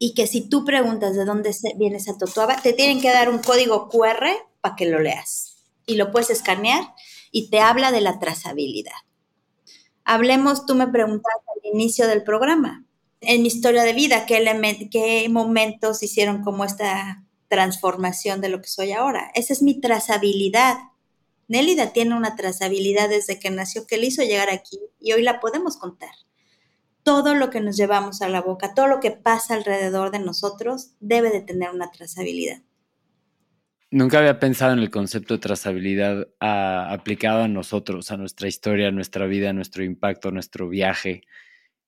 y 0.00 0.14
que 0.14 0.26
si 0.26 0.48
tú 0.48 0.64
preguntas 0.64 1.14
de 1.14 1.24
dónde 1.24 1.54
viene 1.76 1.98
esa 1.98 2.18
totuaba, 2.18 2.56
te 2.56 2.72
tienen 2.72 3.00
que 3.00 3.12
dar 3.12 3.28
un 3.28 3.38
código 3.38 3.88
QR 3.88 4.26
para 4.60 4.74
que 4.74 4.86
lo 4.86 4.98
leas 4.98 5.62
y 5.86 5.94
lo 5.94 6.10
puedes 6.10 6.30
escanear 6.30 6.92
y 7.30 7.50
te 7.50 7.60
habla 7.60 7.92
de 7.92 8.00
la 8.00 8.18
trazabilidad. 8.18 8.96
Hablemos, 10.04 10.66
tú 10.66 10.74
me 10.74 10.88
preguntaste 10.88 11.50
al 11.54 11.74
inicio 11.74 12.08
del 12.08 12.22
programa, 12.22 12.84
en 13.20 13.42
mi 13.42 13.48
historia 13.48 13.82
de 13.84 13.92
vida, 13.92 14.26
¿qué, 14.26 14.88
qué 14.90 15.28
momentos 15.28 16.02
hicieron 16.02 16.42
como 16.42 16.64
esta 16.64 17.24
transformación 17.48 18.40
de 18.40 18.48
lo 18.48 18.62
que 18.62 18.68
soy 18.68 18.92
ahora? 18.92 19.30
Esa 19.34 19.52
es 19.52 19.62
mi 19.62 19.80
trazabilidad. 19.80 20.76
Nélida 21.48 21.92
tiene 21.92 22.16
una 22.16 22.36
trazabilidad 22.36 23.08
desde 23.08 23.38
que 23.38 23.50
nació 23.50 23.86
que 23.86 23.98
le 23.98 24.06
hizo 24.06 24.22
llegar 24.22 24.50
aquí 24.50 24.78
y 25.00 25.12
hoy 25.12 25.22
la 25.22 25.40
podemos 25.40 25.76
contar 25.76 26.10
todo 27.02 27.34
lo 27.34 27.50
que 27.50 27.60
nos 27.60 27.76
llevamos 27.76 28.22
a 28.22 28.28
la 28.28 28.40
boca, 28.40 28.74
todo 28.74 28.86
lo 28.86 29.00
que 29.00 29.10
pasa 29.10 29.54
alrededor 29.54 30.10
de 30.10 30.18
nosotros 30.20 30.90
debe 31.00 31.30
de 31.30 31.40
tener 31.40 31.70
una 31.70 31.90
trazabilidad. 31.90 32.62
Nunca 33.92 34.18
había 34.18 34.38
pensado 34.38 34.72
en 34.72 34.78
el 34.78 34.90
concepto 34.90 35.34
de 35.34 35.40
trazabilidad 35.40 36.28
ah, 36.38 36.92
aplicado 36.92 37.42
a 37.42 37.48
nosotros, 37.48 38.12
a 38.12 38.16
nuestra 38.16 38.46
historia, 38.46 38.88
a 38.88 38.92
nuestra 38.92 39.26
vida, 39.26 39.50
a 39.50 39.52
nuestro 39.52 39.82
impacto, 39.82 40.28
a 40.28 40.32
nuestro 40.32 40.68
viaje. 40.68 41.22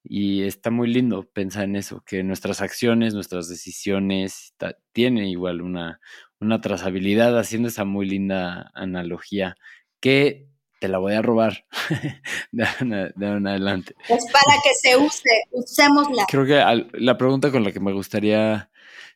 Y 0.02 0.42
está 0.42 0.70
muy 0.72 0.88
lindo 0.88 1.28
pensar 1.32 1.64
en 1.64 1.76
eso, 1.76 2.02
que 2.04 2.24
nuestras 2.24 2.60
acciones, 2.60 3.14
nuestras 3.14 3.48
decisiones 3.48 4.54
tienen 4.92 5.26
igual 5.26 5.62
una, 5.62 6.00
una 6.40 6.60
trazabilidad, 6.60 7.38
haciendo 7.38 7.68
esa 7.68 7.84
muy 7.84 8.08
linda 8.08 8.72
analogía 8.74 9.54
que 10.00 10.48
te 10.80 10.88
la 10.88 10.98
voy 10.98 11.14
a 11.14 11.22
robar 11.22 11.64
de, 12.50 12.66
en 12.80 13.46
adelante. 13.46 13.94
Es 14.08 14.26
para 14.32 14.60
que 14.64 14.74
se 14.74 14.96
use, 14.96 15.44
usémosla. 15.52 16.26
Creo 16.28 16.44
que 16.44 16.88
la 16.94 17.16
pregunta 17.16 17.52
con 17.52 17.62
la 17.62 17.70
que 17.70 17.78
me 17.78 17.92
gustaría 17.92 18.71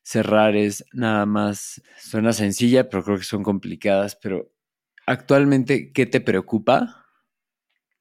cerrar 0.07 0.55
es 0.55 0.85
nada 0.93 1.27
más, 1.27 1.83
suena 1.99 2.33
sencilla, 2.33 2.89
pero 2.89 3.03
creo 3.03 3.19
que 3.19 3.25
son 3.25 3.43
complicadas, 3.43 4.15
pero 4.15 4.53
actualmente, 5.05 5.91
¿qué 5.93 6.07
te 6.07 6.21
preocupa? 6.21 7.05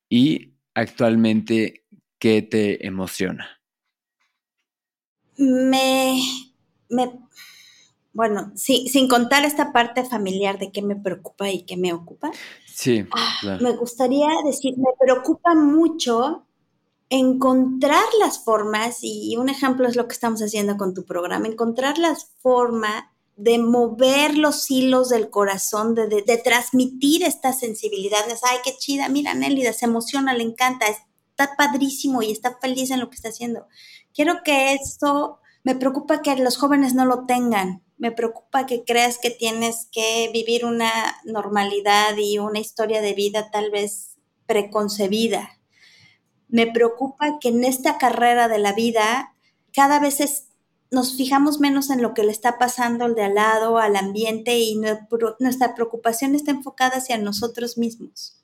Y 0.07 0.53
actualmente, 0.75 1.83
¿qué 2.19 2.43
te 2.43 2.85
emociona? 2.85 3.59
Me, 5.39 6.21
me 6.89 7.11
bueno, 8.13 8.51
sí, 8.53 8.87
sin 8.87 9.07
contar 9.07 9.43
esta 9.43 9.73
parte 9.73 10.05
familiar 10.05 10.59
de 10.59 10.71
qué 10.71 10.83
me 10.83 10.95
preocupa 10.95 11.49
y 11.49 11.65
qué 11.65 11.75
me 11.75 11.91
ocupa. 11.91 12.29
Sí. 12.67 13.03
Ah, 13.11 13.57
me 13.59 13.75
gustaría 13.75 14.29
decir, 14.45 14.77
me 14.77 14.91
preocupa 14.99 15.55
mucho 15.55 16.45
encontrar 17.09 18.05
las 18.19 18.43
formas, 18.43 18.99
y 19.01 19.35
un 19.37 19.49
ejemplo 19.49 19.87
es 19.87 19.95
lo 19.95 20.07
que 20.07 20.13
estamos 20.13 20.41
haciendo 20.41 20.77
con 20.77 20.93
tu 20.93 21.05
programa, 21.05 21.47
encontrar 21.47 21.97
las 21.97 22.31
formas 22.39 23.05
de 23.35 23.59
mover 23.59 24.37
los 24.37 24.71
hilos 24.71 25.09
del 25.09 25.29
corazón, 25.29 25.93
de, 25.93 26.07
de, 26.07 26.37
transmitir 26.37 27.23
esta 27.23 27.51
sensibilidad. 27.53 28.19
Ay, 28.43 28.57
qué 28.63 28.75
chida, 28.77 29.09
mira, 29.09 29.33
Nélida, 29.33 29.73
se 29.73 29.85
emociona, 29.85 30.33
le 30.33 30.43
encanta, 30.43 30.85
está 30.87 31.55
padrísimo 31.57 32.21
y 32.21 32.31
está 32.31 32.57
feliz 32.61 32.91
en 32.91 33.01
lo 33.01 33.09
que 33.09 33.15
está 33.15 33.29
haciendo. 33.29 33.67
Quiero 34.13 34.41
que 34.43 34.73
esto, 34.73 35.39
me 35.63 35.75
preocupa 35.75 36.21
que 36.21 36.35
los 36.37 36.57
jóvenes 36.57 36.93
no 36.93 37.05
lo 37.05 37.25
tengan, 37.25 37.83
me 37.97 38.11
preocupa 38.11 38.65
que 38.65 38.83
creas 38.83 39.17
que 39.17 39.31
tienes 39.31 39.87
que 39.91 40.29
vivir 40.31 40.65
una 40.65 40.91
normalidad 41.25 42.15
y 42.17 42.39
una 42.39 42.59
historia 42.59 43.01
de 43.01 43.13
vida 43.13 43.51
tal 43.51 43.71
vez 43.71 44.17
preconcebida. 44.45 45.54
Me 46.47 46.67
preocupa 46.67 47.39
que 47.39 47.49
en 47.49 47.63
esta 47.63 47.97
carrera 47.97 48.47
de 48.47 48.59
la 48.59 48.73
vida 48.73 49.33
cada 49.73 49.99
vez 49.99 50.47
nos 50.91 51.17
fijamos 51.17 51.59
menos 51.59 51.89
en 51.89 52.01
lo 52.01 52.13
que 52.13 52.23
le 52.23 52.31
está 52.31 52.57
pasando 52.57 53.05
al 53.05 53.15
de 53.15 53.23
al 53.23 53.35
lado, 53.35 53.77
al 53.77 53.95
ambiente 53.95 54.57
y 54.59 54.79
nuestra 55.39 55.75
preocupación 55.75 56.35
está 56.35 56.51
enfocada 56.51 56.97
hacia 56.97 57.17
nosotros 57.17 57.77
mismos. 57.77 58.41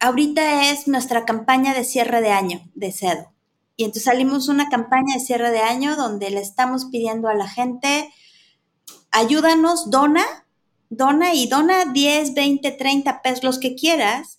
Ahorita 0.00 0.70
es 0.70 0.88
nuestra 0.88 1.24
campaña 1.24 1.74
de 1.74 1.84
cierre 1.84 2.20
de 2.20 2.30
año 2.30 2.62
de 2.74 2.92
CEDO. 2.92 3.32
Y 3.76 3.84
entonces 3.84 4.04
salimos 4.04 4.48
una 4.48 4.68
campaña 4.68 5.14
de 5.14 5.20
cierre 5.20 5.50
de 5.50 5.60
año 5.60 5.96
donde 5.96 6.30
le 6.30 6.40
estamos 6.40 6.86
pidiendo 6.86 7.28
a 7.28 7.34
la 7.34 7.48
gente 7.48 8.10
ayúdanos, 9.10 9.90
dona, 9.90 10.24
dona 10.88 11.34
y 11.34 11.48
dona 11.48 11.86
10, 11.86 12.34
20, 12.34 12.70
30 12.72 13.22
pesos, 13.22 13.44
los 13.44 13.58
que 13.58 13.74
quieras, 13.74 14.38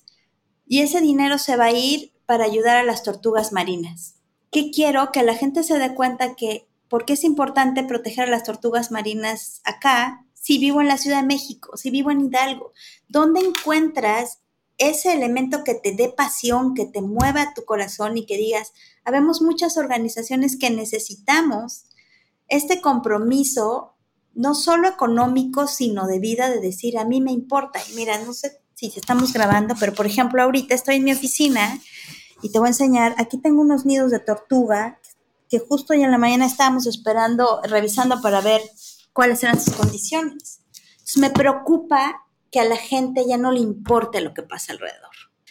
y 0.67 0.79
ese 0.79 1.01
dinero 1.01 1.37
se 1.37 1.57
va 1.57 1.65
a 1.65 1.71
ir 1.71 2.13
para 2.31 2.45
ayudar 2.45 2.77
a 2.77 2.85
las 2.85 3.03
tortugas 3.03 3.51
marinas. 3.51 4.15
¿Qué 4.53 4.71
quiero? 4.71 5.11
Que 5.11 5.21
la 5.21 5.35
gente 5.35 5.63
se 5.63 5.77
dé 5.77 5.93
cuenta 5.93 6.33
que, 6.33 6.65
¿por 6.87 7.03
qué 7.03 7.11
es 7.11 7.25
importante 7.25 7.83
proteger 7.83 8.29
a 8.29 8.31
las 8.31 8.45
tortugas 8.45 8.89
marinas 8.89 9.59
acá? 9.65 10.25
Si 10.33 10.57
vivo 10.57 10.79
en 10.79 10.87
la 10.87 10.97
Ciudad 10.97 11.19
de 11.19 11.27
México, 11.27 11.75
si 11.75 11.91
vivo 11.91 12.09
en 12.09 12.21
Hidalgo, 12.21 12.71
¿dónde 13.09 13.41
encuentras 13.41 14.39
ese 14.77 15.11
elemento 15.11 15.65
que 15.65 15.73
te 15.73 15.91
dé 15.91 16.07
pasión, 16.07 16.73
que 16.73 16.85
te 16.85 17.01
mueva 17.01 17.53
tu 17.53 17.65
corazón 17.65 18.17
y 18.17 18.25
que 18.25 18.37
digas, 18.37 18.71
habemos 19.03 19.41
muchas 19.41 19.75
organizaciones 19.75 20.57
que 20.57 20.69
necesitamos 20.69 21.83
este 22.47 22.79
compromiso 22.79 23.95
no 24.35 24.55
solo 24.55 24.87
económico, 24.87 25.67
sino 25.67 26.07
de 26.07 26.19
vida, 26.19 26.49
de 26.49 26.61
decir, 26.61 26.97
a 26.97 27.03
mí 27.03 27.19
me 27.19 27.33
importa. 27.33 27.81
Y 27.91 27.95
mira, 27.95 28.23
no 28.23 28.31
sé 28.31 28.61
si 28.73 28.87
estamos 28.95 29.33
grabando, 29.33 29.75
pero 29.77 29.93
por 29.93 30.05
ejemplo, 30.05 30.41
ahorita 30.41 30.73
estoy 30.73 30.95
en 30.95 31.03
mi 31.03 31.11
oficina 31.11 31.77
y 32.41 32.51
te 32.51 32.59
voy 32.59 32.67
a 32.67 32.69
enseñar, 32.69 33.15
aquí 33.17 33.37
tengo 33.37 33.61
unos 33.61 33.85
nidos 33.85 34.11
de 34.11 34.19
tortuga 34.19 34.99
que 35.49 35.59
justo 35.59 35.93
hoy 35.93 36.03
en 36.03 36.11
la 36.11 36.17
mañana 36.17 36.45
estábamos 36.45 36.87
esperando, 36.87 37.61
revisando 37.63 38.21
para 38.21 38.41
ver 38.41 38.61
cuáles 39.13 39.43
eran 39.43 39.59
sus 39.59 39.75
condiciones. 39.75 40.61
Entonces 40.91 41.17
me 41.17 41.29
preocupa 41.29 42.25
que 42.51 42.59
a 42.59 42.65
la 42.65 42.77
gente 42.77 43.25
ya 43.27 43.37
no 43.37 43.51
le 43.51 43.59
importe 43.59 44.21
lo 44.21 44.33
que 44.33 44.43
pasa 44.43 44.73
alrededor. 44.73 45.09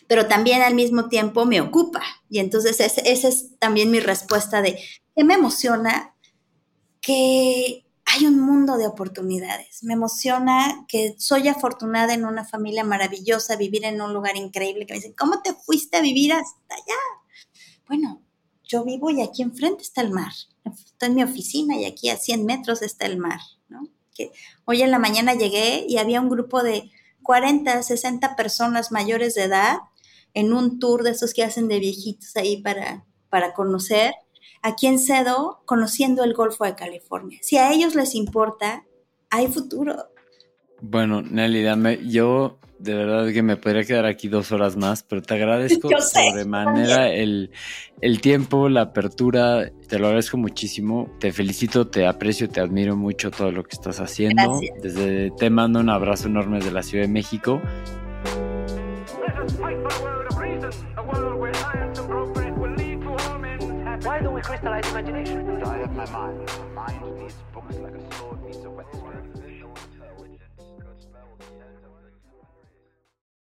Pero 0.08 0.26
también 0.26 0.62
al 0.62 0.74
mismo 0.74 1.08
tiempo 1.08 1.44
me 1.44 1.60
ocupa. 1.60 2.02
Y 2.28 2.38
entonces 2.38 2.80
esa 2.80 3.28
es 3.28 3.58
también 3.58 3.90
mi 3.90 4.00
respuesta 4.00 4.62
de 4.62 4.78
que 5.14 5.24
me 5.24 5.34
emociona 5.34 6.14
que 7.00 7.86
hay 8.12 8.26
un 8.26 8.40
mundo 8.40 8.76
de 8.76 8.86
oportunidades. 8.86 9.84
Me 9.84 9.94
emociona 9.94 10.84
que 10.88 11.14
soy 11.18 11.48
afortunada 11.48 12.12
en 12.14 12.24
una 12.24 12.44
familia 12.44 12.82
maravillosa, 12.82 13.56
vivir 13.56 13.84
en 13.84 14.00
un 14.00 14.12
lugar 14.12 14.36
increíble, 14.36 14.86
que 14.86 14.94
me 14.94 14.98
dicen, 14.98 15.14
¿cómo 15.16 15.42
te 15.42 15.54
fuiste 15.54 15.96
a 15.96 16.00
vivir 16.00 16.32
hasta 16.32 16.74
allá? 16.74 17.00
Bueno, 17.86 18.22
yo 18.64 18.84
vivo 18.84 19.10
y 19.10 19.22
aquí 19.22 19.42
enfrente 19.42 19.82
está 19.82 20.00
el 20.00 20.10
mar. 20.10 20.32
Estoy 20.64 21.08
en 21.08 21.14
mi 21.14 21.22
oficina 21.22 21.76
y 21.76 21.84
aquí 21.84 22.08
a 22.08 22.16
100 22.16 22.44
metros 22.44 22.82
está 22.82 23.06
el 23.06 23.18
mar, 23.18 23.40
¿no? 23.68 23.88
Hoy 24.66 24.82
en 24.82 24.90
la 24.90 24.98
mañana 24.98 25.34
llegué 25.34 25.86
y 25.88 25.96
había 25.96 26.20
un 26.20 26.28
grupo 26.28 26.62
de 26.62 26.90
40, 27.22 27.82
60 27.82 28.36
personas 28.36 28.92
mayores 28.92 29.34
de 29.34 29.44
edad 29.44 29.78
en 30.34 30.52
un 30.52 30.78
tour 30.78 31.04
de 31.04 31.12
esos 31.12 31.32
que 31.32 31.42
hacen 31.42 31.68
de 31.68 31.78
viejitos 31.78 32.36
ahí 32.36 32.60
para, 32.60 33.06
para 33.30 33.54
conocer 33.54 34.12
aquí 34.62 34.86
en 34.86 34.98
Cedo 34.98 35.62
conociendo 35.64 36.24
el 36.24 36.34
Golfo 36.34 36.64
de 36.64 36.74
California. 36.74 37.38
Si 37.42 37.56
a 37.56 37.72
ellos 37.72 37.94
les 37.94 38.14
importa, 38.14 38.84
hay 39.30 39.48
futuro. 39.48 40.10
Bueno, 40.80 41.22
Nelly, 41.22 41.62
dame, 41.62 42.00
yo 42.06 42.58
de 42.80 42.94
verdad 42.94 43.30
que 43.32 43.42
me 43.42 43.56
podría 43.56 43.84
quedar 43.84 44.06
aquí 44.06 44.28
dos 44.28 44.52
horas 44.52 44.76
más, 44.76 45.02
pero 45.02 45.20
te 45.20 45.34
agradezco 45.34 45.88
de 46.34 46.44
manera 46.46 47.12
el, 47.12 47.50
el, 48.00 48.20
tiempo, 48.20 48.68
la 48.70 48.82
apertura, 48.82 49.70
te 49.86 49.98
lo 49.98 50.06
agradezco 50.06 50.38
muchísimo, 50.38 51.10
te 51.18 51.32
felicito, 51.32 51.86
te 51.86 52.06
aprecio, 52.06 52.48
te 52.48 52.60
admiro 52.60 52.96
mucho 52.96 53.30
todo 53.30 53.52
lo 53.52 53.64
que 53.64 53.74
estás 53.74 54.00
haciendo. 54.00 54.58
Desde 54.82 55.30
te 55.32 55.50
mando 55.50 55.80
un 55.80 55.90
abrazo 55.90 56.28
enorme 56.28 56.58
desde 56.58 56.72
la 56.72 56.82
Ciudad 56.82 57.04
de 57.04 57.12
México. 57.12 57.60
My 66.06 66.10
mind. 66.12 66.69